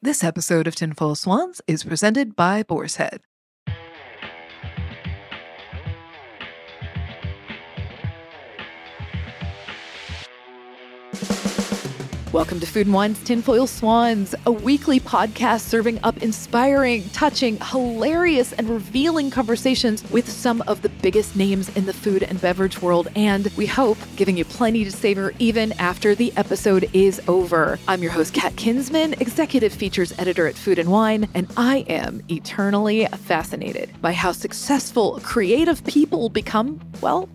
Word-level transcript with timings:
This 0.00 0.22
episode 0.22 0.68
of 0.68 0.76
Tinfoil 0.76 1.16
Swans 1.16 1.60
is 1.66 1.82
presented 1.82 2.36
by 2.36 2.62
Boar's 2.62 2.98
Head. 2.98 3.22
Welcome 12.30 12.60
to 12.60 12.66
Food 12.66 12.86
and 12.88 12.94
Wine's 12.94 13.24
Tinfoil 13.24 13.66
Swans, 13.66 14.34
a 14.44 14.52
weekly 14.52 15.00
podcast 15.00 15.60
serving 15.62 15.98
up 16.02 16.18
inspiring, 16.18 17.08
touching, 17.14 17.56
hilarious, 17.56 18.52
and 18.52 18.68
revealing 18.68 19.30
conversations 19.30 20.04
with 20.10 20.28
some 20.30 20.62
of 20.66 20.82
the 20.82 20.90
biggest 20.90 21.36
names 21.36 21.74
in 21.74 21.86
the 21.86 21.94
food 21.94 22.22
and 22.22 22.38
beverage 22.38 22.82
world, 22.82 23.08
and 23.16 23.46
we 23.56 23.64
hope 23.64 23.96
giving 24.16 24.36
you 24.36 24.44
plenty 24.44 24.84
to 24.84 24.92
savor 24.92 25.32
even 25.38 25.72
after 25.78 26.14
the 26.14 26.30
episode 26.36 26.90
is 26.92 27.18
over. 27.28 27.78
I'm 27.88 28.02
your 28.02 28.12
host, 28.12 28.34
Kat 28.34 28.54
Kinsman, 28.56 29.14
executive 29.14 29.72
features 29.72 30.12
editor 30.18 30.46
at 30.46 30.54
Food 30.54 30.78
and 30.78 30.90
Wine, 30.90 31.30
and 31.32 31.50
I 31.56 31.78
am 31.88 32.20
eternally 32.30 33.06
fascinated 33.06 33.90
by 34.02 34.12
how 34.12 34.32
successful, 34.32 35.18
creative 35.22 35.82
people 35.86 36.28
become, 36.28 36.78
well, 37.00 37.26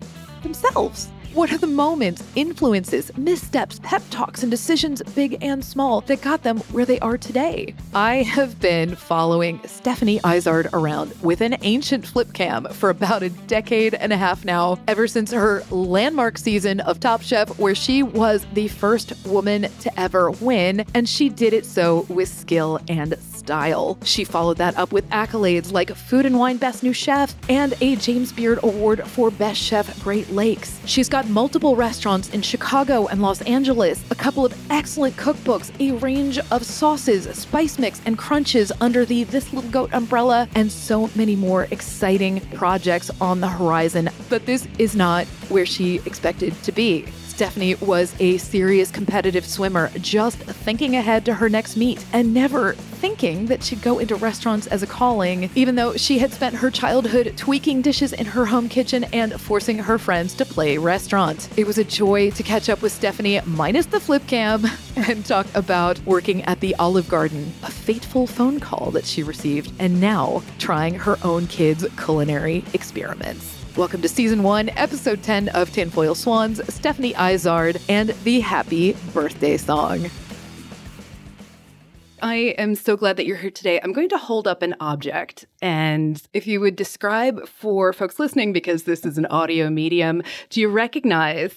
themselves. 0.44 1.08
What 1.34 1.50
are 1.50 1.58
the 1.58 1.66
moments, 1.66 2.22
influences, 2.36 3.10
missteps, 3.16 3.80
pep 3.82 4.04
talks, 4.10 4.44
and 4.44 4.52
decisions, 4.52 5.02
big 5.16 5.42
and 5.42 5.64
small, 5.64 6.00
that 6.02 6.22
got 6.22 6.44
them 6.44 6.58
where 6.70 6.84
they 6.84 7.00
are 7.00 7.18
today? 7.18 7.74
I 7.92 8.22
have 8.22 8.60
been 8.60 8.94
following 8.94 9.60
Stephanie 9.66 10.20
Izard 10.24 10.68
around 10.72 11.12
with 11.22 11.40
an 11.40 11.56
ancient 11.62 12.06
flip 12.06 12.34
cam 12.34 12.66
for 12.66 12.88
about 12.88 13.24
a 13.24 13.30
decade 13.30 13.94
and 13.94 14.12
a 14.12 14.16
half 14.16 14.44
now, 14.44 14.78
ever 14.86 15.08
since 15.08 15.32
her 15.32 15.64
landmark 15.72 16.38
season 16.38 16.78
of 16.78 17.00
Top 17.00 17.20
Chef, 17.20 17.58
where 17.58 17.74
she 17.74 18.04
was 18.04 18.46
the 18.52 18.68
first 18.68 19.12
woman 19.26 19.62
to 19.80 20.00
ever 20.00 20.30
win, 20.30 20.86
and 20.94 21.08
she 21.08 21.28
did 21.28 21.52
it 21.52 21.66
so 21.66 22.06
with 22.08 22.28
skill 22.28 22.78
and 22.86 23.18
style. 23.44 23.98
She 24.04 24.24
followed 24.24 24.56
that 24.56 24.76
up 24.78 24.90
with 24.90 25.08
accolades 25.10 25.70
like 25.70 25.94
Food 25.94 26.24
and 26.24 26.38
Wine 26.38 26.56
Best 26.56 26.82
New 26.82 26.94
Chef 26.94 27.34
and 27.50 27.74
a 27.82 27.96
James 27.96 28.32
Beard 28.32 28.58
Award 28.62 29.06
for 29.06 29.30
Best 29.30 29.60
Chef 29.60 30.02
Great 30.02 30.30
Lakes. 30.30 30.80
She's 30.86 31.10
got 31.10 31.28
multiple 31.28 31.76
restaurants 31.76 32.30
in 32.30 32.40
Chicago 32.40 33.06
and 33.06 33.20
Los 33.20 33.42
Angeles, 33.42 34.02
a 34.10 34.14
couple 34.14 34.46
of 34.46 34.54
excellent 34.70 35.14
cookbooks, 35.16 35.70
a 35.78 35.92
range 35.98 36.38
of 36.50 36.64
sauces, 36.64 37.24
spice 37.38 37.78
mix, 37.78 38.00
and 38.06 38.16
crunches 38.16 38.72
under 38.80 39.04
the 39.04 39.24
This 39.24 39.52
Little 39.52 39.70
Goat 39.70 39.92
umbrella, 39.92 40.48
and 40.54 40.72
so 40.72 41.10
many 41.14 41.36
more 41.36 41.68
exciting 41.70 42.40
projects 42.54 43.10
on 43.20 43.40
the 43.40 43.48
horizon. 43.48 44.08
But 44.30 44.46
this 44.46 44.66
is 44.78 44.96
not 44.96 45.26
where 45.50 45.66
she 45.66 45.96
expected 46.06 46.54
to 46.62 46.72
be. 46.72 47.06
Stephanie 47.34 47.74
was 47.76 48.14
a 48.20 48.38
serious 48.38 48.92
competitive 48.92 49.44
swimmer, 49.44 49.90
just 49.98 50.38
thinking 50.38 50.94
ahead 50.94 51.24
to 51.24 51.34
her 51.34 51.48
next 51.48 51.76
meet 51.76 52.04
and 52.12 52.32
never 52.32 52.74
thinking 52.74 53.46
that 53.46 53.60
she'd 53.60 53.82
go 53.82 53.98
into 53.98 54.14
restaurants 54.14 54.68
as 54.68 54.84
a 54.84 54.86
calling, 54.86 55.50
even 55.56 55.74
though 55.74 55.96
she 55.96 56.20
had 56.20 56.32
spent 56.32 56.54
her 56.54 56.70
childhood 56.70 57.34
tweaking 57.36 57.82
dishes 57.82 58.12
in 58.12 58.24
her 58.24 58.46
home 58.46 58.68
kitchen 58.68 59.02
and 59.12 59.40
forcing 59.40 59.80
her 59.80 59.98
friends 59.98 60.32
to 60.32 60.44
play 60.44 60.78
restaurant. 60.78 61.48
It 61.58 61.66
was 61.66 61.76
a 61.76 61.82
joy 61.82 62.30
to 62.30 62.42
catch 62.44 62.68
up 62.68 62.82
with 62.82 62.92
Stephanie, 62.92 63.40
minus 63.44 63.86
the 63.86 63.98
flip 63.98 64.24
cam, 64.28 64.64
and 64.96 65.26
talk 65.26 65.48
about 65.56 65.98
working 66.06 66.42
at 66.42 66.60
the 66.60 66.76
Olive 66.76 67.08
Garden, 67.08 67.52
a 67.64 67.70
fateful 67.70 68.28
phone 68.28 68.60
call 68.60 68.92
that 68.92 69.06
she 69.06 69.24
received, 69.24 69.72
and 69.80 70.00
now 70.00 70.40
trying 70.60 70.94
her 70.94 71.18
own 71.24 71.48
kids' 71.48 71.84
culinary 71.96 72.64
experiments. 72.72 73.53
Welcome 73.76 74.02
to 74.02 74.08
season 74.08 74.44
one, 74.44 74.68
episode 74.76 75.24
10 75.24 75.48
of 75.48 75.72
Tinfoil 75.72 76.14
Swans, 76.14 76.60
Stephanie 76.72 77.12
Izard, 77.18 77.80
and 77.88 78.10
the 78.22 78.38
happy 78.38 78.92
birthday 79.12 79.56
song. 79.56 80.08
I 82.22 82.54
am 82.56 82.76
so 82.76 82.96
glad 82.96 83.16
that 83.16 83.26
you're 83.26 83.36
here 83.36 83.50
today. 83.50 83.80
I'm 83.82 83.92
going 83.92 84.10
to 84.10 84.16
hold 84.16 84.46
up 84.46 84.62
an 84.62 84.76
object. 84.78 85.46
And 85.60 86.22
if 86.32 86.46
you 86.46 86.60
would 86.60 86.76
describe 86.76 87.48
for 87.48 87.92
folks 87.92 88.20
listening, 88.20 88.52
because 88.52 88.84
this 88.84 89.04
is 89.04 89.18
an 89.18 89.26
audio 89.26 89.68
medium, 89.70 90.22
do 90.50 90.60
you 90.60 90.68
recognize 90.68 91.56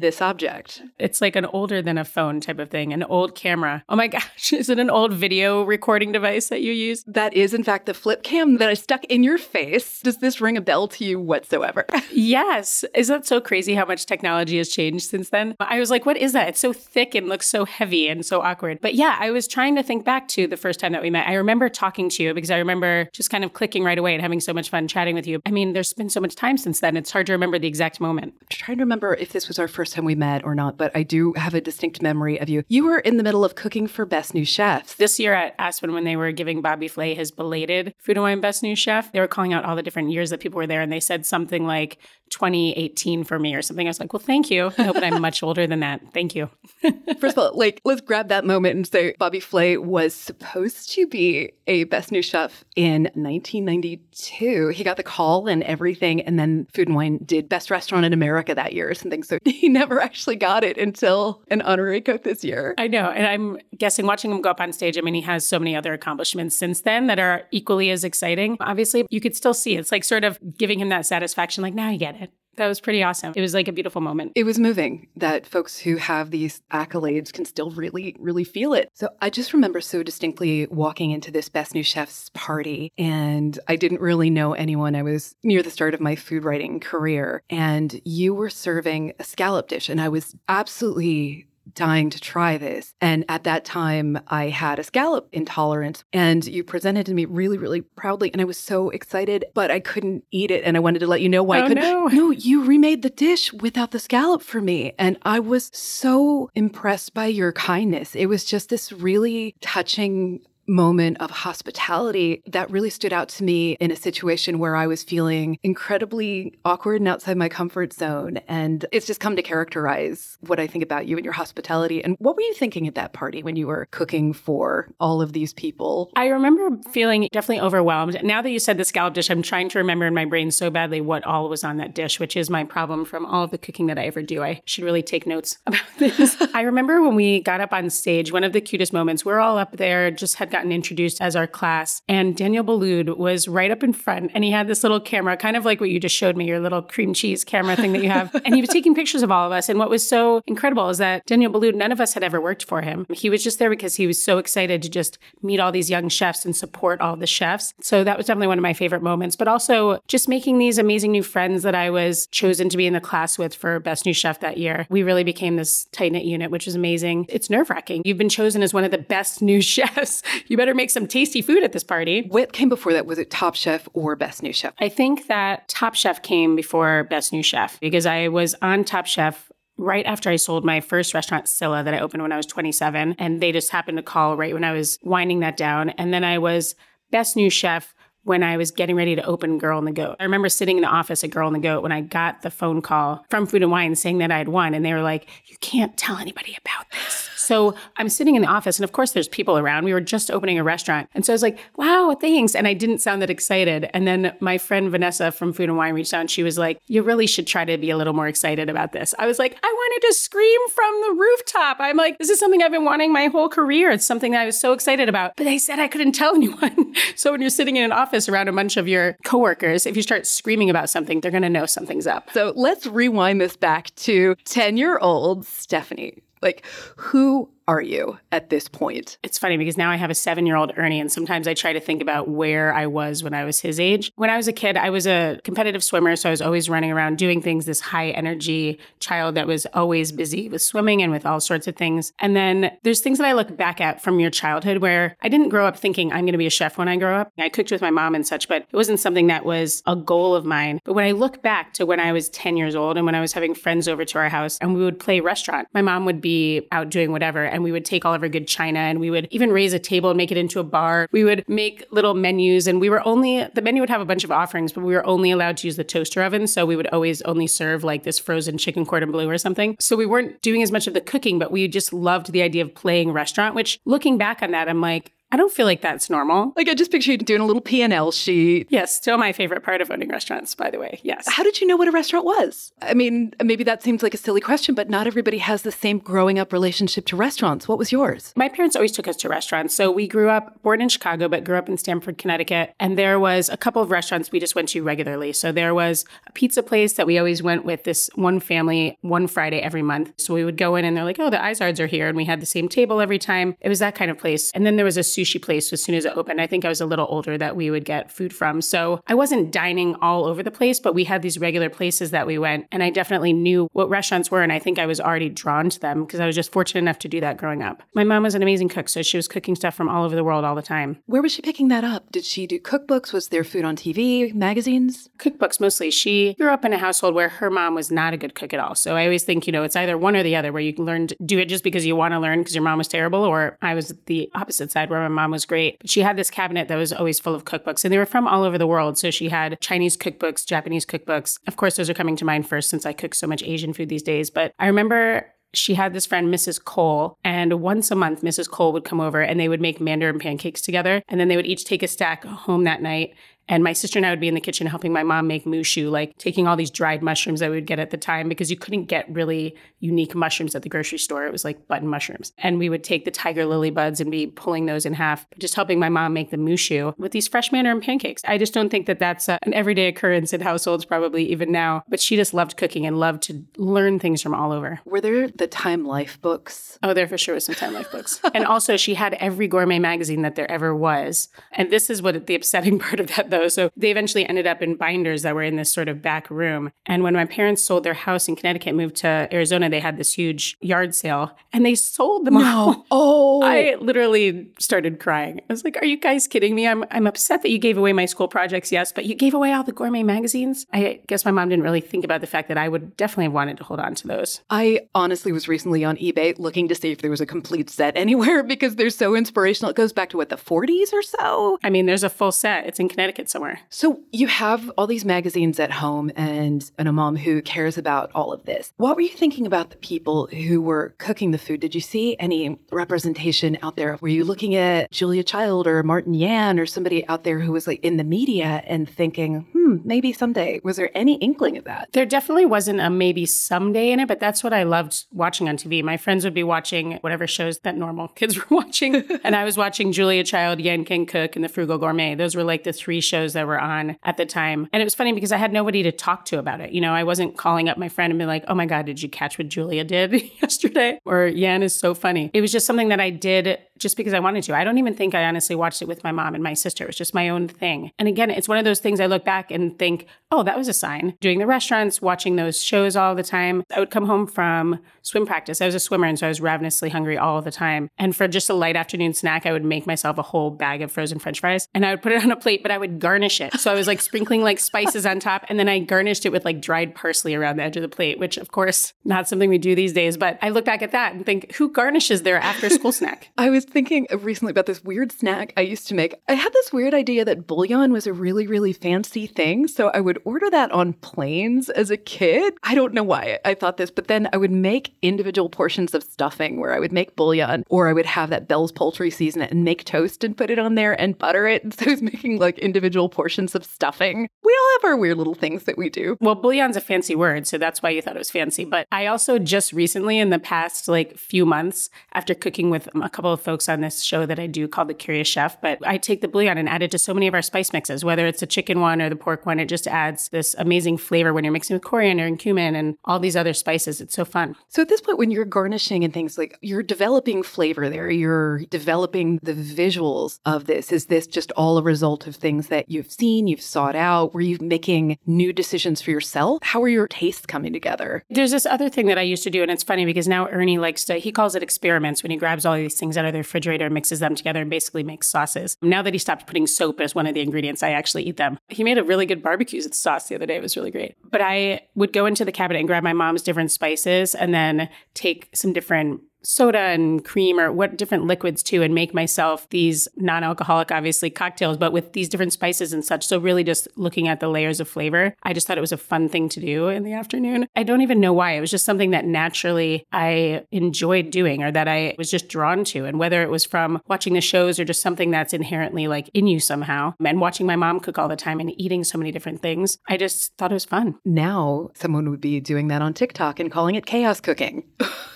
this 0.00 0.20
object? 0.20 0.82
It's 0.98 1.20
like 1.20 1.36
an 1.36 1.46
older 1.46 1.82
than 1.82 1.98
a 1.98 2.04
phone 2.04 2.40
type 2.40 2.58
of 2.58 2.70
thing, 2.70 2.92
an 2.92 3.02
old 3.02 3.34
camera. 3.34 3.84
Oh 3.88 3.96
my 3.96 4.06
gosh, 4.16 4.52
is 4.52 4.68
it 4.68 4.78
an 4.78 4.90
old 4.90 5.12
video 5.12 5.62
recording 5.62 6.12
device 6.12 6.48
that 6.48 6.60
you 6.60 6.72
use? 6.72 7.02
That 7.06 7.34
is, 7.34 7.54
in 7.54 7.64
fact, 7.64 7.86
the 7.86 7.94
flip 7.94 8.22
cam 8.22 8.58
that 8.58 8.68
I 8.68 8.74
stuck 8.74 9.04
in 9.06 9.22
your 9.22 9.38
face. 9.38 10.00
Does 10.00 10.18
this 10.18 10.40
ring 10.40 10.56
a 10.56 10.60
bell 10.60 10.88
to 10.88 11.04
you 11.04 11.18
whatsoever? 11.18 11.86
yes. 12.12 12.84
Is 12.94 13.08
that 13.08 13.26
so 13.26 13.40
crazy 13.40 13.74
how 13.74 13.84
much 13.84 14.06
technology 14.06 14.58
has 14.58 14.68
changed 14.68 15.08
since 15.08 15.30
then? 15.30 15.56
I 15.60 15.78
was 15.80 15.90
like, 15.90 16.06
what 16.06 16.16
is 16.16 16.32
that? 16.32 16.48
It's 16.48 16.60
so 16.60 16.72
thick 16.72 17.14
and 17.14 17.28
looks 17.28 17.48
so 17.48 17.64
heavy 17.64 18.08
and 18.08 18.24
so 18.24 18.40
awkward. 18.40 18.80
But 18.80 18.94
yeah, 18.94 19.16
I 19.18 19.30
was 19.30 19.48
trying 19.48 19.76
to 19.76 19.82
think 19.82 20.04
back 20.04 20.28
to 20.28 20.46
the 20.46 20.56
first 20.56 20.80
time 20.80 20.92
that 20.92 21.02
we 21.02 21.10
met. 21.10 21.28
I 21.28 21.34
remember 21.34 21.68
talking 21.68 22.08
to 22.10 22.22
you 22.22 22.34
because 22.34 22.50
I 22.50 22.58
remember 22.58 23.08
just 23.12 23.30
kind 23.30 23.44
of 23.44 23.52
clicking 23.52 23.84
right 23.84 23.98
away 23.98 24.12
and 24.12 24.22
having 24.22 24.40
so 24.40 24.52
much 24.52 24.70
fun 24.70 24.88
chatting 24.88 25.14
with 25.14 25.26
you. 25.26 25.40
I 25.46 25.50
mean, 25.50 25.72
there's 25.72 25.92
been 25.92 26.10
so 26.10 26.20
much 26.20 26.34
time 26.34 26.58
since 26.58 26.80
then. 26.80 26.96
It's 26.96 27.10
hard 27.10 27.26
to 27.26 27.32
remember 27.32 27.58
the 27.58 27.68
exact 27.68 28.00
moment. 28.00 28.34
I'm 28.40 28.46
trying 28.50 28.78
to 28.78 28.82
remember 28.84 29.14
if 29.14 29.32
this 29.32 29.48
was 29.48 29.58
our 29.58 29.68
first 29.68 29.85
time 29.94 30.04
we 30.04 30.14
met 30.14 30.44
or 30.44 30.54
not, 30.54 30.76
but 30.76 30.90
I 30.94 31.02
do 31.02 31.32
have 31.34 31.54
a 31.54 31.60
distinct 31.60 32.02
memory 32.02 32.38
of 32.40 32.48
you. 32.48 32.64
You 32.68 32.84
were 32.84 32.98
in 32.98 33.16
the 33.16 33.22
middle 33.22 33.44
of 33.44 33.54
cooking 33.54 33.86
for 33.86 34.04
Best 34.04 34.34
New 34.34 34.44
Chefs. 34.44 34.94
This 34.94 35.18
year 35.18 35.34
at 35.34 35.54
Aspen, 35.58 35.92
when 35.92 36.04
they 36.04 36.16
were 36.16 36.32
giving 36.32 36.62
Bobby 36.62 36.88
Flay 36.88 37.14
his 37.14 37.30
belated 37.30 37.94
Food 37.98 38.16
and 38.16 38.22
Wine 38.22 38.40
Best 38.40 38.62
New 38.62 38.76
Chef, 38.76 39.12
they 39.12 39.20
were 39.20 39.28
calling 39.28 39.52
out 39.52 39.64
all 39.64 39.76
the 39.76 39.82
different 39.82 40.10
years 40.10 40.30
that 40.30 40.40
people 40.40 40.58
were 40.58 40.66
there, 40.66 40.82
and 40.82 40.92
they 40.92 41.00
said 41.00 41.26
something 41.26 41.66
like 41.66 41.98
2018 42.30 43.24
for 43.24 43.38
me 43.38 43.54
or 43.54 43.62
something. 43.62 43.86
I 43.86 43.90
was 43.90 44.00
like, 44.00 44.12
well, 44.12 44.20
thank 44.20 44.50
you. 44.50 44.72
No, 44.78 44.92
but 44.92 45.04
I'm 45.04 45.20
much 45.20 45.42
older 45.42 45.66
than 45.66 45.80
that. 45.80 46.00
Thank 46.12 46.34
you. 46.34 46.50
First 47.20 47.36
of 47.36 47.38
all, 47.38 47.56
like, 47.56 47.80
let's 47.84 48.00
grab 48.00 48.28
that 48.28 48.44
moment 48.44 48.76
and 48.76 48.86
say 48.86 49.14
Bobby 49.18 49.40
Flay 49.40 49.76
was 49.76 50.14
supposed 50.14 50.90
to 50.92 51.06
be 51.06 51.52
a 51.66 51.84
Best 51.84 52.12
New 52.12 52.22
Chef 52.22 52.64
in 52.74 53.04
1992. 53.14 54.68
He 54.68 54.84
got 54.84 54.96
the 54.96 55.02
call 55.02 55.46
and 55.46 55.62
everything, 55.62 56.20
and 56.22 56.38
then 56.38 56.66
Food 56.72 56.88
and 56.88 56.96
Wine 56.96 57.18
did 57.24 57.48
Best 57.48 57.70
Restaurant 57.70 58.04
in 58.04 58.12
America 58.12 58.54
that 58.54 58.72
year 58.72 58.90
or 58.90 58.94
something. 58.94 59.22
So 59.22 59.38
he 59.44 59.68
never 59.78 60.00
actually 60.00 60.36
got 60.36 60.64
it 60.64 60.78
until 60.78 61.42
an 61.48 61.60
honorary 61.62 62.00
cook 62.00 62.22
this 62.22 62.42
year. 62.42 62.74
I 62.78 62.88
know. 62.88 63.10
And 63.10 63.26
I'm 63.26 63.58
guessing 63.76 64.06
watching 64.06 64.30
him 64.30 64.40
go 64.40 64.50
up 64.50 64.60
on 64.60 64.72
stage, 64.72 64.96
I 64.96 65.02
mean, 65.02 65.14
he 65.14 65.20
has 65.22 65.46
so 65.46 65.58
many 65.58 65.76
other 65.76 65.92
accomplishments 65.92 66.56
since 66.56 66.80
then 66.80 67.06
that 67.08 67.18
are 67.18 67.44
equally 67.50 67.90
as 67.90 68.02
exciting. 68.02 68.56
Obviously, 68.60 69.06
you 69.10 69.20
could 69.20 69.36
still 69.36 69.54
see 69.54 69.76
it's 69.76 69.92
like 69.92 70.04
sort 70.04 70.24
of 70.24 70.38
giving 70.56 70.80
him 70.80 70.88
that 70.88 71.06
satisfaction, 71.06 71.62
like, 71.62 71.74
now 71.74 71.90
you 71.90 71.98
get 71.98 72.20
it. 72.20 72.30
That 72.56 72.68
was 72.68 72.80
pretty 72.80 73.02
awesome. 73.02 73.32
It 73.36 73.40
was 73.40 73.54
like 73.54 73.68
a 73.68 73.72
beautiful 73.72 74.00
moment. 74.00 74.32
It 74.34 74.44
was 74.44 74.58
moving 74.58 75.08
that 75.16 75.46
folks 75.46 75.78
who 75.78 75.96
have 75.96 76.30
these 76.30 76.62
accolades 76.72 77.32
can 77.32 77.44
still 77.44 77.70
really, 77.70 78.16
really 78.18 78.44
feel 78.44 78.72
it. 78.72 78.90
So 78.94 79.08
I 79.20 79.30
just 79.30 79.52
remember 79.52 79.80
so 79.80 80.02
distinctly 80.02 80.66
walking 80.66 81.10
into 81.10 81.30
this 81.30 81.48
Best 81.48 81.74
New 81.74 81.82
Chef's 81.82 82.30
party, 82.34 82.92
and 82.96 83.58
I 83.68 83.76
didn't 83.76 84.00
really 84.00 84.30
know 84.30 84.54
anyone. 84.54 84.94
I 84.94 85.02
was 85.02 85.36
near 85.44 85.62
the 85.62 85.70
start 85.70 85.94
of 85.94 86.00
my 86.00 86.16
food 86.16 86.44
writing 86.44 86.80
career, 86.80 87.42
and 87.50 88.00
you 88.04 88.34
were 88.34 88.50
serving 88.50 89.12
a 89.18 89.24
scallop 89.24 89.68
dish, 89.68 89.88
and 89.88 90.00
I 90.00 90.08
was 90.08 90.34
absolutely 90.48 91.46
dying 91.74 92.10
to 92.10 92.20
try 92.20 92.58
this. 92.58 92.94
And 93.00 93.24
at 93.28 93.44
that 93.44 93.64
time, 93.64 94.18
I 94.28 94.48
had 94.48 94.78
a 94.78 94.84
scallop 94.84 95.28
intolerance, 95.32 96.04
and 96.12 96.44
you 96.46 96.64
presented 96.64 97.06
to 97.06 97.14
me 97.14 97.24
really, 97.24 97.58
really 97.58 97.80
proudly. 97.80 98.32
And 98.32 98.40
I 98.40 98.44
was 98.44 98.58
so 98.58 98.90
excited, 98.90 99.44
but 99.54 99.70
I 99.70 99.80
couldn't 99.80 100.24
eat 100.30 100.50
it. 100.50 100.64
And 100.64 100.76
I 100.76 100.80
wanted 100.80 101.00
to 101.00 101.06
let 101.06 101.20
you 101.20 101.28
know 101.28 101.42
why 101.42 101.60
oh, 101.60 101.64
I 101.64 101.68
couldn't. 101.68 101.82
No. 101.82 102.06
no, 102.06 102.30
you 102.30 102.64
remade 102.64 103.02
the 103.02 103.10
dish 103.10 103.52
without 103.52 103.90
the 103.90 103.98
scallop 103.98 104.42
for 104.42 104.60
me. 104.60 104.92
And 104.98 105.18
I 105.22 105.40
was 105.40 105.70
so 105.72 106.50
impressed 106.54 107.14
by 107.14 107.26
your 107.26 107.52
kindness. 107.52 108.14
It 108.14 108.26
was 108.26 108.44
just 108.44 108.68
this 108.68 108.92
really 108.92 109.54
touching 109.60 110.40
moment 110.66 111.18
of 111.20 111.30
hospitality 111.30 112.42
that 112.46 112.70
really 112.70 112.90
stood 112.90 113.12
out 113.12 113.28
to 113.28 113.44
me 113.44 113.72
in 113.72 113.90
a 113.90 113.96
situation 113.96 114.58
where 114.58 114.76
I 114.76 114.86
was 114.86 115.02
feeling 115.02 115.58
incredibly 115.62 116.54
awkward 116.64 117.00
and 117.00 117.08
outside 117.08 117.36
my 117.36 117.48
comfort 117.48 117.92
zone. 117.92 118.38
And 118.48 118.84
it's 118.92 119.06
just 119.06 119.20
come 119.20 119.36
to 119.36 119.42
characterize 119.42 120.38
what 120.40 120.58
I 120.58 120.66
think 120.66 120.82
about 120.82 121.06
you 121.06 121.16
and 121.16 121.24
your 121.24 121.32
hospitality. 121.32 122.02
And 122.02 122.16
what 122.18 122.36
were 122.36 122.42
you 122.42 122.54
thinking 122.54 122.86
at 122.86 122.94
that 122.94 123.12
party 123.12 123.42
when 123.42 123.56
you 123.56 123.66
were 123.66 123.88
cooking 123.90 124.32
for 124.32 124.88
all 125.00 125.22
of 125.22 125.32
these 125.32 125.52
people? 125.52 126.10
I 126.16 126.28
remember 126.28 126.76
feeling 126.90 127.28
definitely 127.32 127.60
overwhelmed. 127.60 128.22
Now 128.22 128.42
that 128.42 128.50
you 128.50 128.58
said 128.58 128.78
the 128.78 128.84
scallop 128.84 129.14
dish, 129.14 129.30
I'm 129.30 129.42
trying 129.42 129.68
to 129.70 129.78
remember 129.78 130.06
in 130.06 130.14
my 130.14 130.24
brain 130.24 130.50
so 130.50 130.70
badly 130.70 131.00
what 131.00 131.24
all 131.24 131.48
was 131.48 131.64
on 131.64 131.76
that 131.78 131.94
dish, 131.94 132.18
which 132.18 132.36
is 132.36 132.50
my 132.50 132.64
problem 132.64 133.04
from 133.04 133.26
all 133.26 133.44
of 133.44 133.50
the 133.50 133.58
cooking 133.58 133.86
that 133.86 133.98
I 133.98 134.06
ever 134.06 134.22
do. 134.22 134.42
I 134.42 134.62
should 134.64 134.84
really 134.84 135.02
take 135.02 135.26
notes 135.26 135.58
about 135.66 135.80
this. 135.98 136.36
I 136.54 136.62
remember 136.62 137.02
when 137.02 137.14
we 137.14 137.40
got 137.40 137.60
up 137.60 137.72
on 137.72 137.90
stage, 137.90 138.32
one 138.32 138.44
of 138.44 138.52
the 138.52 138.60
cutest 138.60 138.92
moments, 138.92 139.24
we're 139.24 139.40
all 139.40 139.58
up 139.58 139.76
there, 139.76 140.10
just 140.10 140.36
had 140.36 140.50
gotten 140.56 140.72
introduced 140.72 141.20
as 141.20 141.36
our 141.36 141.46
class. 141.46 142.00
And 142.08 142.34
Daniel 142.34 142.64
Boulud 142.64 143.18
was 143.18 143.46
right 143.46 143.70
up 143.70 143.82
in 143.82 143.92
front 143.92 144.30
and 144.32 144.42
he 144.42 144.50
had 144.50 144.68
this 144.68 144.82
little 144.82 145.00
camera, 145.00 145.36
kind 145.36 145.54
of 145.54 145.66
like 145.66 145.80
what 145.80 145.90
you 145.90 146.00
just 146.00 146.16
showed 146.16 146.34
me, 146.34 146.46
your 146.46 146.60
little 146.60 146.80
cream 146.80 147.12
cheese 147.12 147.44
camera 147.44 147.76
thing 147.76 147.92
that 147.92 148.02
you 148.02 148.08
have. 148.08 148.34
and 148.44 148.54
he 148.54 148.62
was 148.62 148.70
taking 148.70 148.94
pictures 148.94 149.22
of 149.22 149.30
all 149.30 149.46
of 149.46 149.52
us. 149.52 149.68
And 149.68 149.78
what 149.78 149.90
was 149.90 150.06
so 150.06 150.40
incredible 150.46 150.88
is 150.88 150.96
that 150.96 151.26
Daniel 151.26 151.52
Boulud, 151.52 151.74
none 151.74 151.92
of 151.92 152.00
us 152.00 152.14
had 152.14 152.24
ever 152.24 152.40
worked 152.40 152.64
for 152.64 152.80
him. 152.80 153.06
He 153.10 153.28
was 153.28 153.44
just 153.44 153.58
there 153.58 153.68
because 153.68 153.96
he 153.96 154.06
was 154.06 154.22
so 154.22 154.38
excited 154.38 154.80
to 154.82 154.88
just 154.88 155.18
meet 155.42 155.60
all 155.60 155.72
these 155.72 155.90
young 155.90 156.08
chefs 156.08 156.46
and 156.46 156.56
support 156.56 157.02
all 157.02 157.16
the 157.16 157.26
chefs. 157.26 157.74
So 157.82 158.02
that 158.02 158.16
was 158.16 158.26
definitely 158.26 158.46
one 158.46 158.58
of 158.58 158.62
my 158.62 158.72
favorite 158.72 159.02
moments. 159.02 159.36
But 159.36 159.48
also 159.48 160.00
just 160.08 160.26
making 160.26 160.56
these 160.56 160.78
amazing 160.78 161.12
new 161.12 161.22
friends 161.22 161.64
that 161.64 161.74
I 161.74 161.90
was 161.90 162.28
chosen 162.28 162.70
to 162.70 162.78
be 162.78 162.86
in 162.86 162.94
the 162.94 163.00
class 163.00 163.36
with 163.36 163.54
for 163.54 163.78
Best 163.80 164.06
New 164.06 164.14
Chef 164.14 164.40
that 164.40 164.56
year. 164.56 164.86
We 164.88 165.02
really 165.02 165.24
became 165.24 165.56
this 165.56 165.84
tight 165.92 166.12
knit 166.12 166.24
unit, 166.24 166.50
which 166.50 166.64
was 166.64 166.74
amazing. 166.74 167.26
It's 167.28 167.50
nerve 167.50 167.68
wracking. 167.68 168.02
You've 168.06 168.16
been 168.16 168.30
chosen 168.30 168.62
as 168.62 168.72
one 168.72 168.84
of 168.84 168.90
the 168.90 168.98
best 168.98 169.42
new 169.42 169.60
chefs 169.66 170.22
you 170.48 170.56
better 170.56 170.74
make 170.74 170.90
some 170.90 171.06
tasty 171.06 171.42
food 171.42 171.62
at 171.62 171.72
this 171.72 171.84
party. 171.84 172.26
What 172.28 172.52
came 172.52 172.68
before 172.68 172.92
that? 172.92 173.06
Was 173.06 173.18
it 173.18 173.30
Top 173.30 173.54
Chef 173.54 173.88
or 173.92 174.16
Best 174.16 174.42
New 174.42 174.52
Chef? 174.52 174.74
I 174.78 174.88
think 174.88 175.26
that 175.28 175.68
Top 175.68 175.94
Chef 175.94 176.22
came 176.22 176.56
before 176.56 177.04
Best 177.04 177.32
New 177.32 177.42
Chef 177.42 177.78
because 177.80 178.06
I 178.06 178.28
was 178.28 178.54
on 178.62 178.84
Top 178.84 179.06
Chef 179.06 179.50
right 179.78 180.06
after 180.06 180.30
I 180.30 180.36
sold 180.36 180.64
my 180.64 180.80
first 180.80 181.14
restaurant, 181.14 181.48
Scylla, 181.48 181.84
that 181.84 181.94
I 181.94 182.00
opened 182.00 182.22
when 182.22 182.32
I 182.32 182.36
was 182.36 182.46
27. 182.46 183.16
And 183.18 183.42
they 183.42 183.52
just 183.52 183.70
happened 183.70 183.98
to 183.98 184.02
call 184.02 184.36
right 184.36 184.54
when 184.54 184.64
I 184.64 184.72
was 184.72 184.98
winding 185.02 185.40
that 185.40 185.56
down. 185.56 185.90
And 185.90 186.14
then 186.14 186.24
I 186.24 186.38
was 186.38 186.74
Best 187.10 187.36
New 187.36 187.50
Chef 187.50 187.94
when 188.26 188.42
I 188.42 188.56
was 188.56 188.72
getting 188.72 188.96
ready 188.96 189.14
to 189.14 189.24
open 189.24 189.56
Girl 189.56 189.78
and 189.78 189.86
the 189.86 189.92
Goat. 189.92 190.16
I 190.18 190.24
remember 190.24 190.48
sitting 190.48 190.76
in 190.76 190.82
the 190.82 190.88
office 190.88 191.22
at 191.22 191.30
Girl 191.30 191.46
and 191.46 191.54
the 191.54 191.60
Goat 191.60 191.82
when 191.82 191.92
I 191.92 192.00
got 192.00 192.42
the 192.42 192.50
phone 192.50 192.82
call 192.82 193.24
from 193.30 193.46
Food 193.46 193.62
and 193.62 193.70
Wine 193.70 193.94
saying 193.94 194.18
that 194.18 194.32
I 194.32 194.38
had 194.38 194.48
won. 194.48 194.74
And 194.74 194.84
they 194.84 194.92
were 194.92 195.02
like, 195.02 195.28
You 195.46 195.56
can't 195.58 195.96
tell 195.96 196.16
anybody 196.16 196.56
about 196.60 196.90
this. 196.90 197.30
So 197.36 197.76
I'm 197.96 198.08
sitting 198.08 198.34
in 198.34 198.42
the 198.42 198.48
office, 198.48 198.76
and 198.76 198.82
of 198.84 198.90
course, 198.90 199.12
there's 199.12 199.28
people 199.28 199.56
around. 199.56 199.84
We 199.84 199.92
were 199.92 200.00
just 200.00 200.32
opening 200.32 200.58
a 200.58 200.64
restaurant. 200.64 201.08
And 201.14 201.24
so 201.24 201.32
I 201.32 201.34
was 201.34 201.42
like, 201.42 201.58
Wow, 201.76 202.16
thanks. 202.20 202.56
And 202.56 202.66
I 202.66 202.74
didn't 202.74 202.98
sound 202.98 203.22
that 203.22 203.30
excited. 203.30 203.88
And 203.94 204.08
then 204.08 204.34
my 204.40 204.58
friend 204.58 204.90
Vanessa 204.90 205.30
from 205.30 205.52
Food 205.52 205.68
and 205.68 205.78
Wine 205.78 205.94
reached 205.94 206.12
out 206.12 206.22
and 206.22 206.30
she 206.30 206.42
was 206.42 206.58
like, 206.58 206.80
You 206.88 207.02
really 207.04 207.28
should 207.28 207.46
try 207.46 207.64
to 207.64 207.78
be 207.78 207.90
a 207.90 207.96
little 207.96 208.12
more 208.12 208.26
excited 208.26 208.68
about 208.68 208.90
this. 208.90 209.14
I 209.20 209.26
was 209.26 209.38
like, 209.38 209.56
I 209.62 209.72
wanted 209.72 210.06
to 210.08 210.14
scream 210.14 210.60
from 210.74 211.00
the 211.02 211.20
rooftop. 211.20 211.76
I'm 211.78 211.96
like, 211.96 212.18
This 212.18 212.30
is 212.30 212.40
something 212.40 212.60
I've 212.60 212.72
been 212.72 212.84
wanting 212.84 213.12
my 213.12 213.26
whole 213.26 213.48
career. 213.48 213.92
It's 213.92 214.04
something 214.04 214.32
that 214.32 214.40
I 214.40 214.46
was 214.46 214.58
so 214.58 214.72
excited 214.72 215.08
about. 215.08 215.36
But 215.36 215.44
they 215.44 215.58
said 215.58 215.78
I 215.78 215.86
couldn't 215.86 216.12
tell 216.12 216.34
anyone. 216.34 216.94
so 217.14 217.30
when 217.30 217.40
you're 217.40 217.50
sitting 217.50 217.76
in 217.76 217.84
an 217.84 217.92
office 217.92 218.15
around 218.28 218.48
a 218.48 218.52
bunch 218.52 218.76
of 218.76 218.88
your 218.88 219.16
coworkers, 219.24 219.86
if 219.86 219.96
you 219.96 220.02
start 220.02 220.26
screaming 220.26 220.70
about 220.70 220.90
something, 220.90 221.20
they're 221.20 221.30
going 221.30 221.42
to 221.42 221.50
know 221.50 221.66
something's 221.66 222.06
up. 222.06 222.30
So 222.32 222.52
let's 222.56 222.86
rewind 222.86 223.40
this 223.40 223.56
back 223.56 223.94
to 223.96 224.34
10 224.44 224.76
year 224.76 224.98
old 224.98 225.44
Stephanie. 225.46 226.22
Like, 226.42 226.64
who 226.96 227.50
are 227.68 227.80
you 227.80 228.18
at 228.30 228.50
this 228.50 228.68
point? 228.68 229.18
It's 229.22 229.38
funny 229.38 229.56
because 229.56 229.76
now 229.76 229.90
I 229.90 229.96
have 229.96 230.10
a 230.10 230.14
seven 230.14 230.46
year 230.46 230.56
old 230.56 230.72
Ernie, 230.76 231.00
and 231.00 231.10
sometimes 231.10 231.48
I 231.48 231.54
try 231.54 231.72
to 231.72 231.80
think 231.80 232.00
about 232.00 232.28
where 232.28 232.72
I 232.72 232.86
was 232.86 233.22
when 233.24 233.34
I 233.34 233.44
was 233.44 233.60
his 233.60 233.80
age. 233.80 234.12
When 234.16 234.30
I 234.30 234.36
was 234.36 234.46
a 234.46 234.52
kid, 234.52 234.76
I 234.76 234.90
was 234.90 235.06
a 235.06 235.40
competitive 235.42 235.82
swimmer, 235.82 236.14
so 236.16 236.28
I 236.28 236.30
was 236.30 236.42
always 236.42 236.68
running 236.68 236.92
around 236.92 237.18
doing 237.18 237.42
things, 237.42 237.66
this 237.66 237.80
high 237.80 238.10
energy 238.10 238.78
child 239.00 239.34
that 239.34 239.46
was 239.46 239.66
always 239.74 240.12
busy 240.12 240.48
with 240.48 240.62
swimming 240.62 241.02
and 241.02 241.10
with 241.10 241.26
all 241.26 241.40
sorts 241.40 241.66
of 241.66 241.76
things. 241.76 242.12
And 242.20 242.36
then 242.36 242.76
there's 242.82 243.00
things 243.00 243.18
that 243.18 243.26
I 243.26 243.32
look 243.32 243.56
back 243.56 243.80
at 243.80 244.00
from 244.00 244.20
your 244.20 244.30
childhood 244.30 244.78
where 244.78 245.16
I 245.22 245.28
didn't 245.28 245.48
grow 245.48 245.66
up 245.66 245.76
thinking 245.76 246.12
I'm 246.12 246.24
going 246.24 246.32
to 246.32 246.38
be 246.38 246.46
a 246.46 246.50
chef 246.50 246.78
when 246.78 246.88
I 246.88 246.96
grow 246.96 247.16
up. 247.16 247.32
I 247.38 247.48
cooked 247.48 247.70
with 247.72 247.82
my 247.82 247.90
mom 247.90 248.14
and 248.14 248.26
such, 248.26 248.48
but 248.48 248.62
it 248.62 248.76
wasn't 248.76 249.00
something 249.00 249.26
that 249.26 249.44
was 249.44 249.82
a 249.86 249.96
goal 249.96 250.34
of 250.34 250.44
mine. 250.44 250.80
But 250.84 250.94
when 250.94 251.04
I 251.04 251.12
look 251.12 251.42
back 251.42 251.72
to 251.74 251.86
when 251.86 252.00
I 252.00 252.12
was 252.12 252.28
10 252.28 252.56
years 252.56 252.76
old 252.76 252.96
and 252.96 253.06
when 253.06 253.14
I 253.14 253.20
was 253.20 253.32
having 253.32 253.54
friends 253.54 253.88
over 253.88 254.04
to 254.04 254.18
our 254.18 254.28
house 254.28 254.58
and 254.60 254.74
we 254.74 254.84
would 254.84 255.00
play 255.00 255.20
restaurant, 255.20 255.68
my 255.74 255.82
mom 255.82 256.04
would 256.04 256.20
be 256.20 256.66
out 256.70 256.90
doing 256.90 257.10
whatever 257.10 257.44
and 257.56 257.64
we 257.64 257.72
would 257.72 257.86
take 257.86 258.04
all 258.04 258.12
of 258.12 258.22
our 258.22 258.28
good 258.28 258.46
china 258.46 258.78
and 258.78 259.00
we 259.00 259.10
would 259.10 259.26
even 259.30 259.50
raise 259.50 259.72
a 259.72 259.78
table 259.78 260.10
and 260.10 260.16
make 260.18 260.30
it 260.30 260.36
into 260.36 260.60
a 260.60 260.62
bar. 260.62 261.08
We 261.10 261.24
would 261.24 261.42
make 261.48 261.86
little 261.90 262.12
menus 262.12 262.66
and 262.66 262.82
we 262.82 262.90
were 262.90 263.04
only, 263.08 263.48
the 263.54 263.62
menu 263.62 263.80
would 263.80 263.88
have 263.88 264.02
a 264.02 264.04
bunch 264.04 264.24
of 264.24 264.30
offerings, 264.30 264.74
but 264.74 264.84
we 264.84 264.92
were 264.92 265.06
only 265.06 265.30
allowed 265.30 265.56
to 265.58 265.66
use 265.66 265.76
the 265.76 265.84
toaster 265.84 266.22
oven. 266.22 266.46
So 266.46 266.66
we 266.66 266.76
would 266.76 266.86
always 266.88 267.22
only 267.22 267.46
serve 267.46 267.82
like 267.82 268.02
this 268.02 268.18
frozen 268.18 268.58
chicken 268.58 268.84
cordon 268.84 269.10
bleu 269.10 269.28
or 269.28 269.38
something. 269.38 269.74
So 269.80 269.96
we 269.96 270.04
weren't 270.04 270.42
doing 270.42 270.62
as 270.62 270.70
much 270.70 270.86
of 270.86 270.92
the 270.92 271.00
cooking, 271.00 271.38
but 271.38 271.50
we 271.50 271.66
just 271.66 271.94
loved 271.94 272.30
the 272.30 272.42
idea 272.42 272.62
of 272.62 272.74
playing 272.74 273.10
restaurant, 273.10 273.54
which 273.54 273.80
looking 273.86 274.18
back 274.18 274.42
on 274.42 274.50
that, 274.50 274.68
I'm 274.68 274.82
like, 274.82 275.12
I 275.32 275.36
don't 275.36 275.52
feel 275.52 275.66
like 275.66 275.80
that's 275.80 276.08
normal. 276.08 276.52
Like 276.56 276.68
I 276.68 276.74
just 276.74 276.92
picture 276.92 277.10
you 277.10 277.18
doing 277.18 277.40
a 277.40 277.46
little 277.46 277.60
P&L 277.60 278.12
sheet. 278.12 278.68
Yes, 278.70 278.94
still 278.94 279.18
my 279.18 279.32
favorite 279.32 279.64
part 279.64 279.80
of 279.80 279.90
owning 279.90 280.08
restaurants, 280.08 280.54
by 280.54 280.70
the 280.70 280.78
way. 280.78 281.00
Yes. 281.02 281.28
How 281.28 281.42
did 281.42 281.60
you 281.60 281.66
know 281.66 281.76
what 281.76 281.88
a 281.88 281.90
restaurant 281.90 282.24
was? 282.24 282.72
I 282.80 282.94
mean, 282.94 283.32
maybe 283.42 283.64
that 283.64 283.82
seems 283.82 284.02
like 284.04 284.14
a 284.14 284.18
silly 284.18 284.40
question, 284.40 284.76
but 284.76 284.88
not 284.88 285.06
everybody 285.06 285.38
has 285.38 285.62
the 285.62 285.72
same 285.72 285.98
growing 285.98 286.38
up 286.38 286.52
relationship 286.52 287.06
to 287.06 287.16
restaurants. 287.16 287.66
What 287.66 287.76
was 287.76 287.90
yours? 287.90 288.32
My 288.36 288.48
parents 288.48 288.76
always 288.76 288.92
took 288.92 289.08
us 289.08 289.16
to 289.16 289.28
restaurants. 289.28 289.74
So 289.74 289.90
we 289.90 290.06
grew 290.06 290.30
up, 290.30 290.62
born 290.62 290.80
in 290.80 290.88
Chicago, 290.88 291.28
but 291.28 291.42
grew 291.42 291.56
up 291.56 291.68
in 291.68 291.76
Stamford, 291.76 292.18
Connecticut. 292.18 292.74
And 292.78 292.96
there 292.96 293.18
was 293.18 293.48
a 293.48 293.56
couple 293.56 293.82
of 293.82 293.90
restaurants 293.90 294.30
we 294.30 294.38
just 294.38 294.54
went 294.54 294.68
to 294.70 294.82
regularly. 294.82 295.32
So 295.32 295.50
there 295.50 295.74
was 295.74 296.04
a 296.28 296.32
pizza 296.32 296.62
place 296.62 296.92
that 296.94 297.06
we 297.06 297.18
always 297.18 297.42
went 297.42 297.64
with 297.64 297.82
this 297.82 298.08
one 298.14 298.38
family 298.38 298.96
one 299.00 299.26
Friday 299.26 299.58
every 299.58 299.82
month. 299.82 300.12
So 300.18 300.34
we 300.34 300.44
would 300.44 300.56
go 300.56 300.76
in 300.76 300.84
and 300.84 300.96
they're 300.96 301.04
like, 301.04 301.18
oh, 301.18 301.30
the 301.30 301.36
Izards 301.36 301.80
are 301.80 301.86
here. 301.86 302.06
And 302.06 302.16
we 302.16 302.26
had 302.26 302.40
the 302.40 302.46
same 302.46 302.68
table 302.68 303.00
every 303.00 303.18
time. 303.18 303.56
It 303.60 303.68
was 303.68 303.80
that 303.80 303.96
kind 303.96 304.10
of 304.10 304.18
place. 304.18 304.52
And 304.52 304.64
then 304.64 304.76
there 304.76 304.84
was 304.84 304.96
a 304.96 305.15
sushi 305.16 305.40
place 305.40 305.72
as 305.72 305.82
soon 305.82 305.94
as 305.94 306.04
it 306.04 306.16
opened. 306.16 306.40
I 306.40 306.46
think 306.46 306.64
I 306.64 306.68
was 306.68 306.80
a 306.80 306.86
little 306.86 307.06
older 307.08 307.38
that 307.38 307.56
we 307.56 307.70
would 307.70 307.84
get 307.84 308.10
food 308.10 308.34
from. 308.34 308.60
So 308.60 309.00
I 309.06 309.14
wasn't 309.14 309.52
dining 309.52 309.94
all 309.96 310.24
over 310.24 310.42
the 310.42 310.50
place, 310.50 310.80
but 310.80 310.94
we 310.94 311.04
had 311.04 311.22
these 311.22 311.38
regular 311.38 311.70
places 311.70 312.10
that 312.10 312.26
we 312.26 312.38
went. 312.38 312.66
And 312.72 312.82
I 312.82 312.90
definitely 312.90 313.32
knew 313.32 313.68
what 313.72 313.88
restaurants 313.88 314.30
were. 314.30 314.42
And 314.42 314.52
I 314.52 314.58
think 314.58 314.78
I 314.78 314.86
was 314.86 315.00
already 315.00 315.28
drawn 315.28 315.70
to 315.70 315.80
them 315.80 316.04
because 316.04 316.20
I 316.20 316.26
was 316.26 316.34
just 316.34 316.52
fortunate 316.52 316.80
enough 316.80 316.98
to 317.00 317.08
do 317.08 317.20
that 317.20 317.36
growing 317.36 317.62
up. 317.62 317.82
My 317.94 318.04
mom 318.04 318.22
was 318.22 318.34
an 318.34 318.42
amazing 318.42 318.68
cook. 318.68 318.88
So 318.88 319.02
she 319.02 319.16
was 319.16 319.28
cooking 319.28 319.54
stuff 319.54 319.74
from 319.74 319.88
all 319.88 320.04
over 320.04 320.16
the 320.16 320.24
world 320.24 320.44
all 320.44 320.54
the 320.54 320.62
time. 320.62 320.98
Where 321.06 321.22
was 321.22 321.32
she 321.32 321.42
picking 321.42 321.68
that 321.68 321.84
up? 321.84 322.12
Did 322.12 322.24
she 322.24 322.46
do 322.46 322.58
cookbooks? 322.58 323.12
Was 323.12 323.28
there 323.28 323.44
food 323.44 323.64
on 323.64 323.76
TV, 323.76 324.34
magazines? 324.34 325.08
Cookbooks 325.18 325.60
mostly. 325.60 325.90
She 325.90 326.34
grew 326.34 326.50
up 326.50 326.64
in 326.64 326.72
a 326.72 326.78
household 326.78 327.14
where 327.14 327.28
her 327.28 327.50
mom 327.50 327.74
was 327.74 327.90
not 327.90 328.12
a 328.12 328.16
good 328.16 328.34
cook 328.34 328.52
at 328.52 328.60
all. 328.60 328.74
So 328.74 328.96
I 328.96 329.04
always 329.04 329.24
think, 329.24 329.46
you 329.46 329.52
know, 329.52 329.62
it's 329.62 329.76
either 329.76 329.96
one 329.96 330.16
or 330.16 330.22
the 330.22 330.36
other 330.36 330.52
where 330.52 330.62
you 330.62 330.74
can 330.74 330.84
learn 330.84 331.06
to 331.08 331.16
do 331.24 331.38
it 331.38 331.46
just 331.46 331.64
because 331.64 331.86
you 331.86 331.96
want 331.96 332.12
to 332.12 332.20
learn 332.20 332.40
because 332.40 332.54
your 332.54 332.64
mom 332.64 332.78
was 332.78 332.88
terrible, 332.88 333.22
or 333.22 333.56
I 333.62 333.74
was 333.74 333.94
the 334.06 334.30
opposite 334.34 334.70
side 334.72 334.90
where 334.90 335.05
my 335.08 335.22
mom 335.22 335.30
was 335.30 335.44
great. 335.44 335.78
But 335.80 335.90
she 335.90 336.00
had 336.00 336.16
this 336.16 336.30
cabinet 336.30 336.68
that 336.68 336.76
was 336.76 336.92
always 336.92 337.20
full 337.20 337.34
of 337.34 337.44
cookbooks 337.44 337.84
and 337.84 337.92
they 337.92 337.98
were 337.98 338.06
from 338.06 338.26
all 338.26 338.42
over 338.42 338.58
the 338.58 338.66
world. 338.66 338.98
So 338.98 339.10
she 339.10 339.28
had 339.28 339.58
Chinese 339.60 339.96
cookbooks, 339.96 340.46
Japanese 340.46 340.86
cookbooks. 340.86 341.38
Of 341.46 341.56
course, 341.56 341.76
those 341.76 341.90
are 341.90 341.94
coming 341.94 342.16
to 342.16 342.24
mind 342.24 342.48
first 342.48 342.68
since 342.68 342.86
I 342.86 342.92
cook 342.92 343.14
so 343.14 343.26
much 343.26 343.42
Asian 343.42 343.72
food 343.72 343.88
these 343.88 344.02
days. 344.02 344.30
But 344.30 344.52
I 344.58 344.66
remember 344.66 345.26
she 345.54 345.74
had 345.74 345.92
this 345.94 346.06
friend, 346.06 346.32
Mrs. 346.32 346.62
Cole, 346.62 347.16
and 347.24 347.60
once 347.60 347.90
a 347.90 347.94
month, 347.94 348.22
Mrs. 348.22 348.50
Cole 348.50 348.72
would 348.72 348.84
come 348.84 349.00
over 349.00 349.22
and 349.22 349.40
they 349.40 349.48
would 349.48 349.60
make 349.60 349.80
mandarin 349.80 350.18
pancakes 350.18 350.60
together. 350.60 351.02
And 351.08 351.18
then 351.18 351.28
they 351.28 351.36
would 351.36 351.46
each 351.46 351.64
take 351.64 351.82
a 351.82 351.88
stack 351.88 352.24
home 352.24 352.64
that 352.64 352.82
night. 352.82 353.14
And 353.48 353.62
my 353.62 353.72
sister 353.72 353.98
and 353.98 354.06
I 354.06 354.10
would 354.10 354.20
be 354.20 354.28
in 354.28 354.34
the 354.34 354.40
kitchen 354.40 354.66
helping 354.66 354.92
my 354.92 355.02
mom 355.02 355.26
make 355.26 355.44
mushu, 355.44 355.90
like 355.90 356.16
taking 356.18 356.46
all 356.46 356.56
these 356.56 356.70
dried 356.70 357.02
mushrooms 357.02 357.40
that 357.40 357.50
we 357.50 357.56
would 357.56 357.66
get 357.66 357.78
at 357.78 357.90
the 357.90 357.96
time 357.96 358.28
because 358.28 358.50
you 358.50 358.56
couldn't 358.56 358.84
get 358.84 359.06
really 359.12 359.56
unique 359.80 360.14
mushrooms 360.14 360.54
at 360.54 360.62
the 360.62 360.68
grocery 360.68 360.98
store. 360.98 361.26
It 361.26 361.32
was 361.32 361.44
like 361.44 361.68
button 361.68 361.88
mushrooms. 361.88 362.32
And 362.38 362.58
we 362.58 362.68
would 362.68 362.82
take 362.84 363.04
the 363.04 363.10
tiger 363.10 363.46
lily 363.46 363.70
buds 363.70 364.00
and 364.00 364.10
be 364.10 364.26
pulling 364.26 364.66
those 364.66 364.86
in 364.86 364.94
half, 364.94 365.26
just 365.38 365.54
helping 365.54 365.78
my 365.78 365.88
mom 365.88 366.12
make 366.12 366.30
the 366.30 366.36
mushu 366.36 366.96
with 366.98 367.12
these 367.12 367.28
fresh 367.28 367.52
mandarin 367.52 367.80
pancakes. 367.80 368.22
I 368.26 368.38
just 368.38 368.54
don't 368.54 368.68
think 368.68 368.86
that 368.86 368.98
that's 368.98 369.28
a, 369.28 369.38
an 369.42 369.54
everyday 369.54 369.88
occurrence 369.88 370.32
in 370.32 370.40
households, 370.40 370.84
probably 370.84 371.30
even 371.30 371.52
now. 371.52 371.82
But 371.88 372.00
she 372.00 372.16
just 372.16 372.34
loved 372.34 372.56
cooking 372.56 372.86
and 372.86 372.98
loved 372.98 373.22
to 373.24 373.44
learn 373.56 373.98
things 373.98 374.22
from 374.22 374.34
all 374.34 374.52
over. 374.52 374.80
Were 374.84 375.00
there 375.00 375.28
the 375.28 375.46
Time 375.46 375.84
Life 375.84 376.20
books? 376.20 376.78
Oh, 376.82 376.94
there 376.94 377.06
for 377.06 377.18
sure 377.18 377.34
was 377.34 377.44
some 377.44 377.54
Time 377.54 377.74
Life 377.74 377.90
books. 377.90 378.20
and 378.34 378.44
also, 378.44 378.76
she 378.76 378.94
had 378.94 379.14
every 379.14 379.48
gourmet 379.48 379.78
magazine 379.78 380.22
that 380.22 380.34
there 380.34 380.50
ever 380.50 380.74
was. 380.74 381.28
And 381.52 381.70
this 381.70 381.90
is 381.90 382.02
what 382.02 382.26
the 382.26 382.34
upsetting 382.34 382.78
part 382.86 383.00
of 383.00 383.08
that, 383.14 383.30
So 383.48 383.70
they 383.76 383.90
eventually 383.90 384.26
ended 384.28 384.46
up 384.46 384.62
in 384.62 384.76
binders 384.76 385.22
that 385.22 385.34
were 385.34 385.42
in 385.42 385.56
this 385.56 385.72
sort 385.72 385.88
of 385.88 386.02
back 386.02 386.30
room. 386.30 386.72
And 386.86 387.02
when 387.02 387.14
my 387.14 387.24
parents 387.24 387.62
sold 387.62 387.84
their 387.84 387.94
house 387.94 388.28
in 388.28 388.36
Connecticut, 388.36 388.74
moved 388.74 388.96
to 388.96 389.28
Arizona, 389.32 389.68
they 389.68 389.80
had 389.80 389.96
this 389.96 390.12
huge 390.14 390.56
yard 390.60 390.94
sale 390.94 391.36
and 391.52 391.64
they 391.64 391.74
sold 391.74 392.24
them 392.24 392.36
all. 392.36 392.84
Oh, 392.98 393.42
I 393.42 393.74
literally 393.80 394.48
started 394.58 395.00
crying. 395.00 395.40
I 395.40 395.52
was 395.52 395.64
like, 395.64 395.76
"Are 395.76 395.84
you 395.84 395.98
guys 395.98 396.26
kidding 396.26 396.54
me? 396.54 396.66
I'm 396.66 396.84
I'm 396.90 397.06
upset 397.06 397.42
that 397.42 397.50
you 397.50 397.58
gave 397.58 397.76
away 397.76 397.92
my 397.92 398.06
school 398.06 398.28
projects, 398.28 398.72
yes, 398.72 398.92
but 398.92 399.04
you 399.04 399.14
gave 399.14 399.34
away 399.34 399.52
all 399.52 399.64
the 399.64 399.72
gourmet 399.72 400.02
magazines." 400.02 400.66
I 400.72 401.00
guess 401.06 401.24
my 401.24 401.30
mom 401.30 401.48
didn't 401.48 401.64
really 401.64 401.80
think 401.80 402.04
about 402.04 402.20
the 402.20 402.26
fact 402.26 402.48
that 402.48 402.58
I 402.58 402.68
would 402.68 402.96
definitely 402.96 403.24
have 403.24 403.32
wanted 403.32 403.58
to 403.58 403.64
hold 403.64 403.80
on 403.80 403.94
to 403.96 404.06
those. 404.06 404.40
I 404.50 404.80
honestly 404.94 405.32
was 405.32 405.48
recently 405.48 405.84
on 405.84 405.96
eBay 405.96 406.38
looking 406.38 406.68
to 406.68 406.74
see 406.74 406.92
if 406.92 407.02
there 407.02 407.10
was 407.10 407.20
a 407.20 407.26
complete 407.26 407.68
set 407.70 407.96
anywhere 407.96 408.42
because 408.54 408.76
they're 408.76 408.90
so 408.90 409.14
inspirational. 409.14 409.70
It 409.70 409.76
goes 409.76 409.92
back 409.92 410.10
to 410.10 410.16
what 410.16 410.28
the 410.28 410.36
40s 410.36 410.92
or 410.92 411.02
so. 411.02 411.58
I 411.62 411.70
mean, 411.70 411.86
there's 411.86 412.04
a 412.04 412.10
full 412.10 412.32
set. 412.32 412.66
It's 412.66 412.78
in 412.78 412.88
Connecticut 412.88 413.25
somewhere. 413.28 413.60
So 413.70 414.00
you 414.12 414.26
have 414.26 414.70
all 414.76 414.86
these 414.86 415.04
magazines 415.04 415.58
at 415.60 415.70
home 415.70 416.10
and, 416.16 416.68
and 416.78 416.88
a 416.88 416.92
mom 416.92 417.16
who 417.16 417.42
cares 417.42 417.78
about 417.78 418.10
all 418.14 418.32
of 418.32 418.44
this. 418.44 418.72
What 418.76 418.96
were 418.96 419.02
you 419.02 419.08
thinking 419.08 419.46
about 419.46 419.70
the 419.70 419.76
people 419.76 420.26
who 420.26 420.60
were 420.60 420.94
cooking 420.98 421.30
the 421.30 421.38
food? 421.38 421.60
Did 421.60 421.74
you 421.74 421.80
see 421.80 422.16
any 422.18 422.58
representation 422.70 423.58
out 423.62 423.76
there? 423.76 423.98
Were 424.00 424.08
you 424.08 424.24
looking 424.24 424.54
at 424.54 424.90
Julia 424.90 425.22
Child 425.22 425.66
or 425.66 425.82
Martin 425.82 426.14
Yan 426.14 426.58
or 426.58 426.66
somebody 426.66 427.06
out 427.08 427.24
there 427.24 427.40
who 427.40 427.52
was 427.52 427.66
like 427.66 427.80
in 427.82 427.96
the 427.96 428.04
media 428.04 428.62
and 428.66 428.88
thinking, 428.88 429.46
hmm, 429.52 429.78
maybe 429.84 430.12
someday? 430.12 430.60
Was 430.62 430.76
there 430.76 430.90
any 430.94 431.14
inkling 431.16 431.56
of 431.56 431.64
that? 431.64 431.88
There 431.92 432.06
definitely 432.06 432.46
wasn't 432.46 432.80
a 432.80 432.90
maybe 432.90 433.26
someday 433.26 433.90
in 433.90 434.00
it, 434.00 434.08
but 434.08 434.20
that's 434.20 434.44
what 434.44 434.52
I 434.52 434.62
loved 434.62 435.04
watching 435.12 435.48
on 435.48 435.56
TV. 435.56 435.82
My 435.82 435.96
friends 435.96 436.24
would 436.24 436.34
be 436.34 436.42
watching 436.42 436.98
whatever 437.00 437.26
shows 437.26 437.58
that 437.60 437.76
normal 437.76 438.08
kids 438.16 438.36
were 438.36 438.56
watching. 438.56 438.96
and 439.24 439.34
I 439.34 439.44
was 439.44 439.56
watching 439.56 439.92
Julia 439.92 440.24
Child, 440.24 440.60
Yan 440.60 440.84
Can 440.84 441.06
Cook, 441.06 441.36
and 441.36 441.44
The 441.44 441.48
Frugal 441.48 441.78
Gourmet. 441.78 442.14
Those 442.14 442.36
were 442.36 442.44
like 442.44 442.64
the 442.64 442.72
three 442.72 443.00
shows 443.00 443.15
that 443.24 443.46
were 443.46 443.60
on 443.60 443.96
at 444.02 444.16
the 444.16 444.26
time. 444.26 444.68
And 444.72 444.80
it 444.80 444.84
was 444.84 444.94
funny 444.94 445.12
because 445.12 445.32
I 445.32 445.36
had 445.36 445.52
nobody 445.52 445.82
to 445.82 445.92
talk 445.92 446.24
to 446.26 446.38
about 446.38 446.60
it. 446.60 446.72
You 446.72 446.80
know, 446.80 446.92
I 446.92 447.04
wasn't 447.04 447.36
calling 447.36 447.68
up 447.68 447.78
my 447.78 447.88
friend 447.88 448.10
and 448.10 448.18
be 448.18 448.26
like, 448.26 448.44
oh 448.48 448.54
my 448.54 448.66
God, 448.66 448.86
did 448.86 449.02
you 449.02 449.08
catch 449.08 449.38
what 449.38 449.48
Julia 449.48 449.84
did 449.84 450.12
yesterday? 450.42 450.98
Or 451.04 451.26
Yan 451.26 451.62
is 451.62 451.74
so 451.74 451.94
funny. 451.94 452.30
It 452.32 452.40
was 452.40 452.52
just 452.52 452.66
something 452.66 452.88
that 452.88 453.00
I 453.00 453.10
did 453.10 453.58
just 453.78 453.96
because 453.96 454.14
I 454.14 454.20
wanted 454.20 454.44
to. 454.44 454.56
I 454.56 454.64
don't 454.64 454.78
even 454.78 454.94
think 454.94 455.14
I 455.14 455.24
honestly 455.24 455.56
watched 455.56 455.82
it 455.82 455.88
with 455.88 456.04
my 456.04 456.12
mom 456.12 456.34
and 456.34 456.42
my 456.42 456.54
sister. 456.54 456.84
It 456.84 456.88
was 456.88 456.96
just 456.96 457.14
my 457.14 457.28
own 457.28 457.48
thing. 457.48 457.90
And 457.98 458.08
again, 458.08 458.30
it's 458.30 458.48
one 458.48 458.58
of 458.58 458.64
those 458.64 458.80
things 458.80 459.00
I 459.00 459.06
look 459.06 459.24
back 459.24 459.50
and 459.50 459.78
think, 459.78 460.06
oh, 460.30 460.42
that 460.42 460.56
was 460.56 460.68
a 460.68 460.72
sign. 460.72 461.14
Doing 461.20 461.38
the 461.38 461.46
restaurants, 461.46 462.02
watching 462.02 462.36
those 462.36 462.62
shows 462.62 462.96
all 462.96 463.14
the 463.14 463.22
time. 463.22 463.62
I 463.74 463.80
would 463.80 463.90
come 463.90 464.06
home 464.06 464.26
from 464.26 464.80
swim 465.02 465.26
practice. 465.26 465.60
I 465.60 465.66
was 465.66 465.74
a 465.74 465.80
swimmer, 465.80 466.06
and 466.06 466.18
so 466.18 466.26
I 466.26 466.28
was 466.28 466.40
ravenously 466.40 466.88
hungry 466.90 467.16
all 467.16 467.40
the 467.42 467.52
time. 467.52 467.88
And 467.98 468.14
for 468.14 468.26
just 468.26 468.50
a 468.50 468.54
light 468.54 468.76
afternoon 468.76 469.14
snack, 469.14 469.46
I 469.46 469.52
would 469.52 469.64
make 469.64 469.86
myself 469.86 470.18
a 470.18 470.22
whole 470.22 470.50
bag 470.50 470.82
of 470.82 470.90
frozen 470.90 471.18
french 471.18 471.40
fries 471.40 471.68
and 471.74 471.84
I 471.84 471.90
would 471.90 472.00
put 472.00 472.12
it 472.12 472.22
on 472.22 472.32
a 472.32 472.36
plate, 472.36 472.62
but 472.62 472.70
I 472.70 472.78
would 472.78 472.98
garnish 472.98 473.38
it. 473.38 473.52
So 473.60 473.70
I 473.70 473.74
was 473.74 473.86
like 473.86 474.00
sprinkling 474.00 474.42
like 474.42 474.58
spices 474.58 475.04
on 475.04 475.20
top. 475.20 475.44
And 475.48 475.58
then 475.58 475.68
I 475.68 475.78
garnished 475.78 476.24
it 476.24 476.32
with 476.32 476.44
like 476.46 476.60
dried 476.60 476.94
parsley 476.94 477.34
around 477.34 477.56
the 477.56 477.64
edge 477.64 477.76
of 477.76 477.82
the 477.82 477.88
plate, 477.88 478.18
which 478.18 478.38
of 478.38 478.50
course, 478.50 478.94
not 479.04 479.28
something 479.28 479.50
we 479.50 479.58
do 479.58 479.74
these 479.74 479.92
days. 479.92 480.16
But 480.16 480.38
I 480.40 480.48
look 480.48 480.64
back 480.64 480.80
at 480.80 480.92
that 480.92 481.12
and 481.12 481.26
think, 481.26 481.54
who 481.56 481.70
garnishes 481.70 482.22
their 482.22 482.38
after 482.38 482.70
school 482.70 482.92
snack? 483.00 483.28
I 483.36 483.50
was 483.50 483.65
thinking 483.68 484.06
recently 484.20 484.50
about 484.50 484.66
this 484.66 484.82
weird 484.82 485.12
snack 485.12 485.52
I 485.56 485.62
used 485.62 485.88
to 485.88 485.94
make. 485.94 486.14
I 486.28 486.34
had 486.34 486.52
this 486.52 486.72
weird 486.72 486.94
idea 486.94 487.24
that 487.24 487.46
bouillon 487.46 487.92
was 487.92 488.06
a 488.06 488.12
really, 488.12 488.46
really 488.46 488.72
fancy 488.72 489.26
thing. 489.26 489.68
So 489.68 489.88
I 489.88 490.00
would 490.00 490.20
order 490.24 490.50
that 490.50 490.70
on 490.72 490.92
planes 490.94 491.68
as 491.70 491.90
a 491.90 491.96
kid. 491.96 492.54
I 492.62 492.74
don't 492.74 492.94
know 492.94 493.02
why 493.02 493.38
I 493.44 493.54
thought 493.54 493.76
this, 493.76 493.90
but 493.90 494.08
then 494.08 494.28
I 494.32 494.36
would 494.36 494.50
make 494.50 494.94
individual 495.02 495.48
portions 495.48 495.94
of 495.94 496.02
stuffing 496.02 496.60
where 496.60 496.72
I 496.72 496.78
would 496.78 496.92
make 496.92 497.16
bouillon 497.16 497.64
or 497.68 497.88
I 497.88 497.92
would 497.92 498.06
have 498.06 498.30
that 498.30 498.48
Bell's 498.48 498.72
poultry 498.72 499.10
season 499.10 499.42
and 499.42 499.64
make 499.64 499.84
toast 499.84 500.24
and 500.24 500.36
put 500.36 500.50
it 500.50 500.58
on 500.58 500.74
there 500.74 500.98
and 501.00 501.18
butter 501.18 501.46
it. 501.46 501.64
And 501.64 501.74
so 501.78 501.86
I 501.86 501.90
was 501.90 502.02
making 502.02 502.38
like 502.38 502.58
individual 502.58 503.08
portions 503.08 503.54
of 503.54 503.64
stuffing. 503.64 504.28
We 504.44 504.58
all 504.58 504.78
have 504.80 504.90
our 504.90 504.96
weird 504.96 505.18
little 505.18 505.34
things 505.34 505.64
that 505.64 505.78
we 505.78 505.88
do. 505.88 506.16
Well, 506.20 506.34
bouillon's 506.34 506.76
a 506.76 506.80
fancy 506.80 507.14
word, 507.14 507.46
so 507.46 507.58
that's 507.58 507.82
why 507.82 507.90
you 507.90 508.02
thought 508.02 508.16
it 508.16 508.18
was 508.18 508.30
fancy. 508.30 508.64
But 508.64 508.86
I 508.92 509.06
also 509.06 509.38
just 509.38 509.72
recently, 509.72 510.18
in 510.18 510.30
the 510.30 510.38
past 510.38 510.88
like 510.88 511.16
few 511.16 511.46
months, 511.46 511.90
after 512.12 512.34
cooking 512.34 512.70
with 512.70 512.88
a 512.94 513.08
couple 513.08 513.32
of 513.32 513.40
folks 513.40 513.55
on 513.68 513.80
this 513.80 514.02
show 514.02 514.26
that 514.26 514.38
I 514.38 514.46
do 514.46 514.68
called 514.68 514.88
The 514.88 514.94
Curious 514.94 515.26
Chef, 515.28 515.60
but 515.60 515.78
I 515.86 515.98
take 515.98 516.20
the 516.20 516.28
bouillon 516.28 516.58
and 516.58 516.68
add 516.68 516.82
it 516.82 516.90
to 516.92 516.98
so 516.98 517.14
many 517.14 517.26
of 517.26 517.34
our 517.34 517.42
spice 517.42 517.72
mixes, 517.72 518.04
whether 518.04 518.26
it's 518.26 518.42
a 518.42 518.46
chicken 518.46 518.80
one 518.80 519.00
or 519.00 519.08
the 519.08 519.16
pork 519.16 519.46
one. 519.46 519.58
It 519.58 519.68
just 519.68 519.86
adds 519.86 520.28
this 520.28 520.54
amazing 520.58 520.98
flavor 520.98 521.32
when 521.32 521.44
you're 521.44 521.52
mixing 521.52 521.74
with 521.74 521.84
coriander 521.84 522.24
and 522.26 522.38
cumin 522.38 522.74
and 522.76 522.96
all 523.04 523.18
these 523.18 523.36
other 523.36 523.54
spices. 523.54 524.00
It's 524.00 524.14
so 524.14 524.24
fun. 524.24 524.54
So 524.68 524.82
at 524.82 524.88
this 524.88 525.00
point, 525.00 525.18
when 525.18 525.30
you're 525.30 525.44
garnishing 525.44 526.04
and 526.04 526.12
things 526.12 526.36
like 526.38 526.58
you're 526.60 526.82
developing 526.82 527.42
flavor 527.42 527.88
there, 527.88 528.10
you're 528.10 528.60
developing 528.66 529.38
the 529.42 529.54
visuals 529.54 530.38
of 530.44 530.66
this. 530.66 530.92
Is 530.92 531.06
this 531.06 531.26
just 531.26 531.52
all 531.52 531.78
a 531.78 531.82
result 531.82 532.26
of 532.26 532.36
things 532.36 532.68
that 532.68 532.90
you've 532.90 533.10
seen, 533.10 533.46
you've 533.46 533.60
sought 533.60 533.96
out? 533.96 534.34
Were 534.34 534.40
you 534.40 534.58
making 534.60 535.18
new 535.26 535.52
decisions 535.52 536.00
for 536.02 536.10
yourself? 536.10 536.58
How 536.62 536.82
are 536.82 536.88
your 536.88 537.08
tastes 537.08 537.46
coming 537.46 537.72
together? 537.72 538.24
There's 538.30 538.50
this 538.50 538.66
other 538.66 538.88
thing 538.88 539.06
that 539.06 539.18
I 539.18 539.22
used 539.22 539.42
to 539.44 539.50
do, 539.50 539.62
and 539.62 539.70
it's 539.70 539.82
funny 539.82 540.04
because 540.04 540.28
now 540.28 540.48
Ernie 540.48 540.78
likes 540.78 541.04
to, 541.04 541.14
he 541.14 541.32
calls 541.32 541.54
it 541.54 541.62
experiments 541.62 542.22
when 542.22 542.30
he 542.30 542.36
grabs 542.36 542.66
all 542.66 542.74
these 542.76 542.98
things 542.98 543.16
out 543.16 543.24
of 543.24 543.32
the 543.32 543.38
refrigerator, 543.46 543.88
mixes 543.90 544.20
them 544.20 544.34
together, 544.34 544.60
and 544.60 544.70
basically 544.70 545.02
makes 545.02 545.28
sauces. 545.28 545.76
Now 545.82 546.02
that 546.02 546.12
he 546.12 546.18
stopped 546.18 546.46
putting 546.46 546.66
soap 546.66 547.00
as 547.00 547.14
one 547.14 547.26
of 547.26 547.34
the 547.34 547.40
ingredients, 547.40 547.82
I 547.82 547.90
actually 547.90 548.24
eat 548.24 548.36
them. 548.36 548.58
He 548.68 548.84
made 548.84 548.98
a 548.98 549.04
really 549.04 549.26
good 549.26 549.42
barbecue 549.42 549.80
sauce 549.92 550.28
the 550.28 550.34
other 550.34 550.46
day. 550.46 550.56
It 550.56 550.62
was 550.62 550.76
really 550.76 550.90
great. 550.90 551.16
But 551.30 551.40
I 551.40 551.82
would 551.94 552.12
go 552.12 552.26
into 552.26 552.44
the 552.44 552.52
cabinet 552.52 552.80
and 552.80 552.88
grab 552.88 553.02
my 553.02 553.12
mom's 553.12 553.42
different 553.42 553.70
spices 553.70 554.34
and 554.34 554.52
then 554.52 554.88
take 555.14 555.48
some 555.54 555.72
different 555.72 556.20
soda 556.46 556.78
and 556.78 557.24
cream 557.24 557.58
or 557.58 557.72
what 557.72 557.98
different 557.98 558.24
liquids 558.24 558.62
too 558.62 558.82
and 558.82 558.94
make 558.94 559.12
myself 559.12 559.68
these 559.70 560.06
non-alcoholic 560.16 560.92
obviously 560.92 561.28
cocktails 561.28 561.76
but 561.76 561.92
with 561.92 562.12
these 562.12 562.28
different 562.28 562.52
spices 562.52 562.92
and 562.92 563.04
such. 563.04 563.26
So 563.26 563.38
really 563.38 563.64
just 563.64 563.88
looking 563.96 564.28
at 564.28 564.40
the 564.40 564.48
layers 564.48 564.80
of 564.80 564.88
flavor 564.88 565.34
i 565.42 565.52
just 565.52 565.66
thought 565.66 565.78
it 565.78 565.82
was 565.82 565.92
a 565.92 565.96
fun 565.96 566.28
thing 566.28 566.48
to 566.50 566.60
do 566.60 566.88
in 566.88 567.02
the 567.02 567.12
afternoon. 567.12 567.66
I 567.74 567.82
don't 567.82 568.00
even 568.00 568.20
know 568.20 568.32
why. 568.32 568.52
It 568.52 568.60
was 568.60 568.70
just 568.70 568.84
something 568.84 569.10
that 569.10 569.24
naturally 569.24 570.06
i 570.12 570.64
enjoyed 570.70 571.30
doing 571.30 571.62
or 571.62 571.72
that 571.72 571.88
i 571.88 572.14
was 572.16 572.30
just 572.30 572.48
drawn 572.48 572.84
to. 572.84 573.04
And 573.04 573.18
whether 573.18 573.42
it 573.42 573.50
was 573.50 573.64
from 573.64 574.00
watching 574.06 574.34
the 574.34 574.40
shows 574.40 574.78
or 574.78 574.84
just 574.84 575.02
something 575.02 575.30
that's 575.30 575.52
inherently 575.52 576.06
like 576.06 576.30
in 576.32 576.46
you 576.46 576.60
somehow 576.60 577.14
and 577.24 577.40
watching 577.40 577.66
my 577.66 577.76
mom 577.76 577.98
cook 577.98 578.18
all 578.18 578.28
the 578.28 578.36
time 578.36 578.60
and 578.60 578.80
eating 578.80 579.02
so 579.02 579.18
many 579.18 579.32
different 579.32 579.60
things 579.62 579.98
i 580.08 580.16
just 580.16 580.56
thought 580.56 580.70
it 580.70 580.74
was 580.74 580.84
fun. 580.84 581.18
Now 581.24 581.90
someone 581.94 582.30
would 582.30 582.40
be 582.40 582.60
doing 582.60 582.88
that 582.88 583.02
on 583.02 583.14
tiktok 583.14 583.58
and 583.58 583.72
calling 583.72 583.96
it 583.96 584.06
chaos 584.06 584.40
cooking. 584.40 584.84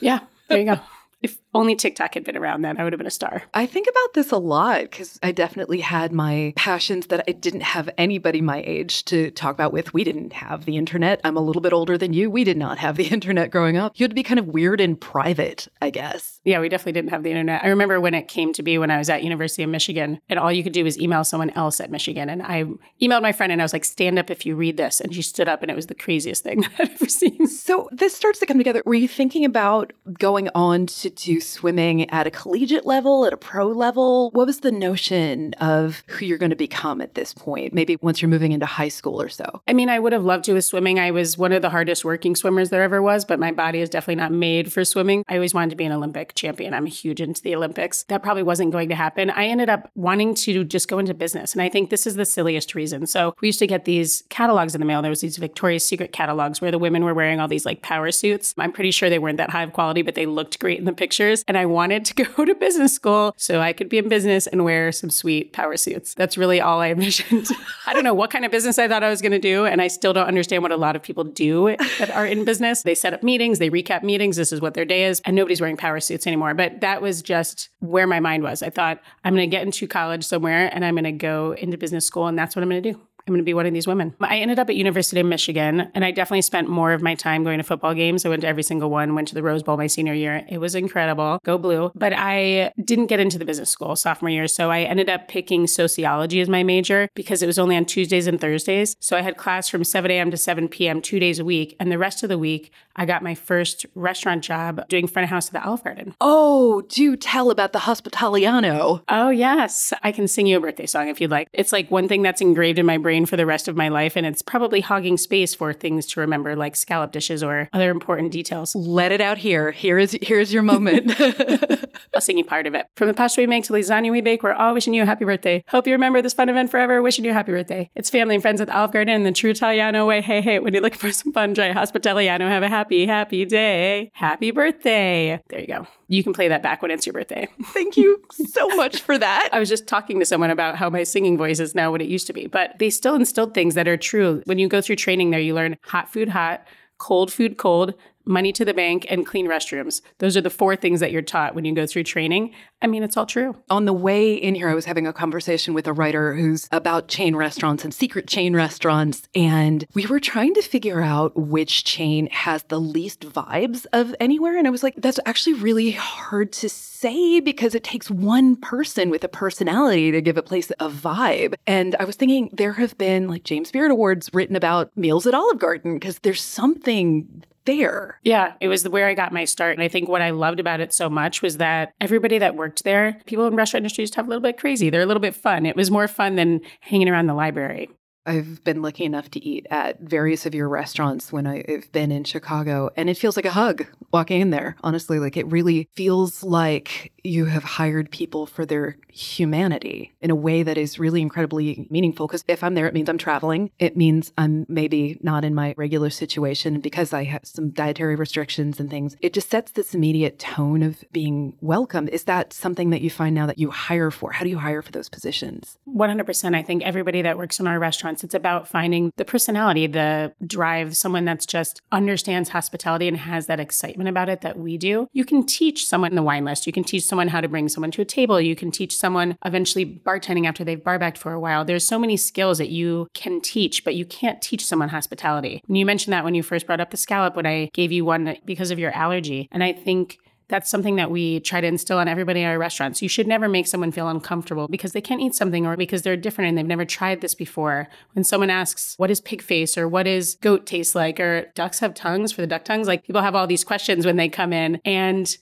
Yeah 0.01 0.21
there 0.49 0.59
you 0.59 0.65
go 0.65 0.81
if 1.23 1.39
only 1.53 1.75
TikTok 1.75 2.15
had 2.15 2.25
been 2.25 2.37
around 2.37 2.63
then, 2.63 2.79
I 2.79 2.85
would 2.85 2.93
have 2.93 2.99
been 2.99 3.07
a 3.07 3.11
star. 3.11 3.43
I 3.55 3.67
think 3.67 3.89
about 3.89 4.15
this 4.15 4.31
a 4.31 4.37
lot 4.37 4.83
because 4.83 5.19
I 5.23 5.33
definitely 5.33 5.81
had 5.81 6.13
my 6.13 6.53
passions 6.57 7.09
that 7.09 7.25
I 7.27 7.33
didn't 7.33 7.63
have 7.63 7.91
anybody 7.99 8.41
my 8.41 8.63
age 8.65 9.05
to 9.07 9.31
talk 9.33 9.55
about 9.55 9.73
with. 9.73 9.93
We 9.93 10.05
didn't 10.05 10.33
have 10.33 10.65
the 10.65 10.77
internet. 10.77 11.21
I'm 11.25 11.37
a 11.37 11.41
little 11.41 11.63
bit 11.63 11.73
older 11.73 11.99
than 11.99 12.13
you. 12.13 12.31
We 12.31 12.45
did 12.45 12.57
not 12.57 12.79
have 12.79 12.97
the 12.97 13.05
internet 13.11 13.51
growing 13.51 13.77
up. 13.77 13.99
You 13.99 14.05
had 14.05 14.13
to 14.13 14.15
be 14.15 14.23
kind 14.23 14.39
of 14.39 14.47
weird 14.47 14.81
and 14.81 15.01
private, 15.01 15.69
I 15.83 15.91
guess. 15.91 16.41
Yeah, 16.45 16.61
we 16.61 16.69
definitely 16.69 16.93
didn't 16.93 17.11
have 17.11 17.23
the 17.23 17.31
internet. 17.31 17.65
I 17.65 17.69
remember 17.69 18.01
when 18.01 18.15
it 18.15 18.29
came 18.29 18.53
to 18.55 18.63
be 18.63 18.79
when 18.79 18.91
I 18.91 18.99
was 18.99 19.11
at 19.11 19.25
University 19.25 19.63
of 19.63 19.71
Michigan, 19.71 20.21
and 20.29 20.39
all 20.39 20.53
you 20.53 20.63
could 20.63 20.73
do 20.73 20.85
was 20.85 20.99
email 20.99 21.25
someone 21.25 21.51
else 21.51 21.81
at 21.81 21.91
Michigan. 21.91 22.31
And 22.31 22.43
I 22.43 22.65
emailed 23.03 23.23
my 23.23 23.33
friend 23.33 23.53
and 23.53 23.61
I 23.61 23.65
was 23.65 23.73
like, 23.73 23.85
stand 23.85 24.19
up 24.19 24.31
if 24.31 24.47
you 24.47 24.55
read 24.55 24.77
this. 24.77 25.01
And 25.01 25.15
she 25.15 25.23
stood 25.23 25.49
up 25.49 25.63
and 25.63 25.71
it 25.71 25.75
was 25.75 25.87
the 25.87 25.95
craziest 25.95 26.45
thing 26.45 26.65
I've 26.79 26.91
ever 26.91 27.09
seen. 27.09 27.47
So 27.49 27.89
this 27.93 28.15
starts 28.15 28.39
to 28.41 28.47
come 28.47 28.59
together. 28.59 28.83
Were 28.87 28.95
you 28.95 29.09
thinking 29.09 29.45
about 29.45 29.93
going 30.19 30.49
on 30.55 30.87
to 30.87 31.11
do 31.11 31.40
swimming 31.41 32.09
at 32.11 32.27
a 32.27 32.31
collegiate 32.31 32.87
level, 32.87 33.25
at 33.25 33.33
a 33.33 33.37
pro 33.37 33.69
level? 33.69 34.31
What 34.33 34.47
was 34.47 34.61
the 34.61 34.73
notion 34.73 35.55
of 35.55 36.03
who 36.07 36.27
you're 36.27 36.39
going 36.39 36.51
to 36.51 36.57
become 36.57 37.01
at 37.01 37.15
this 37.15 37.35
point? 37.35 37.73
Maybe 37.73 37.97
once 38.01 38.23
you're 38.23 38.29
moving 38.29 38.53
into 38.53 38.67
high 38.67 38.89
school 38.89 39.21
or 39.21 39.29
so. 39.29 39.63
I 39.67 39.73
mean, 39.73 39.89
I 39.89 39.99
would 39.99 40.13
have 40.13 40.25
loved 40.25 40.45
to 40.45 40.55
with 40.55 40.65
swimming. 40.65 40.99
I 40.99 41.11
was 41.11 41.37
one 41.37 41.53
of 41.53 41.63
the 41.63 41.71
hardest 41.71 42.05
working 42.05 42.37
swimmers 42.37 42.71
there 42.71 42.83
ever 42.83 43.03
was, 43.03 43.25
but 43.25 43.39
my 43.39 43.53
body 43.53 43.81
is 43.81 43.89
definitely 43.89 44.17
not 44.17 44.33
made 44.33 44.73
for 44.73 44.85
swimming. 44.85 45.25
I 45.29 45.35
always 45.35 45.55
wanted 45.55 45.71
to 45.71 45.77
be 45.77 45.85
an 45.85 45.93
Olympic 45.93 46.35
champion. 46.35 46.75
I'm 46.75 46.87
huge 46.87 47.21
into 47.21 47.43
the 47.43 47.55
Olympics. 47.55 48.05
That 48.05 48.23
probably 48.23 48.43
wasn't 48.43 48.73
going 48.73 48.89
to 48.91 48.95
happen. 48.95 49.31
I 49.31 49.47
ended 49.47 49.69
up 49.69 49.91
wanting 49.95 50.35
to 50.35 50.65
just 50.65 50.89
go 50.89 50.99
into 50.99 51.15
business. 51.15 51.53
And 51.53 51.63
I 51.63 51.69
think 51.69 51.91
this 51.91 52.07
is 52.07 52.17
the 52.17 52.25
silliest 52.25 52.75
reason. 52.75 53.07
So 53.07 53.35
we 53.41 53.49
used 53.49 53.59
to 53.61 53.67
get 53.67 53.85
these 53.85 54.23
catalogs 54.29 54.75
in 54.75 54.81
the 54.81 54.87
mail. 54.87 55.03
There 55.03 55.11
was 55.11 55.21
these 55.21 55.37
Victoria's 55.37 55.87
Secret 55.87 56.13
catalogs 56.13 56.61
where 56.61 56.71
the 56.71 56.79
women 56.79 57.05
were 57.05 57.15
wearing 57.15 57.41
all 57.41 57.49
these 57.49 57.67
like 57.67 57.83
power 57.83 58.11
suits. 58.11 58.55
I'm 58.59 58.73
pretty 58.73 58.91
sure 58.91 59.09
they 59.09 59.19
weren't 59.19 59.39
that 59.39 59.51
high 59.51 59.63
of 59.63 59.73
quality, 59.73 60.03
but 60.03 60.15
they 60.15 60.27
looked 60.27 60.59
great 60.59 60.79
in 60.79 60.85
the 60.85 60.93
pictures. 61.31 61.45
And 61.49 61.57
I 61.57 61.67
wanted 61.67 62.05
to 62.07 62.15
go 62.25 62.45
to 62.45 62.55
business 62.55 62.95
school 62.95 63.35
so 63.37 63.61
I 63.61 63.73
could 63.73 63.89
be 63.89 63.99
in 63.99 64.09
business 64.09 64.47
and 64.47 64.65
wear 64.65 64.93
some 64.93 65.11
sweet 65.11 65.53
power 65.53 65.77
suits. 65.77 66.15
That's 66.15 66.37
really 66.37 66.61
all 66.61 66.81
I 66.81 66.91
envisioned. 66.91 67.49
I 67.87 67.93
don't 67.93 68.05
know 68.05 68.15
what 68.15 68.31
kind 68.31 68.45
of 68.45 68.51
business 68.51 68.79
I 68.79 68.89
thought 68.89 69.03
I 69.03 69.09
was 69.09 69.23
going 69.23 69.33
to 69.33 69.39
do. 69.39 69.67
And 69.67 69.81
I 69.81 69.89
still 69.89 70.13
don't 70.13 70.27
understand 70.27 70.63
what 70.63 70.73
a 70.73 70.77
lot 70.77 70.97
of 70.97 71.03
people 71.03 71.25
do 71.25 71.77
that 71.99 72.11
are 72.11 72.27
in 72.27 72.45
business. 72.45 72.83
They 72.83 72.95
set 72.95 73.15
up 73.15 73.23
meetings, 73.23 73.59
they 73.59 73.71
recap 73.71 74.03
meetings. 74.03 74.37
This 74.37 74.53
is 74.53 74.61
what 74.61 74.75
their 74.75 74.85
day 74.85 75.05
is. 75.05 75.21
And 75.25 75.37
nobody's 75.37 75.61
wearing 75.61 75.77
power 75.77 76.01
suits 76.01 76.27
anymore. 76.27 76.55
But 76.55 76.81
that 76.81 77.03
was 77.03 77.23
just 77.23 77.71
where 77.81 78.07
my 78.07 78.21
mind 78.21 78.43
was. 78.43 78.63
I 78.63 78.71
thought, 78.71 79.01
I'm 79.25 79.35
going 79.35 79.49
to 79.49 79.55
get 79.55 79.63
into 79.63 79.87
college 79.87 80.25
somewhere 80.25 80.71
and 80.73 80.85
I'm 80.85 80.95
going 80.95 81.05
to 81.05 81.13
go 81.13 81.53
into 81.53 81.79
business 81.79 82.07
school. 82.07 82.27
And 82.27 82.39
that's 82.39 82.57
what 82.57 82.63
I'm 82.63 82.69
going 82.69 82.83
to 82.83 82.93
do. 82.93 83.01
I'm 83.27 83.35
going 83.35 83.39
to 83.39 83.45
be 83.45 83.55
one 83.55 83.67
of 83.67 83.73
these 83.73 83.87
women. 83.87 84.15
I 84.21 84.39
ended 84.39 84.59
up 84.59 84.69
at 84.69 84.77
University 84.77 85.21
of 85.21 85.27
Michigan, 85.27 85.91
and 85.95 86.05
I 86.05 86.11
definitely 86.11 86.43
spent 86.43 86.69
more 86.69 86.93
of 86.93 87.03
my 87.03 87.15
time 87.15 87.45
going 87.45 87.59
to 87.59 87.65
football 87.65 87.95
games. 87.95 88.25
I 88.25 88.29
went 88.29 88.43
to 88.43 88.49
every 88.49 88.63
single 88.63 88.91
one, 88.91 89.15
went 89.15 89.29
to 89.29 89.35
the 89.35 89.43
Rose 89.43 89.63
Bowl 89.63 89.77
my 89.77 89.87
senior 89.87 90.15
year. 90.15 90.45
It 90.49 90.59
was 90.59 90.75
incredible. 90.75 91.39
Go 91.45 91.59
blue. 91.59 91.93
But 91.95 92.13
I 92.15 92.73
didn't 92.83 93.07
get 93.07 93.21
into 93.21 93.39
the 93.39 93.45
business 93.45 93.71
school 93.71 93.97
sophomore 93.97 94.31
year. 94.31 94.49
So 94.49 94.71
I 94.71 94.81
ended 94.81 95.09
up 95.09 95.29
picking 95.29 95.67
sociology 95.67 96.41
as 96.41 96.49
my 96.49 96.63
major 96.63 97.09
because 97.15 97.43
it 97.43 97.47
was 97.47 97.59
only 97.59 97.77
on 97.77 97.85
Tuesdays 97.85 98.27
and 98.27 98.41
Thursdays. 98.41 98.97
So 99.01 99.17
I 99.17 99.23
had 99.23 99.37
class 99.37 99.69
from 99.69 99.85
7 99.85 100.11
a.m. 100.11 100.31
to 100.31 100.37
7 100.37 100.69
p.m. 100.69 101.03
two 101.03 101.21
days 101.21 101.39
a 101.39 101.45
week. 101.45 101.77
And 101.79 101.93
the 101.93 101.99
rest 101.99 102.23
of 102.23 102.29
the 102.29 102.39
week, 102.39 102.73
I 103.01 103.07
got 103.07 103.23
my 103.23 103.35
first 103.35 103.87
restaurant 103.95 104.45
job 104.45 104.87
doing 104.91 105.07
front 105.07 105.25
of 105.25 105.31
house 105.31 105.47
at 105.47 105.55
the 105.55 105.65
Olive 105.67 105.83
Garden. 105.83 106.15
Oh, 106.21 106.83
do 106.83 107.17
tell 107.17 107.51
about 107.51 107.73
the 107.73 107.79
Hospitaliano. 107.79 109.03
Oh, 109.09 109.31
yes. 109.31 109.95
I 110.03 110.13
can 110.13 110.29
sing 110.29 110.47
you 110.47 110.59
a 110.59 110.61
birthday 110.61 110.85
song 110.85 111.09
if 111.09 111.19
you'd 111.19 111.31
like. 111.31 111.49
It's 111.55 111.73
like 111.73 111.91
one 111.91 112.09
thing 112.09 112.21
that's 112.21 112.43
engraved 112.43 112.79
in 112.79 112.85
my 112.85 112.99
brain 112.99 113.25
for 113.25 113.39
the 113.39 113.47
rest 113.47 113.69
of 113.69 113.77
my 113.77 113.89
life, 113.89 114.17
and 114.17 114.27
it's 114.27 114.43
probably 114.43 114.83
hogging 114.83 115.17
space 115.17 115.55
for 115.55 115.73
things 115.73 116.05
to 116.09 116.21
remember, 116.21 116.55
like 116.55 116.77
scallop 116.77 117.13
dishes 117.13 117.43
or 117.43 117.71
other 117.73 117.91
important 117.91 118.33
details. 118.33 118.75
Let 118.75 119.13
it 119.13 119.23
out 119.23 119.39
here. 119.39 119.71
Here 119.71 119.99
is 119.99 120.19
here's 120.21 120.53
your 120.53 120.63
moment. 120.63 121.19
I'll 122.15 122.21
sing 122.21 122.37
you 122.37 122.45
part 122.45 122.67
of 122.67 122.75
it. 122.75 122.87
From 122.97 123.09
the 123.09 123.15
pasta 123.15 123.41
we 123.41 123.47
make 123.47 123.65
to 123.65 123.73
the 123.73 123.79
lasagna 123.79 124.11
we 124.11 124.21
bake, 124.21 124.43
we're 124.43 124.53
all 124.53 124.75
wishing 124.75 124.93
you 124.93 125.05
a 125.05 125.07
happy 125.07 125.25
birthday. 125.25 125.65
Hope 125.69 125.87
you 125.87 125.95
remember 125.95 126.21
this 126.21 126.35
fun 126.35 126.51
event 126.51 126.71
forever. 126.71 127.01
Wishing 127.01 127.25
you 127.25 127.31
a 127.31 127.35
happy 127.35 127.53
birthday. 127.53 127.91
It's 127.95 128.11
family 128.11 128.35
and 128.35 128.43
friends 128.43 128.61
at 128.61 128.69
Olive 128.69 128.93
Garden 128.93 129.15
in 129.15 129.23
the 129.23 129.33
true 129.33 129.53
Italiano 129.53 130.07
way. 130.07 130.21
Hey, 130.21 130.43
hey, 130.43 130.59
when 130.59 130.75
you're 130.75 130.83
looking 130.83 130.99
for 130.99 131.13
some 131.13 131.33
fun, 131.33 131.55
try 131.55 131.73
Hospitaliano. 131.73 132.47
Have 132.49 132.63
a 132.63 132.69
happy, 132.69 132.90
happy 132.91 133.07
happy 133.07 133.45
day. 133.45 134.11
Happy 134.15 134.51
birthday. 134.51 135.41
There 135.49 135.61
you 135.61 135.67
go. 135.69 135.87
You 136.09 136.25
can 136.25 136.33
play 136.33 136.49
that 136.49 136.61
back 136.61 136.83
when 136.83 136.91
it's 136.91 137.07
your 137.07 137.13
birthday. 137.13 137.47
Thank 137.67 137.97
you 137.97 138.21
so 138.33 138.67
much 138.71 139.01
for 139.01 139.17
that. 139.17 139.49
I 139.53 139.61
was 139.61 139.69
just 139.69 139.87
talking 139.87 140.19
to 140.19 140.27
someone 140.27 140.51
about 140.51 140.75
how 140.75 140.91
my 140.91 141.05
singing 141.05 141.39
voice 141.39 141.61
is 141.61 141.73
now 141.73 141.93
what 141.93 142.03
it 142.03 142.09
used 142.09 142.27
to 142.27 142.33
be, 142.33 142.49
but 142.49 142.77
they 142.81 142.91
still 142.91 143.15
instilled 143.15 143.55
things 143.55 143.77
that 143.77 143.87
are 143.87 143.97
true. 143.97 144.43
When 144.47 144.59
you 144.59 144.67
go 144.67 144.81
through 144.81 144.97
training 144.97 145.31
there, 145.31 145.39
you 145.39 145.55
learn 145.55 145.77
hot 145.85 146.13
food 146.13 146.31
hot, 146.31 146.67
cold 146.99 147.33
food 147.33 147.59
cold, 147.59 147.95
money 148.25 148.53
to 148.53 148.65
the 148.65 148.75
bank, 148.75 149.07
and 149.09 149.27
clean 149.27 149.47
restrooms. 149.47 150.01
Those 150.19 150.37
are 150.37 150.41
the 150.41 150.51
four 150.51 150.77
things 150.77 151.01
that 151.01 151.13
you're 151.13 151.23
taught 151.23 151.55
when 151.55 151.65
you 151.65 151.75
go 151.75 151.87
through 151.87 152.05
training. 152.05 152.55
I 152.83 152.87
mean, 152.87 153.03
it's 153.03 153.17
all 153.17 153.27
true. 153.27 153.57
On 153.69 153.85
the 153.85 153.93
way 153.93 154.35
in 154.35 154.55
here, 154.55 154.69
I 154.69 154.75
was 154.75 154.87
having 154.87 155.07
a 155.07 155.13
conversation 155.13 155.75
with 155.75 155.87
a 155.87 155.93
writer 155.93 156.35
who's 156.35 156.69
about 156.73 157.09
chain 157.09 157.37
restaurants 157.37 157.85
and 157.85 157.93
secret 157.93 158.27
chain 158.27 158.55
restaurants. 158.55 159.29
And 159.35 159.85
we 159.95 160.07
were 160.07 160.21
trying 160.21 160.55
to 160.55 160.63
figure 160.63 161.03
out 161.03 161.37
which 161.37 161.85
chain 161.85 162.29
has 162.29 162.63
the 162.65 162.81
least 162.81 163.21
vibes 163.21 163.87
of 163.93 164.15
anywhere. 164.19 164.57
And 164.57 164.67
I 164.67 164.71
was 164.71 164.83
like, 164.83 164.95
that's 164.97 165.21
actually 165.27 165.55
really 165.55 165.91
hard 165.91 166.53
to 166.53 166.69
say 166.69 167.41
because 167.41 167.75
it 167.75 167.85
takes 167.85 168.11
one 168.11 168.57
person 168.57 169.11
with 169.11 169.25
a 169.25 169.29
personality 169.29 170.11
to 170.11 170.21
give 170.21 170.37
a 170.37 170.43
place 170.43 170.71
a 170.79 170.89
vibe. 170.89 171.55
And 171.67 171.97
I 171.99 172.05
was 172.05 172.17
thinking 172.17 172.51
there 172.53 172.73
have 172.75 172.97
been 172.99 173.29
like 173.29 173.45
James 173.45 173.71
Beard 173.71 173.91
Awards 173.91 174.31
written 174.33 174.57
about 174.57 174.97
meals 174.97 175.27
at 175.27 175.35
Olive 175.35 175.59
Garden 175.59 175.95
because 175.95 176.19
there's 176.21 176.43
something 176.43 177.45
there. 177.65 178.19
Yeah, 178.23 178.55
it 178.61 178.69
was 178.69 178.89
where 178.89 179.07
I 179.07 179.15
got 179.15 179.33
my 179.33 179.45
start. 179.45 179.75
And 179.77 179.83
I 179.83 179.89
think 179.89 180.09
what 180.09 180.23
I 180.23 180.31
loved 180.31 180.61
about 180.61 180.81
it 180.81 180.93
so 180.93 181.09
much 181.11 181.43
was 181.43 181.59
that 181.59 181.93
everybody 182.01 182.39
that 182.39 182.57
worked 182.57 182.85
there, 182.85 183.21
people 183.27 183.47
in 183.47 183.55
restaurant 183.55 183.83
industry 183.83 184.03
used 184.03 184.15
have 184.15 184.27
a 184.27 184.29
little 184.29 184.43
bit 184.43 184.59
crazy. 184.59 184.91
They're 184.91 185.03
a 185.03 185.07
little 185.07 185.21
bit 185.21 185.35
fun. 185.35 185.67
It 185.67 185.77
was 185.77 185.91
more 185.91 186.09
fun 186.09 186.37
than 186.37 186.61
hanging 186.81 187.09
around 187.09 187.27
the 187.27 187.35
library. 187.35 187.91
I've 188.27 188.63
been 188.65 188.83
lucky 188.83 189.05
enough 189.05 189.31
to 189.33 189.45
eat 189.45 189.67
at 189.71 190.01
various 190.01 190.47
of 190.47 190.55
your 190.55 190.69
restaurants 190.69 191.33
when 191.33 191.47
I've 191.47 191.89
been 191.93 192.13
in 192.13 192.25
Chicago, 192.25 192.91
and 192.97 193.09
it 193.09 193.17
feels 193.17 193.37
like 193.37 193.47
a 193.47 193.51
hug 193.51 193.87
walking 194.13 194.41
in 194.41 194.51
there. 194.51 194.77
Honestly, 194.83 195.19
like 195.19 195.37
it 195.37 195.51
really 195.51 195.89
feels 195.95 196.43
like 196.43 197.13
you 197.23 197.47
have 197.47 197.65
hired 197.65 198.11
people 198.11 198.47
for 198.47 198.65
their 198.67 198.97
humanity 199.09 200.13
in 200.21 200.31
a 200.31 200.35
way 200.35 200.63
that 200.63 200.79
is 200.79 200.99
really 200.99 201.21
incredibly 201.21 201.87
meaningful. 201.91 202.27
Because 202.27 202.45
if 202.49 202.63
I'm 202.65 202.75
there, 202.75 202.87
it 202.87 202.95
means 202.95 203.09
I'm 203.09 203.19
traveling. 203.19 203.71
It 203.79 203.97
means 203.97 204.33
I'm 204.39 204.67
maybe 204.69 205.19
not 205.23 205.45
in 205.45 205.55
my 205.55 205.75
regular 205.77 206.11
situation 206.11 206.81
because 206.81 207.13
I 207.13 207.25
have 207.25 207.43
some 207.45 207.71
dietary 207.71 208.17
restrictions 208.17 208.81
and 208.81 208.91
things. 208.91 209.17
It 209.21 209.33
just 209.33 209.51
sets 209.51 209.73
this 209.73 209.95
immediate 209.95 210.39
tone 210.39 210.83
of 210.83 211.05
being 211.13 211.55
welcome. 211.61 212.09
Is 212.09 212.25
that 212.25 212.53
something 212.53 212.91
that 212.91 213.01
you 213.01 213.11
find 213.11 213.35
now 213.35 213.47
that 213.47 213.59
you 213.59 213.71
hire 213.71 214.11
for? 214.11 214.33
How 214.33 214.45
do 214.45 214.51
you 214.51 214.59
hire 214.59 214.83
for 214.83 214.93
those 214.93 215.09
positions? 215.09 215.79
100%. 215.89 216.55
I 216.55 216.63
think 216.63 216.83
everybody 216.83 217.23
that 217.23 217.39
works 217.39 217.61
in 217.61 217.67
our 217.67 217.79
restaurants, 218.11 218.25
it's 218.25 218.35
about 218.35 218.69
finding 218.69 219.13
the 219.17 219.25
personality, 219.25 219.87
the 219.87 220.33
drive, 220.47 220.97
someone 220.97 221.25
that's 221.25 221.47
just 221.47 221.81
understands 221.93 222.51
hospitality 222.51 223.09
and 223.09 223.17
has 223.17 223.47
that 223.47 223.61
excitement 223.61 224.09
about 224.09 224.29
it 224.29 224.41
that 224.41 224.59
we 224.59 224.77
do. 224.77 225.09
You 225.13 225.25
can 225.25 225.47
teach 225.47 225.87
someone 225.87 226.11
in 226.11 226.17
the 226.17 226.23
wine 226.23 226.45
list. 226.45 226.67
You 226.67 226.73
can 226.73 226.85
teach 226.85 227.05
someone 227.05 227.29
how 227.29 227.41
to 227.41 227.49
bring 227.49 227.69
someone 227.69 227.91
to 227.93 228.03
a 228.03 228.05
table. 228.05 228.41
You 228.41 228.57
can 228.57 228.71
teach 228.71 228.97
someone 228.97 229.37
eventually 229.45 229.87
bartending 229.87 230.47
after 230.47 230.65
they've 230.65 230.83
barbacked 230.83 231.19
for 231.19 231.33
a 231.33 231.41
while. 231.41 231.65
There's 231.65 231.87
so 231.87 231.99
many 231.99 232.17
skills 232.17 232.59
that 232.59 232.71
you 232.71 233.09
can 233.15 233.41
teach, 233.41 233.85
but 233.85 233.95
you 233.95 234.05
can't 234.05 234.43
teach 234.43 234.65
someone 234.65 234.89
hospitality. 234.89 235.63
And 235.69 235.79
you 235.79 235.87
mentioned 235.87 236.13
that 236.13 236.25
when 236.25 236.35
you 236.35 236.43
first 236.43 236.67
brought 236.67 236.81
up 236.81 236.91
the 236.91 236.97
scallop, 236.97 237.37
when 237.37 237.47
I 237.47 237.71
gave 237.73 237.93
you 237.93 238.05
one 238.05 238.37
because 238.45 238.71
of 238.71 238.79
your 238.79 238.93
allergy. 238.93 239.49
And 239.53 239.63
I 239.63 239.73
think 239.73 240.19
that's 240.51 240.71
something 240.71 240.97
that 240.97 241.11
we 241.11 241.41
try 241.41 241.61
to 241.61 241.67
instill 241.67 241.99
on 241.99 242.09
everybody 242.09 242.41
in 242.43 242.47
our 242.47 242.59
restaurants. 242.59 243.01
You 243.01 243.09
should 243.09 243.27
never 243.27 243.49
make 243.49 243.67
someone 243.67 243.93
feel 243.93 244.09
uncomfortable 244.09 244.69
because 244.69 244.93
they 244.93 245.01
can't 245.01 245.21
eat 245.21 245.35
something 245.35 245.67
or 245.67 245.77
because 245.77 246.03
they're 246.03 246.17
different 246.17 246.49
and 246.49 246.59
they've 246.59 246.67
never 246.67 246.85
tried 246.85 247.21
this 247.21 247.35
before. 247.35 247.89
When 248.13 248.25
someone 248.25 248.51
asks, 248.51 248.95
what 248.99 249.11
is 249.11 249.21
pig 249.21 249.41
face 249.41 249.79
or 249.79 249.89
what 249.89 250.03
does 250.03 250.35
goat 250.37 250.67
taste 250.67 250.95
like 250.95 251.19
or 251.19 251.51
ducks 251.55 251.79
have 251.79 251.95
tongues 251.95 252.33
for 252.33 252.41
the 252.43 252.47
duck 252.47 252.65
tongues? 252.65 252.87
Like 252.87 253.05
people 253.05 253.23
have 253.23 253.35
all 253.35 253.47
these 253.47 253.65
questions 253.65 254.05
when 254.05 254.17
they 254.17 254.29
come 254.29 254.53
in 254.53 254.81
and 254.85 255.37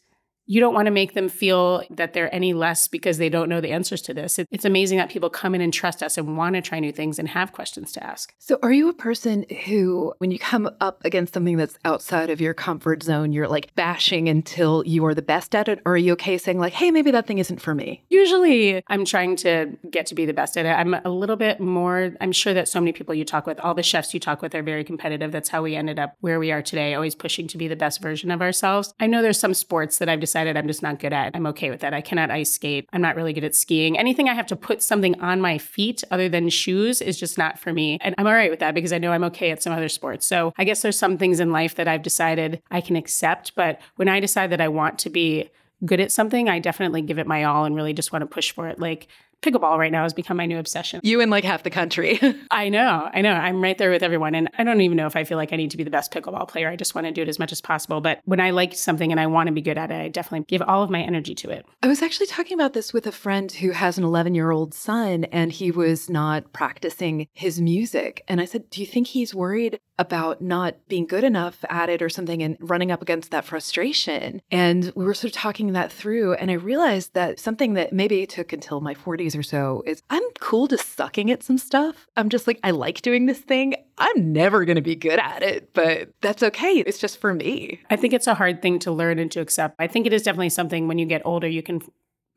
you 0.49 0.61
don't 0.61 0.75
want 0.75 0.87
to 0.87 0.91
make 0.91 1.13
them 1.13 1.29
feel 1.29 1.83
that 1.91 2.15
they're 2.15 2.35
any 2.35 2.55
less 2.55 2.89
because 2.89 3.19
they 3.19 3.29
don't 3.29 3.51
know 3.51 3.61
the 3.61 3.71
answers 3.71 4.01
to 4.03 4.15
this. 4.15 4.41
It's 4.51 4.65
amazing 4.65 4.97
that 4.97 5.11
people 5.11 5.29
come 5.29 5.55
in 5.55 5.61
and 5.61 5.73
trust 5.73 6.03
us 6.03 6.17
and 6.17 6.39
want 6.39 6.57
to 6.57 6.63
try 6.63 6.81
new 6.81 6.91
things 6.91 7.19
and 7.19 7.29
have 7.29 7.53
questions 7.53 7.93
to 7.93 8.03
ask. 8.03 8.35
So, 8.39 8.59
are 8.63 8.73
you 8.73 8.89
a 8.89 8.95
person 8.95 9.45
who, 9.67 10.15
when 10.19 10.31
you 10.31 10.39
come 10.39 10.71
up 10.81 11.05
against 11.05 11.35
something 11.35 11.59
that's 11.59 11.79
outside 11.85 12.31
of 12.31 12.41
your 12.41 12.55
comfort 12.55 13.03
zone, 13.03 13.33
you're 13.33 13.47
like 13.47 13.75
bashing 13.75 14.29
until 14.29 14.83
you 14.87 15.05
are 15.05 15.15
the 15.15 15.23
best 15.23 15.55
at 15.55 15.69
it? 15.69 15.81
Or 15.85 15.93
are 15.93 15.99
you 15.99 16.13
okay 16.13 16.39
saying, 16.39 16.59
like, 16.59 16.73
hey, 16.73 16.91
maybe 16.91 17.11
that 17.11 17.27
thing 17.27 17.39
isn't 17.39 17.61
for 17.61 17.75
me? 17.75 18.03
Usually, 18.09 18.83
I'm 18.87 19.05
trying 19.05 19.37
to 19.37 19.77
get 19.91 20.07
to 20.07 20.15
be 20.15 20.25
the 20.25 20.33
best 20.33 20.57
at 20.57 20.65
it. 20.65 20.71
I'm 20.71 20.95
a 20.95 21.11
little 21.11 21.37
bit 21.37 21.61
more, 21.61 22.15
I'm 22.23 22.33
sure 22.33 22.55
that 22.55 22.69
so 22.69 22.81
many 22.81 22.93
people 22.93 23.15
you 23.15 23.27
talk 23.27 23.47
with, 23.47 23.61
all 23.61 23.75
the 23.75 23.83
chefs 23.83 24.15
you 24.15 24.21
talk 24.21 24.41
with 24.41 24.55
are 24.55 24.63
very 24.63 24.83
competitive. 24.83 25.31
That's 25.31 25.51
how 25.51 25.63
we 25.63 25.77
ended 25.77 25.99
up 25.99 26.17
where 26.21 26.39
we 26.39 26.51
are 26.53 26.63
today, 26.63 26.95
always 26.95 27.15
pushing 27.15 27.47
to 27.49 27.59
be 27.59 27.69
the 27.69 27.77
best 27.77 28.01
version 28.01 28.31
of 28.31 28.41
ourselves. 28.41 28.95
I 28.99 29.07
know 29.07 29.21
there's 29.21 29.39
some 29.39 29.53
sports 29.53 29.99
that 29.99 30.09
I've 30.09 30.21
decided 30.21 30.38
decided 30.39 30.57
I'm 30.57 30.69
just 30.69 30.83
not 30.83 31.01
good 31.01 31.13
at. 31.13 31.35
I'm 31.35 31.47
okay 31.49 31.69
with 31.69 31.81
that. 31.81 31.93
I 31.93 32.01
cannot 32.01 32.31
ice 32.31 32.53
skate. 32.53 32.89
I'm 32.93 33.01
not 33.01 33.17
really 33.17 33.33
good 33.33 33.43
at 33.43 33.57
skiing. 33.57 33.99
Anything 33.99 34.29
I 34.29 34.35
have 34.35 34.47
to 34.47 34.57
put 34.57 34.83
something 34.83 35.21
on 35.21 35.41
my 35.41 35.59
feet 35.59 36.05
other 36.13 36.29
than 36.29 36.49
shoes 36.49 37.01
is 37.01 37.19
just 37.19 37.39
not 37.39 37.59
for 37.59 37.73
me. 37.73 37.99
And 38.01 38.15
I'm 38.19 38.27
all 38.27 38.33
right 38.33 38.51
with 38.51 38.61
that 38.61 38.73
because 38.73 38.93
I 38.93 38.99
know 38.99 39.11
I'm 39.11 39.25
okay 39.25 39.51
at 39.51 39.63
some 39.63 39.73
other 39.73 39.89
sports. 39.89 40.27
So 40.27 40.53
I 40.57 40.63
guess 40.63 40.83
there's 40.83 40.99
some 40.99 41.19
things 41.19 41.41
in 41.41 41.51
life 41.51 41.75
that 41.75 41.89
I've 41.89 42.03
decided 42.03 42.63
I 42.71 42.81
can 42.81 42.95
accept. 42.95 43.57
But 43.57 43.81
when 43.97 44.09
I 44.09 44.21
decide 44.21 44.51
that 44.51 44.61
I 44.61 44.69
want 44.69 45.01
to 45.01 45.11
be 45.11 45.51
good 45.85 45.99
at 45.99 46.13
something, 46.13 46.49
I 46.49 46.61
definitely 46.61 47.03
give 47.03 47.19
it 47.19 47.27
my 47.27 47.43
all 47.43 47.65
and 47.65 47.75
really 47.75 47.93
just 47.93 48.13
want 48.13 48.23
to 48.23 48.27
push 48.27 48.53
for 48.53 48.69
it. 48.69 48.79
Like 48.79 49.09
pickleball 49.43 49.79
right 49.79 49.93
now 49.93 50.03
has 50.03 50.15
become 50.15 50.37
my 50.37 50.47
new 50.47 50.59
obsession. 50.59 51.01
You 51.03 51.21
and 51.21 51.31
like 51.31 51.45
half 51.45 51.63
the 51.63 51.71
country. 51.71 52.21
I 52.51 52.69
know. 52.69 53.09
I 53.13 53.21
know. 53.21 53.33
I'm 53.33 53.63
right 53.63 53.77
there 53.79 53.91
with 53.91 54.03
everyone. 54.03 54.35
And 54.35 54.49
I 54.59 54.65
don't 54.65 54.81
even 54.81 54.97
know 54.97 55.07
if 55.07 55.17
I 55.17 55.25
feel 55.25 55.37
like 55.37 55.53
I 55.53 55.57
need 55.57 55.71
to 55.71 55.77
be 55.77 55.85
the 55.85 55.91
best 55.91 56.13
pickleball 56.13 56.49
player. 56.49 56.69
I 56.69 56.77
just 56.77 56.95
want 56.95 57.07
to 57.07 57.13
do 57.13 57.23
it 57.23 57.29
as 57.29 57.39
much 57.39 57.53
as 57.53 57.61
possible. 57.61 58.01
But 58.01 58.21
when 58.25 58.41
I 58.41 58.51
like 58.51 58.75
something 58.75 59.11
and 59.11 59.21
I 59.21 59.27
want 59.27 59.47
to 59.49 59.53
be 59.53 59.63
good 59.63 59.79
at 59.79 59.91
it, 59.91 60.01
I 60.01 60.09
definitely 60.09 60.47
give 60.49 60.63
all 60.63 60.83
of 60.83 60.91
my 60.91 61.03
energy 61.03 61.35
to 61.37 61.51
it. 61.51 61.67
I 61.83 61.89
was 61.89 62.03
actually 62.03 62.27
talking 62.27 62.55
about 62.55 62.73
this 62.73 62.93
with 62.93 63.07
a 63.07 63.13
friend 63.13 63.51
who 63.51 63.71
has 63.71 63.99
an 63.99 64.05
11 64.05 64.35
year 64.35 64.51
old 64.51 64.75
son 64.75 65.25
and 65.25 65.53
he 65.53 65.71
was 65.71 66.11
not 66.11 66.53
practicing 66.53 67.29
his 67.33 67.61
music. 67.61 68.25
And 68.29 68.41
I 68.41 68.45
said, 68.45 68.71
Do 68.71 68.81
you 68.81 68.87
think 68.87 69.09
he's 69.09 69.35
worried 69.35 69.79
about 69.99 70.41
not 70.41 70.77
being 70.89 71.07
good 71.07 71.25
enough 71.25 71.65
at 71.69 71.89
it 71.89 72.03
or 72.03 72.09
something 72.09 72.43
and 72.43 72.57
running 72.61 72.91
up 72.91 73.03
against 73.03 73.31
that 73.31 73.45
frustration? 73.45 74.41
And 74.51 74.93
we 74.95 75.05
were 75.05 75.15
sort 75.15 75.33
of 75.33 75.39
talking 75.39 75.73
that 75.73 75.93
through. 75.93 76.35
And 76.35 76.51
I 76.51 76.55
realized 76.55 77.15
that 77.15 77.39
something 77.39 77.75
that 77.75 77.93
maybe 77.93 78.23
it 78.23 78.31
took 78.31 78.53
until 78.53 78.81
my 78.81 78.95
40s 78.95 79.39
or 79.39 79.43
so 79.43 79.83
is 79.87 80.03
I'm 80.11 80.23
cool 80.41 80.69
to 80.69 80.79
sucking 80.79 81.31
at 81.31 81.43
some 81.43 81.59
stuff. 81.59 82.07
I'm 82.17 82.29
just 82.29 82.47
like, 82.47 82.61
I 82.63 82.71
like 82.71 83.03
doing 83.03 83.27
this 83.27 83.39
thing. 83.39 83.75
I'm 83.99 84.33
never 84.33 84.65
going 84.65 84.77
to 84.77 84.83
be 84.83 84.95
good 84.95 85.19
at 85.19 85.43
it, 85.43 85.75
but 85.75 86.11
that's 86.21 86.43
okay. 86.43 86.79
It's 86.87 86.99
just 86.99 87.21
for 87.21 87.35
me. 87.35 87.81
I 87.91 87.97
think 87.97 88.13
it's 88.13 88.29
a 88.29 88.35
hard 88.35 88.63
thing 88.63 88.79
to 88.81 88.93
learn 88.93 89.19
and 89.19 89.31
to 89.33 89.41
accept. 89.41 89.75
I 89.79 89.89
think 89.89 90.07
it 90.07 90.13
is 90.13 90.23
definitely 90.23 90.51
something 90.51 90.87
when 90.87 90.99
you 90.99 91.07
get 91.07 91.23
older, 91.25 91.49
you 91.49 91.63
can 91.63 91.81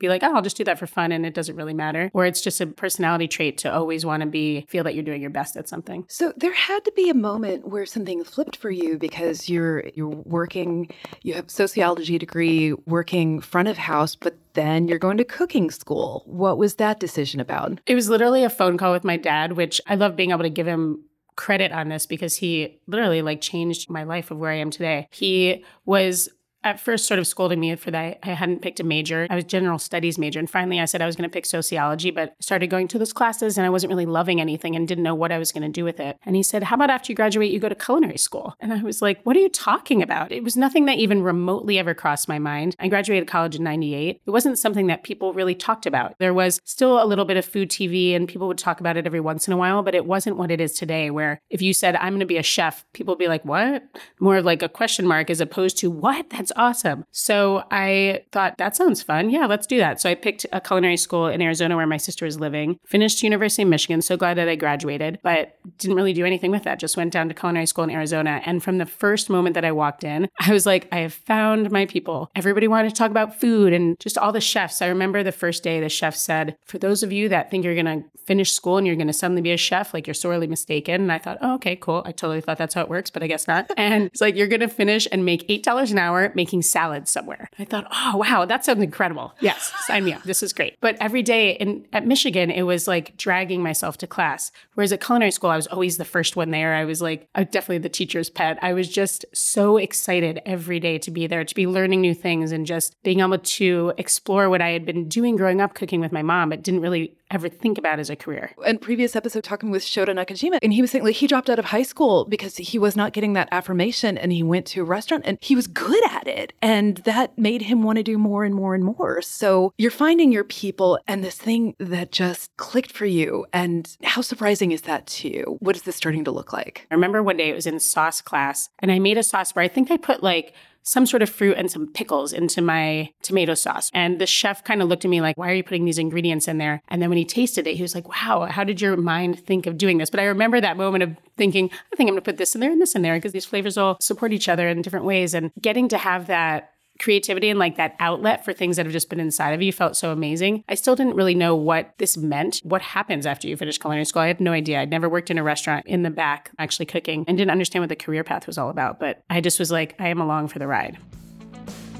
be 0.02 0.10
like, 0.10 0.24
oh, 0.24 0.36
I'll 0.36 0.42
just 0.42 0.58
do 0.58 0.64
that 0.66 0.80
for 0.80 0.88
fun 0.88 1.12
and 1.12 1.26
it 1.26 1.34
doesn't 1.34 1.56
really 1.56 1.74
matter. 1.74 2.12
Or 2.14 2.26
it's 2.26 2.42
just 2.42 2.60
a 2.60 2.68
personality 2.68 3.28
trait 3.28 3.58
to 3.60 3.74
always 3.74 4.06
want 4.06 4.22
to 4.22 4.28
be, 4.28 4.66
feel 4.68 4.84
that 4.84 4.96
you're 4.96 5.04
doing 5.04 5.22
your 5.22 5.30
best 5.30 5.56
at 5.56 5.70
something. 5.70 6.06
So 6.10 6.34
there 6.36 6.54
had 6.54 6.84
to 6.86 6.92
be 6.94 7.10
a 7.10 7.14
moment 7.14 7.68
where 7.68 7.86
something 7.86 8.24
flipped 8.24 8.56
for 8.56 8.72
you 8.72 8.98
because 8.98 9.50
you're 9.50 9.88
you're 9.94 10.10
working, 10.10 10.90
you 11.22 11.34
have 11.36 11.50
sociology 11.50 12.18
degree, 12.18 12.74
working 12.86 13.40
front 13.40 13.68
of 13.68 13.78
house, 13.78 14.16
but 14.16 14.38
then 14.54 14.88
you're 14.88 15.00
going 15.00 15.18
to 15.18 15.24
cooking 15.24 15.72
school. 15.72 16.24
What 16.26 16.58
was 16.58 16.76
that 16.76 17.00
decision 17.00 17.40
about? 17.40 17.80
It 17.86 17.96
was 17.96 18.10
literally 18.10 18.44
a 18.44 18.50
phone 18.50 18.78
call 18.78 18.92
with 18.92 19.04
my 19.04 19.18
dad, 19.18 19.54
which 19.54 19.80
I 19.88 19.96
love 19.96 20.16
being 20.16 20.32
able 20.32 20.44
to 20.44 20.50
give 20.50 20.68
him 20.68 21.06
credit 21.36 21.72
on 21.72 21.90
this 21.90 22.06
because 22.06 22.36
he 22.36 22.80
literally 22.88 23.22
like 23.22 23.42
changed 23.42 23.90
my 23.90 24.04
life 24.04 24.32
of 24.32 24.38
where 24.38 24.52
I 24.52 24.58
am 24.58 24.70
today. 24.70 25.08
He 25.12 25.64
was 25.86 26.30
at 26.63 26.80
first 26.80 27.06
sort 27.08 27.19
of 27.19 27.28
scolded 27.28 27.60
me 27.60 27.76
for 27.76 27.91
that 27.91 28.19
I 28.24 28.30
hadn't 28.30 28.62
picked 28.62 28.80
a 28.80 28.84
major. 28.84 29.28
I 29.30 29.36
was 29.36 29.43
general 29.43 29.80
studies 29.80 30.17
major. 30.17 30.39
And 30.39 30.50
finally 30.50 30.80
I 30.80 30.86
said 30.86 31.02
I 31.02 31.06
was 31.06 31.15
going 31.15 31.30
to 31.30 31.34
pick 31.34 31.45
sociology, 31.45 32.12
but 32.12 32.36
started 32.39 32.67
going 32.67 32.88
to 32.89 33.00
those 33.00 33.13
classes 33.13 33.58
and 33.58 33.65
I 33.65 33.69
wasn't 33.69 33.89
really 33.89 34.06
loving 34.06 34.39
anything 34.39 34.76
and 34.76 34.88
didn't 34.88 35.04
know 35.04 35.15
what 35.15 35.32
I 35.32 35.38
was 35.38 35.52
going 35.52 35.63
to 35.63 35.69
do 35.69 35.84
with 35.84 36.00
it. 36.00 36.17
And 36.26 36.36
he 36.36 36.43
said, 36.43 36.63
How 36.63 36.76
about 36.76 36.89
after 36.89 37.12
you 37.12 37.15
graduate, 37.15 37.52
you 37.52 37.60
go 37.60 37.69
to 37.69 37.76
culinary 37.76 38.17
school? 38.17 38.56
And 38.60 38.74
I 38.74 38.82
was 38.84 39.02
like, 39.02 39.21
What 39.24 39.36
are 39.36 39.39
you 39.39 39.50
talking 39.50 40.02
about? 40.02 40.32
It 40.32 40.43
was 40.43 40.56
nothing 40.56 40.86
that 40.86 40.97
even 40.97 41.24
remotely 41.24 41.80
ever 41.80 41.93
crossed 41.93 42.28
my 42.28 42.39
mind. 42.39 42.76
I 42.80 42.88
graduated 42.88 43.28
college 43.28 43.56
in 43.56 43.63
98. 43.63 44.21
It 44.26 44.32
wasn't 44.32 44.60
something 44.60 44.88
that 44.88 45.04
people 45.04 45.34
really 45.34 45.56
talked 45.56 45.86
about. 45.86 46.15
There 46.19 46.34
was 46.34 46.60
still 46.63 47.02
a 47.02 47.06
little 47.06 47.26
bit 47.26 47.38
of 47.38 47.45
food 47.45 47.69
TV 47.69 48.15
and 48.15 48.28
people 48.28 48.47
would 48.47 48.58
talk 48.58 48.80
about 48.80 48.97
it 48.97 49.06
every 49.06 49.19
once 49.19 49.47
in 49.47 49.54
a 49.54 49.58
while, 49.58 49.84
but 49.84 49.95
it 49.95 50.06
wasn't 50.06 50.38
what 50.38 50.52
it 50.52 50.62
is 50.62 50.74
today, 50.74 51.10
where 51.10 51.41
if 51.50 51.62
you 51.62 51.74
said, 51.74 51.95
I'm 51.95 52.13
going 52.13 52.19
to 52.19 52.26
be 52.26 52.38
a 52.38 52.43
chef, 52.43 52.86
people 52.93 53.13
would 53.13 53.19
be 53.19 53.28
like, 53.28 53.45
What? 53.45 53.84
More 54.19 54.38
of 54.38 54.45
like 54.45 54.62
a 54.62 54.69
question 54.69 55.08
mark 55.08 55.30
as 55.30 55.41
opposed 55.41 55.78
to, 55.80 55.89
What? 55.89 56.30
That's 56.30 56.51
awesome. 56.56 57.06
So 57.12 57.64
I 57.72 58.24
thought 58.32 58.58
that 58.58 58.76
sounds 58.76 59.02
fun. 59.02 59.30
Yeah, 59.30 59.46
let's 59.46 59.68
do 59.68 59.78
that. 59.78 60.02
So 60.02 60.10
I 60.10 60.16
picked 60.16 60.46
a 60.52 60.62
culinary 60.62 60.98
school 60.98 61.28
in 61.28 61.42
Arizona 61.42 61.76
where 61.76 61.88
my 61.88 61.98
sister 61.98 62.26
was 62.26 62.40
living, 62.40 62.80
finished 62.86 63.24
University 63.24 63.64
of 63.64 63.70
Michigan. 63.70 64.02
So 64.02 64.18
glad 64.18 64.38
that 64.38 64.50
I 64.50 64.56
graduated, 64.56 65.20
but 65.24 65.58
didn't 65.78 65.96
really 65.96 66.14
do 66.14 66.26
anything 66.26 66.52
with 66.52 66.64
that. 66.64 66.80
Just 66.80 66.98
went 66.98 67.14
down 67.14 67.28
to 67.30 67.34
culinary 67.34 67.66
school 67.66 67.84
in 67.84 67.90
Arizona. 67.90 68.42
And 68.46 68.64
from 68.64 68.78
the 68.78 68.86
first 68.86 69.30
moment 69.30 69.54
that 69.56 69.66
I 69.66 69.72
walked 69.72 70.04
in, 70.04 70.30
I 70.40 70.54
was 70.54 70.66
like, 70.66 70.88
I 70.92 71.00
have 71.00 71.14
found 71.14 71.72
my 71.72 71.86
people. 71.86 72.32
Everybody 72.36 72.68
wanted 72.68 72.90
to 72.90 72.96
talk 72.96 73.12
about 73.12 73.40
food 73.40 73.74
and 73.74 74.00
just 74.00 74.18
all 74.18 74.32
the 74.32 74.42
chefs. 74.42 74.82
I 74.82 74.88
remember 74.88 75.24
the 75.24 75.32
first 75.32 75.64
day 75.64 75.80
the 75.80 75.90
chef 75.90 76.16
said, 76.16 76.58
For 76.66 76.78
those 76.78 77.04
of 77.04 77.12
you 77.12 77.30
that 77.30 77.52
think 77.52 77.64
you're 77.64 77.76
going 77.76 77.86
to 77.86 78.04
finish 78.26 78.52
school 78.52 78.78
and 78.78 78.88
you're 78.88 78.96
going 78.96 79.08
to 79.08 79.14
suddenly 79.14 79.42
be 79.42 79.52
a 79.52 79.58
chef, 79.58 79.94
like 79.94 80.08
you're 80.08 80.14
sorely 80.14 80.48
mistaken. 80.48 81.02
And 81.02 81.12
I 81.12 81.18
thought, 81.18 81.38
oh, 81.42 81.56
okay, 81.56 81.76
cool. 81.76 82.04
I 82.06 82.12
totally 82.12 82.42
thought 82.42 82.58
that's 82.58 82.74
how 82.74 82.82
it 82.82 82.90
works, 82.90 83.10
but 83.10 83.24
I 83.24 83.28
guess 83.28 83.48
not. 83.48 83.70
And 83.82 84.06
it's 84.06 84.22
like, 84.22 84.36
you're 84.36 84.48
going 84.48 84.62
to 84.62 84.68
finish 84.68 85.08
and 85.12 85.26
make 85.26 85.48
$8 85.48 85.92
an 85.92 85.98
hour, 85.98 86.32
making 86.41 86.63
salads 86.63 87.12
somewhere. 87.12 87.51
I 87.60 87.65
thought, 87.65 87.86
oh, 87.91 88.17
wow, 88.17 88.45
that 88.45 88.65
sounds 88.65 88.82
incredible. 88.82 89.36
Yes, 89.41 89.71
sign 89.86 90.06
me 90.06 90.13
up. 90.13 90.23
This 90.23 90.41
is 90.41 90.54
great. 90.54 90.75
But 90.82 90.97
every 90.99 91.21
day 91.21 91.51
in 91.51 91.86
at 91.93 92.08
Michigan, 92.08 92.49
it 92.49 92.63
was 92.63 92.88
like 92.88 93.15
dragging 93.15 93.62
myself 93.62 93.95
to 93.99 94.08
class. 94.08 94.51
Whereas 94.73 94.91
at 94.91 95.01
culinary 95.01 95.30
school, 95.30 95.51
I 95.51 95.56
was 95.56 95.67
always 95.67 95.97
the 95.97 96.06
first 96.06 96.36
one 96.36 96.49
there. 96.49 96.73
I 96.73 96.84
was 96.84 96.99
like, 96.99 97.30
I 97.36 97.43
definitely 97.43 97.77
the 97.77 97.89
teacher's 97.89 98.32
pet. 98.32 98.58
I 98.63 98.73
was 98.73 98.89
just 98.89 99.23
so 99.36 99.77
excited 99.77 100.41
every 100.43 100.80
day 100.80 100.97
to 100.97 101.12
be 101.12 101.27
there, 101.27 101.45
to 101.45 101.56
be 101.56 101.67
learning 101.67 102.01
new 102.01 102.15
things 102.15 102.51
and 102.51 102.65
just 102.65 102.95
being 103.04 103.19
able 103.19 103.38
to 103.38 103.93
explore 103.99 104.49
what 104.49 104.63
I 104.63 104.69
had 104.69 104.84
been 104.84 105.08
doing 105.08 105.36
growing 105.36 105.62
up 105.62 105.75
cooking 105.75 105.99
with 105.99 106.12
my 106.12 106.23
mom, 106.23 106.49
but 106.49 106.63
didn't 106.63 106.82
really 106.82 107.15
ever 107.32 107.50
think 107.50 107.78
about 107.78 108.00
as 108.00 108.10
a 108.10 108.15
career. 108.15 108.52
And 108.65 108.80
previous 108.80 109.15
episode 109.15 109.44
talking 109.44 109.72
with 109.72 109.84
Shota 109.84 110.10
Nakajima, 110.10 110.60
and 110.62 110.74
he 110.74 110.82
was 110.82 110.91
saying 110.91 111.04
like 111.04 111.15
he 111.15 111.28
dropped 111.28 111.50
out 111.50 111.60
of 111.60 111.65
high 111.65 111.84
school 111.84 112.26
because 112.26 112.58
he 112.58 112.78
was 112.78 112.96
not 112.96 113.13
getting 113.13 113.34
that 113.34 113.50
affirmation 113.52 114.17
and 114.17 114.32
he 114.32 114.44
went 114.44 114.65
to 114.67 114.82
a 114.82 114.84
restaurant 114.84 115.24
and 115.26 115.38
he 115.41 115.56
was 115.56 115.67
good 115.67 116.04
at 116.12 116.28
it. 116.28 116.54
And 116.62 116.98
that 116.98 117.38
made 117.38 117.63
him 117.63 117.84
want 117.84 117.98
to 117.98 118.04
do 118.04 118.17
more 118.17 118.44
and 118.44 118.54
more 118.54 118.76
and 118.76 118.84
more. 118.84 119.22
So 119.22 119.74
you're 119.78 119.91
finding 119.91 120.32
your 120.32 120.44
people 120.44 121.00
and 121.08 121.24
this 121.24 121.38
thing 121.38 121.76
that 121.80 122.12
just 122.12 122.56
clicked 122.58 122.91
for 122.91 123.06
you. 123.06 123.46
And 123.54 123.89
how 124.04 124.22
surprising 124.22 124.72
is 124.72 124.82
that 124.84 125.08
to 125.08 125.30
you? 125.30 125.58
What 125.60 125.76
is 125.76 125.84
this 125.84 125.96
starting 125.96 126.26
to 126.26 126.32
look 126.32 126.54
like? 126.54 126.88
I 126.91 126.96
remember 126.96 127.24
one 127.24 127.38
day 127.38 127.50
it 127.50 127.56
was 127.56 127.67
in 127.67 127.80
sauce 127.80 128.22
class 128.22 128.70
and 128.80 128.91
I 128.91 129.00
made 129.00 129.17
a 129.17 129.24
sauce 129.24 129.52
where 129.52 129.63
I 129.63 129.67
think 129.67 129.91
I 129.91 129.98
put 129.98 130.22
like 130.24 130.54
some 130.84 131.06
sort 131.06 131.22
of 131.22 131.30
fruit 131.30 131.58
and 131.58 131.70
some 131.72 131.91
pickles 131.91 132.34
into 132.34 132.62
my 132.62 133.12
tomato 133.22 133.54
sauce. 133.54 133.89
And 133.94 134.20
the 134.20 134.26
chef 134.26 134.63
kind 134.63 134.82
of 134.82 134.88
looked 134.88 135.06
at 135.06 135.12
me 135.12 135.22
like, 135.22 135.38
why 135.38 135.50
are 135.52 135.56
you 135.56 135.63
putting 135.63 135.86
these 135.86 135.98
ingredients 135.98 136.48
in 136.48 136.58
there? 136.58 136.82
And 136.89 137.02
then 137.02 137.10
when 137.10 137.17
he 137.17 137.26
tasted 137.26 137.67
it, 137.67 137.76
he 137.76 137.82
was 137.82 137.96
like, 137.96 138.08
wow, 138.08 138.48
how 138.50 138.63
did 138.63 138.82
your 138.82 138.98
mind 138.98 139.39
think 139.39 139.67
of 139.67 139.78
doing 139.78 139.98
this? 139.98 140.10
But 140.10 140.20
I 140.20 140.26
remember 140.26 140.60
that 140.60 140.78
moment 140.78 141.04
of 141.04 141.15
thinking, 141.38 141.70
I 141.72 141.96
think 141.96 142.08
I'm 142.08 142.13
going 142.13 142.15
to 142.15 142.22
put 142.22 142.38
this 142.38 142.56
in 142.56 142.62
there 142.62 142.72
and 142.72 142.82
this 142.82 142.96
in 142.96 143.02
there 143.02 143.15
because 143.15 143.32
these 143.32 143.46
flavors 143.46 143.78
all 143.78 143.98
support 144.00 144.34
each 144.34 144.50
other 144.50 144.67
in 144.67 144.82
different 144.82 145.06
ways. 145.06 145.34
And 145.34 145.52
getting 145.62 145.88
to 145.89 145.98
have 145.98 146.28
that 146.28 146.72
creativity 147.02 147.50
and 147.50 147.60
like 147.60 147.78
that 147.78 147.96
outlet 148.00 148.46
for 148.46 148.54
things 148.54 148.78
that 148.78 148.86
have 148.86 148.94
just 148.94 149.10
been 149.10 149.20
inside 149.20 149.52
of 149.52 149.62
you 149.62 149.72
felt 149.72 149.98
so 149.98 150.12
amazing. 150.12 150.64
I 150.70 150.76
still 150.76 150.96
didn't 150.96 151.16
really 151.16 151.36
know 151.36 151.56
what 151.56 151.94
this 151.98 152.16
meant. 152.16 152.62
What 152.64 152.82
happens 152.82 153.26
after 153.26 153.48
you 153.48 153.58
finish 153.58 153.78
culinary 153.78 154.06
school? 154.06 154.22
I 154.22 154.28
had 154.28 154.40
no 154.40 154.52
idea. 154.52 154.80
I'd 154.80 154.90
never 154.90 155.10
worked 155.10 155.32
in 155.32 155.38
a 155.38 155.44
restaurant 155.44 155.86
in 155.88 156.04
the 156.04 156.10
back 156.10 156.52
actually 156.60 156.86
cooking 156.86 157.26
and 157.28 157.38
didn't 157.38 157.52
understand 157.52 157.82
what 157.82 157.90
the 157.90 157.96
career 157.96 158.24
path 158.24 158.48
was 158.48 158.58
all 158.58 158.70
about. 158.70 159.00
But 159.00 159.24
I 159.30 159.42
just 159.42 159.60
was 159.60 159.72
like, 159.72 159.96
I 160.00 160.08
am 160.08 160.22
along 160.22 160.50
for 160.50 160.60
the 160.60 160.68
ride. 160.68 160.98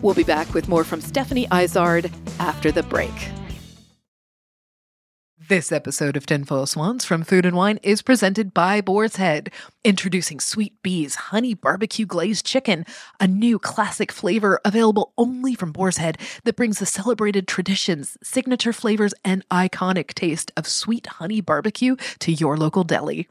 We'll 0.02 0.16
be 0.16 0.24
back 0.24 0.54
with 0.54 0.68
more 0.68 0.84
from 0.84 1.02
Stephanie 1.02 1.48
Izard 1.52 2.12
after 2.40 2.72
the 2.72 2.84
break. 2.84 3.12
This 5.52 5.74
episode 5.74 6.16
of 6.16 6.26
Tinfoil 6.26 6.66
Swans 6.66 7.04
from 7.04 7.26
Food 7.26 7.46
and 7.46 7.58
Wine 7.58 7.78
is 7.84 8.02
presented 8.02 8.54
by 8.54 8.80
Boar's 8.80 9.18
Head, 9.18 9.52
introducing 9.84 10.40
Sweet 10.40 10.82
Bee's 10.82 11.16
Honey 11.16 11.54
Barbecue 11.54 12.06
Glazed 12.06 12.46
Chicken, 12.46 12.86
a 13.20 13.28
new 13.28 13.60
classic 13.60 14.14
flavor 14.14 14.62
available 14.64 15.12
only 15.18 15.54
from 15.54 15.74
Boar's 15.74 15.98
Head 15.98 16.18
that 16.46 16.56
brings 16.56 16.80
the 16.80 16.86
celebrated 16.86 17.50
traditions, 17.50 18.18
signature 18.24 18.72
flavors, 18.72 19.14
and 19.26 19.46
iconic 19.50 20.14
taste 20.14 20.54
of 20.56 20.68
sweet 20.68 21.06
honey 21.06 21.42
barbecue 21.42 21.98
to 22.20 22.32
your 22.32 22.56
local 22.56 22.86
deli. 22.86 23.28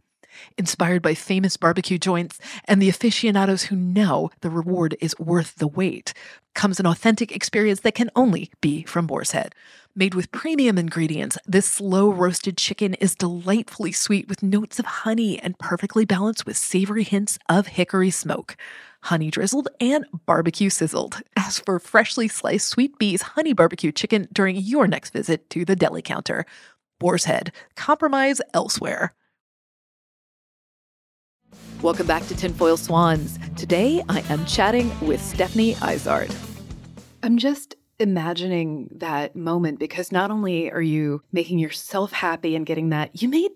Inspired 0.58 1.02
by 1.02 1.14
famous 1.14 1.56
barbecue 1.56 1.98
joints 1.98 2.38
and 2.66 2.80
the 2.80 2.88
aficionados 2.88 3.64
who 3.64 3.76
know 3.76 4.30
the 4.40 4.50
reward 4.50 4.96
is 5.00 5.18
worth 5.18 5.56
the 5.56 5.68
wait, 5.68 6.12
comes 6.54 6.80
an 6.80 6.86
authentic 6.86 7.34
experience 7.34 7.80
that 7.80 7.94
can 7.94 8.10
only 8.14 8.50
be 8.60 8.82
from 8.84 9.06
Boar's 9.06 9.32
Head. 9.32 9.54
Made 9.94 10.14
with 10.14 10.30
premium 10.30 10.78
ingredients, 10.78 11.36
this 11.46 11.66
slow 11.66 12.10
roasted 12.10 12.56
chicken 12.56 12.94
is 12.94 13.14
delightfully 13.14 13.92
sweet 13.92 14.28
with 14.28 14.42
notes 14.42 14.78
of 14.78 14.86
honey 14.86 15.38
and 15.40 15.58
perfectly 15.58 16.04
balanced 16.04 16.46
with 16.46 16.56
savory 16.56 17.02
hints 17.02 17.38
of 17.48 17.66
hickory 17.68 18.10
smoke. 18.10 18.56
Honey 19.04 19.30
drizzled 19.30 19.68
and 19.80 20.04
barbecue 20.26 20.70
sizzled. 20.70 21.22
Ask 21.36 21.64
for 21.64 21.78
freshly 21.80 22.28
sliced 22.28 22.68
Sweet 22.68 22.98
Bee's 22.98 23.22
honey 23.22 23.52
barbecue 23.52 23.92
chicken 23.92 24.28
during 24.32 24.56
your 24.56 24.86
next 24.86 25.10
visit 25.10 25.48
to 25.50 25.64
the 25.64 25.74
deli 25.74 26.02
counter. 26.02 26.44
Boar's 26.98 27.24
Head, 27.24 27.50
compromise 27.76 28.40
elsewhere. 28.54 29.14
Welcome 31.82 32.06
back 32.06 32.26
to 32.26 32.36
Tinfoil 32.36 32.76
Swans. 32.76 33.38
Today 33.56 34.02
I 34.06 34.20
am 34.28 34.44
chatting 34.44 34.92
with 35.00 35.18
Stephanie 35.18 35.76
Izard. 35.82 36.30
I'm 37.22 37.38
just 37.38 37.74
imagining 37.98 38.90
that 38.96 39.34
moment 39.34 39.78
because 39.78 40.12
not 40.12 40.30
only 40.30 40.70
are 40.70 40.82
you 40.82 41.22
making 41.32 41.58
yourself 41.58 42.12
happy 42.12 42.54
and 42.54 42.66
getting 42.66 42.90
that, 42.90 43.22
you 43.22 43.30
made 43.30 43.52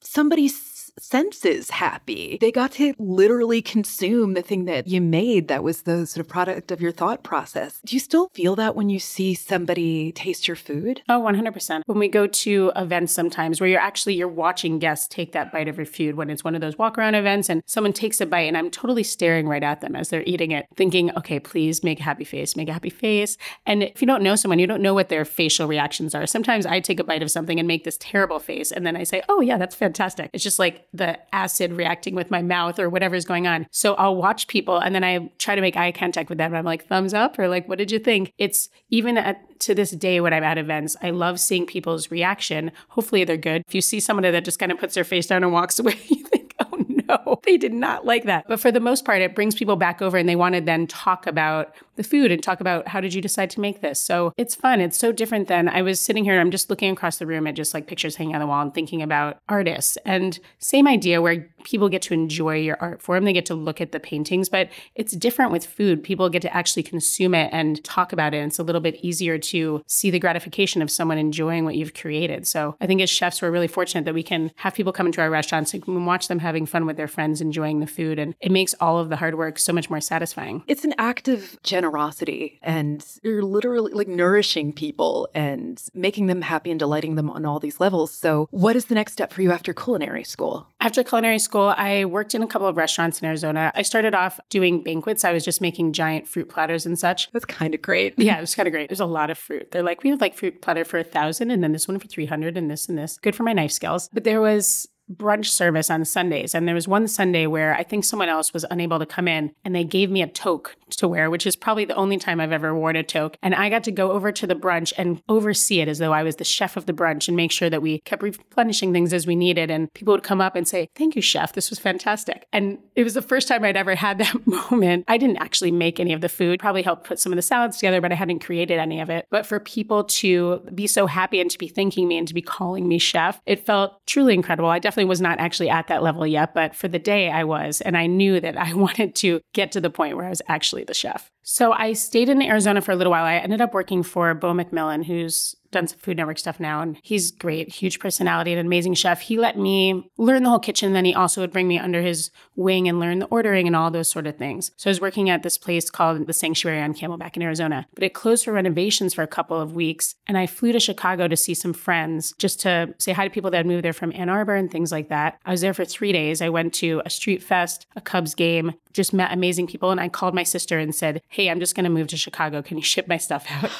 somebody's 0.00 0.58
senses 1.00 1.70
happy. 1.70 2.38
They 2.40 2.52
got 2.52 2.72
to 2.72 2.94
literally 2.98 3.62
consume 3.62 4.34
the 4.34 4.42
thing 4.42 4.64
that 4.66 4.86
you 4.86 5.00
made 5.00 5.48
that 5.48 5.62
was 5.62 5.82
the 5.82 6.06
sort 6.06 6.24
of 6.24 6.28
product 6.28 6.70
of 6.70 6.80
your 6.80 6.92
thought 6.92 7.22
process. 7.22 7.80
Do 7.84 7.96
you 7.96 8.00
still 8.00 8.28
feel 8.34 8.56
that 8.56 8.76
when 8.76 8.88
you 8.88 8.98
see 8.98 9.34
somebody 9.34 10.12
taste 10.12 10.46
your 10.48 10.56
food? 10.56 11.02
Oh, 11.08 11.20
100%. 11.20 11.82
When 11.86 11.98
we 11.98 12.08
go 12.08 12.26
to 12.26 12.72
events 12.76 13.12
sometimes 13.12 13.60
where 13.60 13.68
you're 13.68 13.80
actually 13.80 14.14
you're 14.14 14.28
watching 14.28 14.78
guests 14.78 15.08
take 15.08 15.32
that 15.32 15.52
bite 15.52 15.68
of 15.68 15.76
your 15.76 15.86
food 15.86 16.16
when 16.16 16.30
it's 16.30 16.44
one 16.44 16.54
of 16.54 16.60
those 16.60 16.78
walk 16.78 16.98
around 16.98 17.14
events 17.14 17.48
and 17.48 17.62
someone 17.66 17.92
takes 17.92 18.20
a 18.20 18.26
bite 18.26 18.42
and 18.42 18.56
I'm 18.56 18.70
totally 18.70 19.02
staring 19.02 19.48
right 19.48 19.62
at 19.62 19.80
them 19.80 19.94
as 19.96 20.08
they're 20.08 20.24
eating 20.26 20.50
it, 20.50 20.66
thinking, 20.76 21.10
"Okay, 21.16 21.38
please 21.40 21.84
make 21.84 22.00
a 22.00 22.02
happy 22.02 22.24
face, 22.24 22.56
make 22.56 22.68
a 22.68 22.72
happy 22.72 22.90
face." 22.90 23.36
And 23.66 23.82
if 23.82 24.00
you 24.00 24.06
don't 24.06 24.22
know 24.22 24.36
someone, 24.36 24.58
you 24.58 24.66
don't 24.66 24.82
know 24.82 24.94
what 24.94 25.08
their 25.08 25.24
facial 25.24 25.66
reactions 25.66 26.14
are. 26.14 26.26
Sometimes 26.26 26.66
I 26.66 26.80
take 26.80 27.00
a 27.00 27.04
bite 27.04 27.22
of 27.22 27.30
something 27.30 27.58
and 27.58 27.68
make 27.68 27.84
this 27.84 27.98
terrible 28.00 28.38
face 28.38 28.72
and 28.72 28.86
then 28.86 28.96
I 28.96 29.04
say, 29.04 29.22
"Oh, 29.28 29.40
yeah, 29.40 29.58
that's 29.58 29.74
fantastic." 29.74 30.30
It's 30.32 30.44
just 30.44 30.58
like 30.58 30.87
the 30.92 31.18
acid 31.34 31.72
reacting 31.72 32.14
with 32.14 32.30
my 32.30 32.42
mouth 32.42 32.78
or 32.78 32.88
whatever's 32.88 33.24
going 33.24 33.46
on. 33.46 33.66
So 33.70 33.94
I'll 33.94 34.16
watch 34.16 34.46
people 34.46 34.78
and 34.78 34.94
then 34.94 35.04
I 35.04 35.30
try 35.38 35.54
to 35.54 35.60
make 35.60 35.76
eye 35.76 35.92
contact 35.92 36.28
with 36.28 36.38
them. 36.38 36.54
I'm 36.54 36.64
like, 36.64 36.86
thumbs 36.86 37.14
up 37.14 37.38
or 37.38 37.48
like, 37.48 37.68
what 37.68 37.78
did 37.78 37.90
you 37.90 37.98
think? 37.98 38.32
It's 38.38 38.68
even 38.90 39.18
at, 39.18 39.60
to 39.60 39.74
this 39.74 39.90
day 39.90 40.20
when 40.20 40.32
I'm 40.32 40.44
at 40.44 40.58
events, 40.58 40.96
I 41.02 41.10
love 41.10 41.40
seeing 41.40 41.66
people's 41.66 42.10
reaction. 42.10 42.72
Hopefully 42.90 43.24
they're 43.24 43.36
good. 43.36 43.62
If 43.66 43.74
you 43.74 43.80
see 43.80 44.00
someone 44.00 44.22
that 44.22 44.44
just 44.44 44.58
kind 44.58 44.72
of 44.72 44.78
puts 44.78 44.94
their 44.94 45.04
face 45.04 45.26
down 45.26 45.42
and 45.42 45.52
walks 45.52 45.78
away, 45.78 45.98
you 46.08 46.24
think, 46.24 46.54
oh 46.60 46.84
no, 46.88 47.37
they 47.48 47.56
did 47.56 47.72
not 47.72 48.04
like 48.04 48.24
that. 48.24 48.46
But 48.46 48.60
for 48.60 48.70
the 48.70 48.78
most 48.78 49.06
part, 49.06 49.22
it 49.22 49.34
brings 49.34 49.54
people 49.54 49.76
back 49.76 50.02
over 50.02 50.18
and 50.18 50.28
they 50.28 50.36
want 50.36 50.54
to 50.54 50.60
then 50.60 50.86
talk 50.86 51.26
about 51.26 51.74
the 51.96 52.04
food 52.04 52.30
and 52.30 52.42
talk 52.42 52.60
about 52.60 52.86
how 52.86 53.00
did 53.00 53.12
you 53.12 53.20
decide 53.20 53.50
to 53.50 53.60
make 53.60 53.80
this. 53.80 54.00
So 54.00 54.32
it's 54.36 54.54
fun. 54.54 54.80
It's 54.80 54.96
so 54.96 55.12
different 55.12 55.48
than 55.48 55.68
I 55.68 55.82
was 55.82 56.00
sitting 56.00 56.24
here 56.24 56.34
and 56.34 56.40
I'm 56.40 56.50
just 56.50 56.70
looking 56.70 56.92
across 56.92 57.16
the 57.16 57.26
room 57.26 57.46
at 57.46 57.54
just 57.54 57.74
like 57.74 57.86
pictures 57.86 58.16
hanging 58.16 58.34
on 58.34 58.40
the 58.40 58.46
wall 58.46 58.62
and 58.62 58.72
thinking 58.72 59.02
about 59.02 59.38
artists. 59.48 59.96
And 60.04 60.38
same 60.58 60.86
idea 60.86 61.20
where 61.22 61.48
people 61.64 61.88
get 61.88 62.02
to 62.02 62.14
enjoy 62.14 62.56
your 62.56 62.76
art 62.80 63.02
form, 63.02 63.24
they 63.24 63.32
get 63.32 63.46
to 63.46 63.54
look 63.54 63.80
at 63.80 63.92
the 63.92 63.98
paintings, 63.98 64.48
but 64.48 64.68
it's 64.94 65.16
different 65.16 65.50
with 65.50 65.66
food. 65.66 66.04
People 66.04 66.28
get 66.28 66.42
to 66.42 66.54
actually 66.54 66.82
consume 66.84 67.34
it 67.34 67.48
and 67.52 67.82
talk 67.82 68.12
about 68.12 68.32
it. 68.32 68.38
And 68.38 68.48
it's 68.48 68.58
a 68.58 68.62
little 68.62 68.80
bit 68.80 68.96
easier 69.02 69.38
to 69.38 69.82
see 69.86 70.10
the 70.10 70.20
gratification 70.20 70.82
of 70.82 70.90
someone 70.90 71.18
enjoying 71.18 71.64
what 71.64 71.74
you've 71.74 71.94
created. 71.94 72.46
So 72.46 72.76
I 72.80 72.86
think 72.86 73.00
as 73.00 73.10
chefs, 73.10 73.42
we're 73.42 73.50
really 73.50 73.68
fortunate 73.68 74.04
that 74.04 74.14
we 74.14 74.22
can 74.22 74.52
have 74.56 74.74
people 74.74 74.92
come 74.92 75.06
into 75.06 75.20
our 75.20 75.30
restaurants 75.30 75.74
and 75.74 76.06
watch 76.06 76.28
them 76.28 76.38
having 76.38 76.66
fun 76.66 76.86
with 76.86 76.96
their 76.96 77.08
friends, 77.08 77.37
enjoying 77.40 77.80
the 77.80 77.86
food. 77.86 78.18
And 78.18 78.34
it 78.40 78.50
makes 78.50 78.74
all 78.80 78.98
of 78.98 79.08
the 79.08 79.16
hard 79.16 79.36
work 79.36 79.58
so 79.58 79.72
much 79.72 79.90
more 79.90 80.00
satisfying. 80.00 80.62
It's 80.66 80.84
an 80.84 80.94
act 80.98 81.28
of 81.28 81.60
generosity 81.62 82.58
and 82.62 83.04
you're 83.22 83.42
literally 83.42 83.92
like 83.92 84.08
nourishing 84.08 84.72
people 84.72 85.28
and 85.34 85.82
making 85.94 86.26
them 86.26 86.42
happy 86.42 86.70
and 86.70 86.78
delighting 86.78 87.14
them 87.14 87.30
on 87.30 87.44
all 87.44 87.58
these 87.58 87.80
levels. 87.80 88.12
So, 88.12 88.48
what 88.50 88.76
is 88.76 88.86
the 88.86 88.94
next 88.94 89.12
step 89.12 89.32
for 89.32 89.42
you 89.42 89.52
after 89.52 89.72
culinary 89.72 90.24
school? 90.24 90.66
After 90.80 91.02
culinary 91.02 91.38
school, 91.38 91.74
I 91.76 92.04
worked 92.04 92.34
in 92.34 92.42
a 92.42 92.46
couple 92.46 92.68
of 92.68 92.76
restaurants 92.76 93.20
in 93.20 93.26
Arizona. 93.26 93.72
I 93.74 93.82
started 93.82 94.14
off 94.14 94.38
doing 94.48 94.82
banquets. 94.82 95.24
I 95.24 95.32
was 95.32 95.44
just 95.44 95.60
making 95.60 95.92
giant 95.92 96.28
fruit 96.28 96.48
platters 96.48 96.86
and 96.86 96.98
such. 96.98 97.30
That's 97.32 97.44
kind 97.44 97.74
of 97.74 97.82
great. 97.82 98.14
Yeah, 98.18 98.38
it 98.38 98.40
was 98.40 98.54
kind 98.54 98.66
of 98.66 98.72
great. 98.72 98.88
There's 98.88 99.00
a 99.00 99.06
lot 99.06 99.30
of 99.30 99.38
fruit. 99.38 99.70
They're 99.70 99.82
like, 99.82 100.02
we 100.02 100.10
have 100.10 100.20
like 100.20 100.34
fruit 100.34 100.60
platter 100.60 100.84
for 100.84 100.98
a 100.98 101.04
thousand 101.04 101.50
and 101.50 101.62
then 101.62 101.72
this 101.72 101.88
one 101.88 101.98
for 101.98 102.06
300 102.06 102.56
and 102.56 102.70
this 102.70 102.88
and 102.88 102.98
this. 102.98 103.18
Good 103.18 103.34
for 103.34 103.42
my 103.42 103.52
knife 103.52 103.72
skills. 103.72 104.08
But 104.12 104.24
there 104.24 104.40
was 104.40 104.88
brunch 105.12 105.46
service 105.46 105.90
on 105.90 106.04
Sundays. 106.04 106.54
And 106.54 106.66
there 106.66 106.74
was 106.74 106.88
one 106.88 107.08
Sunday 107.08 107.46
where 107.46 107.74
I 107.74 107.82
think 107.82 108.04
someone 108.04 108.28
else 108.28 108.52
was 108.52 108.64
unable 108.70 108.98
to 108.98 109.06
come 109.06 109.28
in 109.28 109.52
and 109.64 109.74
they 109.74 109.84
gave 109.84 110.10
me 110.10 110.22
a 110.22 110.26
toque 110.26 110.76
to 110.96 111.08
wear, 111.08 111.30
which 111.30 111.46
is 111.46 111.56
probably 111.56 111.84
the 111.84 111.94
only 111.94 112.18
time 112.18 112.40
I've 112.40 112.52
ever 112.52 112.74
worn 112.74 112.96
a 112.96 113.02
toque. 113.02 113.36
And 113.42 113.54
I 113.54 113.68
got 113.70 113.84
to 113.84 113.92
go 113.92 114.12
over 114.12 114.32
to 114.32 114.46
the 114.46 114.54
brunch 114.54 114.92
and 114.96 115.22
oversee 115.28 115.80
it 115.80 115.88
as 115.88 115.98
though 115.98 116.12
I 116.12 116.22
was 116.22 116.36
the 116.36 116.44
chef 116.44 116.76
of 116.76 116.86
the 116.86 116.92
brunch 116.92 117.28
and 117.28 117.36
make 117.36 117.52
sure 117.52 117.70
that 117.70 117.82
we 117.82 118.00
kept 118.00 118.22
replenishing 118.22 118.92
things 118.92 119.12
as 119.12 119.26
we 119.26 119.36
needed. 119.36 119.70
And 119.70 119.92
people 119.94 120.12
would 120.12 120.22
come 120.22 120.40
up 120.40 120.56
and 120.56 120.66
say, 120.66 120.88
Thank 120.94 121.16
you, 121.16 121.22
chef. 121.22 121.52
This 121.52 121.70
was 121.70 121.78
fantastic. 121.78 122.46
And 122.52 122.78
it 122.94 123.04
was 123.04 123.14
the 123.14 123.22
first 123.22 123.48
time 123.48 123.64
I'd 123.64 123.76
ever 123.76 123.94
had 123.94 124.18
that 124.18 124.46
moment. 124.46 125.04
I 125.08 125.18
didn't 125.18 125.38
actually 125.38 125.70
make 125.70 126.00
any 126.00 126.12
of 126.12 126.20
the 126.20 126.28
food, 126.28 126.60
probably 126.60 126.82
helped 126.82 127.04
put 127.04 127.18
some 127.18 127.32
of 127.32 127.36
the 127.36 127.42
salads 127.42 127.78
together, 127.78 128.00
but 128.00 128.12
I 128.12 128.16
hadn't 128.16 128.40
created 128.40 128.78
any 128.78 129.00
of 129.00 129.10
it. 129.10 129.26
But 129.30 129.46
for 129.46 129.60
people 129.60 130.04
to 130.04 130.60
be 130.74 130.86
so 130.86 131.06
happy 131.06 131.40
and 131.40 131.50
to 131.50 131.58
be 131.58 131.68
thanking 131.68 132.08
me 132.08 132.18
and 132.18 132.28
to 132.28 132.34
be 132.34 132.42
calling 132.42 132.88
me 132.88 132.98
chef, 132.98 133.40
it 133.46 133.64
felt 133.64 134.04
truly 134.06 134.34
incredible. 134.34 134.68
I 134.68 134.78
definitely 134.78 134.97
was 135.04 135.20
not 135.20 135.38
actually 135.38 135.70
at 135.70 135.88
that 135.88 136.02
level 136.02 136.26
yet, 136.26 136.54
but 136.54 136.74
for 136.74 136.88
the 136.88 136.98
day 136.98 137.30
I 137.30 137.44
was. 137.44 137.80
And 137.80 137.96
I 137.96 138.06
knew 138.06 138.40
that 138.40 138.56
I 138.56 138.74
wanted 138.84 139.14
to 139.16 139.40
get 139.54 139.72
to 139.72 139.80
the 139.80 139.90
point 139.90 140.16
where 140.16 140.26
I 140.26 140.30
was 140.30 140.42
actually 140.48 140.84
the 140.84 140.94
chef. 140.94 141.30
So 141.50 141.72
I 141.72 141.94
stayed 141.94 142.28
in 142.28 142.42
Arizona 142.42 142.82
for 142.82 142.92
a 142.92 142.96
little 142.96 143.10
while. 143.10 143.24
I 143.24 143.36
ended 143.36 143.62
up 143.62 143.72
working 143.72 144.02
for 144.02 144.34
Beau 144.34 144.52
MacMillan, 144.52 145.06
who's 145.06 145.56
done 145.70 145.86
some 145.86 145.98
Food 145.98 146.16
Network 146.16 146.38
stuff 146.38 146.60
now, 146.60 146.80
and 146.80 146.98
he's 147.02 147.30
great, 147.30 147.70
huge 147.70 148.00
personality, 148.00 148.52
an 148.52 148.58
amazing 148.58 148.94
chef. 148.94 149.20
He 149.20 149.38
let 149.38 149.58
me 149.58 150.10
learn 150.16 150.42
the 150.42 150.50
whole 150.50 150.58
kitchen. 150.58 150.92
Then 150.92 151.04
he 151.04 151.14
also 151.14 151.40
would 151.40 151.52
bring 151.52 151.68
me 151.68 151.78
under 151.78 152.02
his 152.02 152.30
wing 152.56 152.88
and 152.88 153.00
learn 153.00 153.18
the 153.18 153.26
ordering 153.26 153.66
and 153.66 153.76
all 153.76 153.90
those 153.90 154.10
sort 154.10 154.26
of 154.26 154.36
things. 154.36 154.70
So 154.76 154.88
I 154.88 154.92
was 154.92 155.00
working 155.00 155.30
at 155.30 155.42
this 155.42 155.58
place 155.58 155.90
called 155.90 156.26
the 156.26 156.32
Sanctuary 156.32 156.80
on 156.80 156.94
Camelback 156.94 157.36
in 157.36 157.42
Arizona, 157.42 157.86
but 157.94 158.04
it 158.04 158.14
closed 158.14 158.44
for 158.44 158.52
renovations 158.52 159.14
for 159.14 159.22
a 159.22 159.26
couple 159.26 159.60
of 159.60 159.72
weeks. 159.72 160.14
And 160.26 160.38
I 160.38 160.46
flew 160.46 160.72
to 160.72 160.80
Chicago 160.80 161.28
to 161.28 161.36
see 161.36 161.54
some 161.54 161.72
friends 161.72 162.34
just 162.38 162.60
to 162.60 162.94
say 162.98 163.12
hi 163.12 163.24
to 163.24 163.30
people 163.32 163.50
that 163.50 163.58
had 163.58 163.66
moved 163.66 163.84
there 163.84 163.92
from 163.92 164.12
Ann 164.14 164.28
Arbor 164.28 164.54
and 164.54 164.70
things 164.70 164.92
like 164.92 165.08
that. 165.08 165.38
I 165.44 165.50
was 165.50 165.60
there 165.60 165.74
for 165.74 165.84
three 165.84 166.12
days. 166.12 166.40
I 166.40 166.48
went 166.48 166.74
to 166.74 167.02
a 167.04 167.10
street 167.10 167.42
fest, 167.42 167.86
a 167.96 168.00
Cubs 168.00 168.34
game, 168.34 168.74
just 168.98 169.14
met 169.14 169.32
amazing 169.32 169.68
people. 169.68 169.92
And 169.92 170.00
I 170.00 170.08
called 170.08 170.34
my 170.34 170.42
sister 170.42 170.76
and 170.76 170.92
said, 170.92 171.22
Hey, 171.28 171.48
I'm 171.48 171.60
just 171.60 171.76
going 171.76 171.84
to 171.84 171.90
move 171.90 172.08
to 172.08 172.16
Chicago. 172.16 172.62
Can 172.62 172.76
you 172.76 172.82
ship 172.82 173.06
my 173.06 173.16
stuff 173.16 173.46
out? 173.48 173.70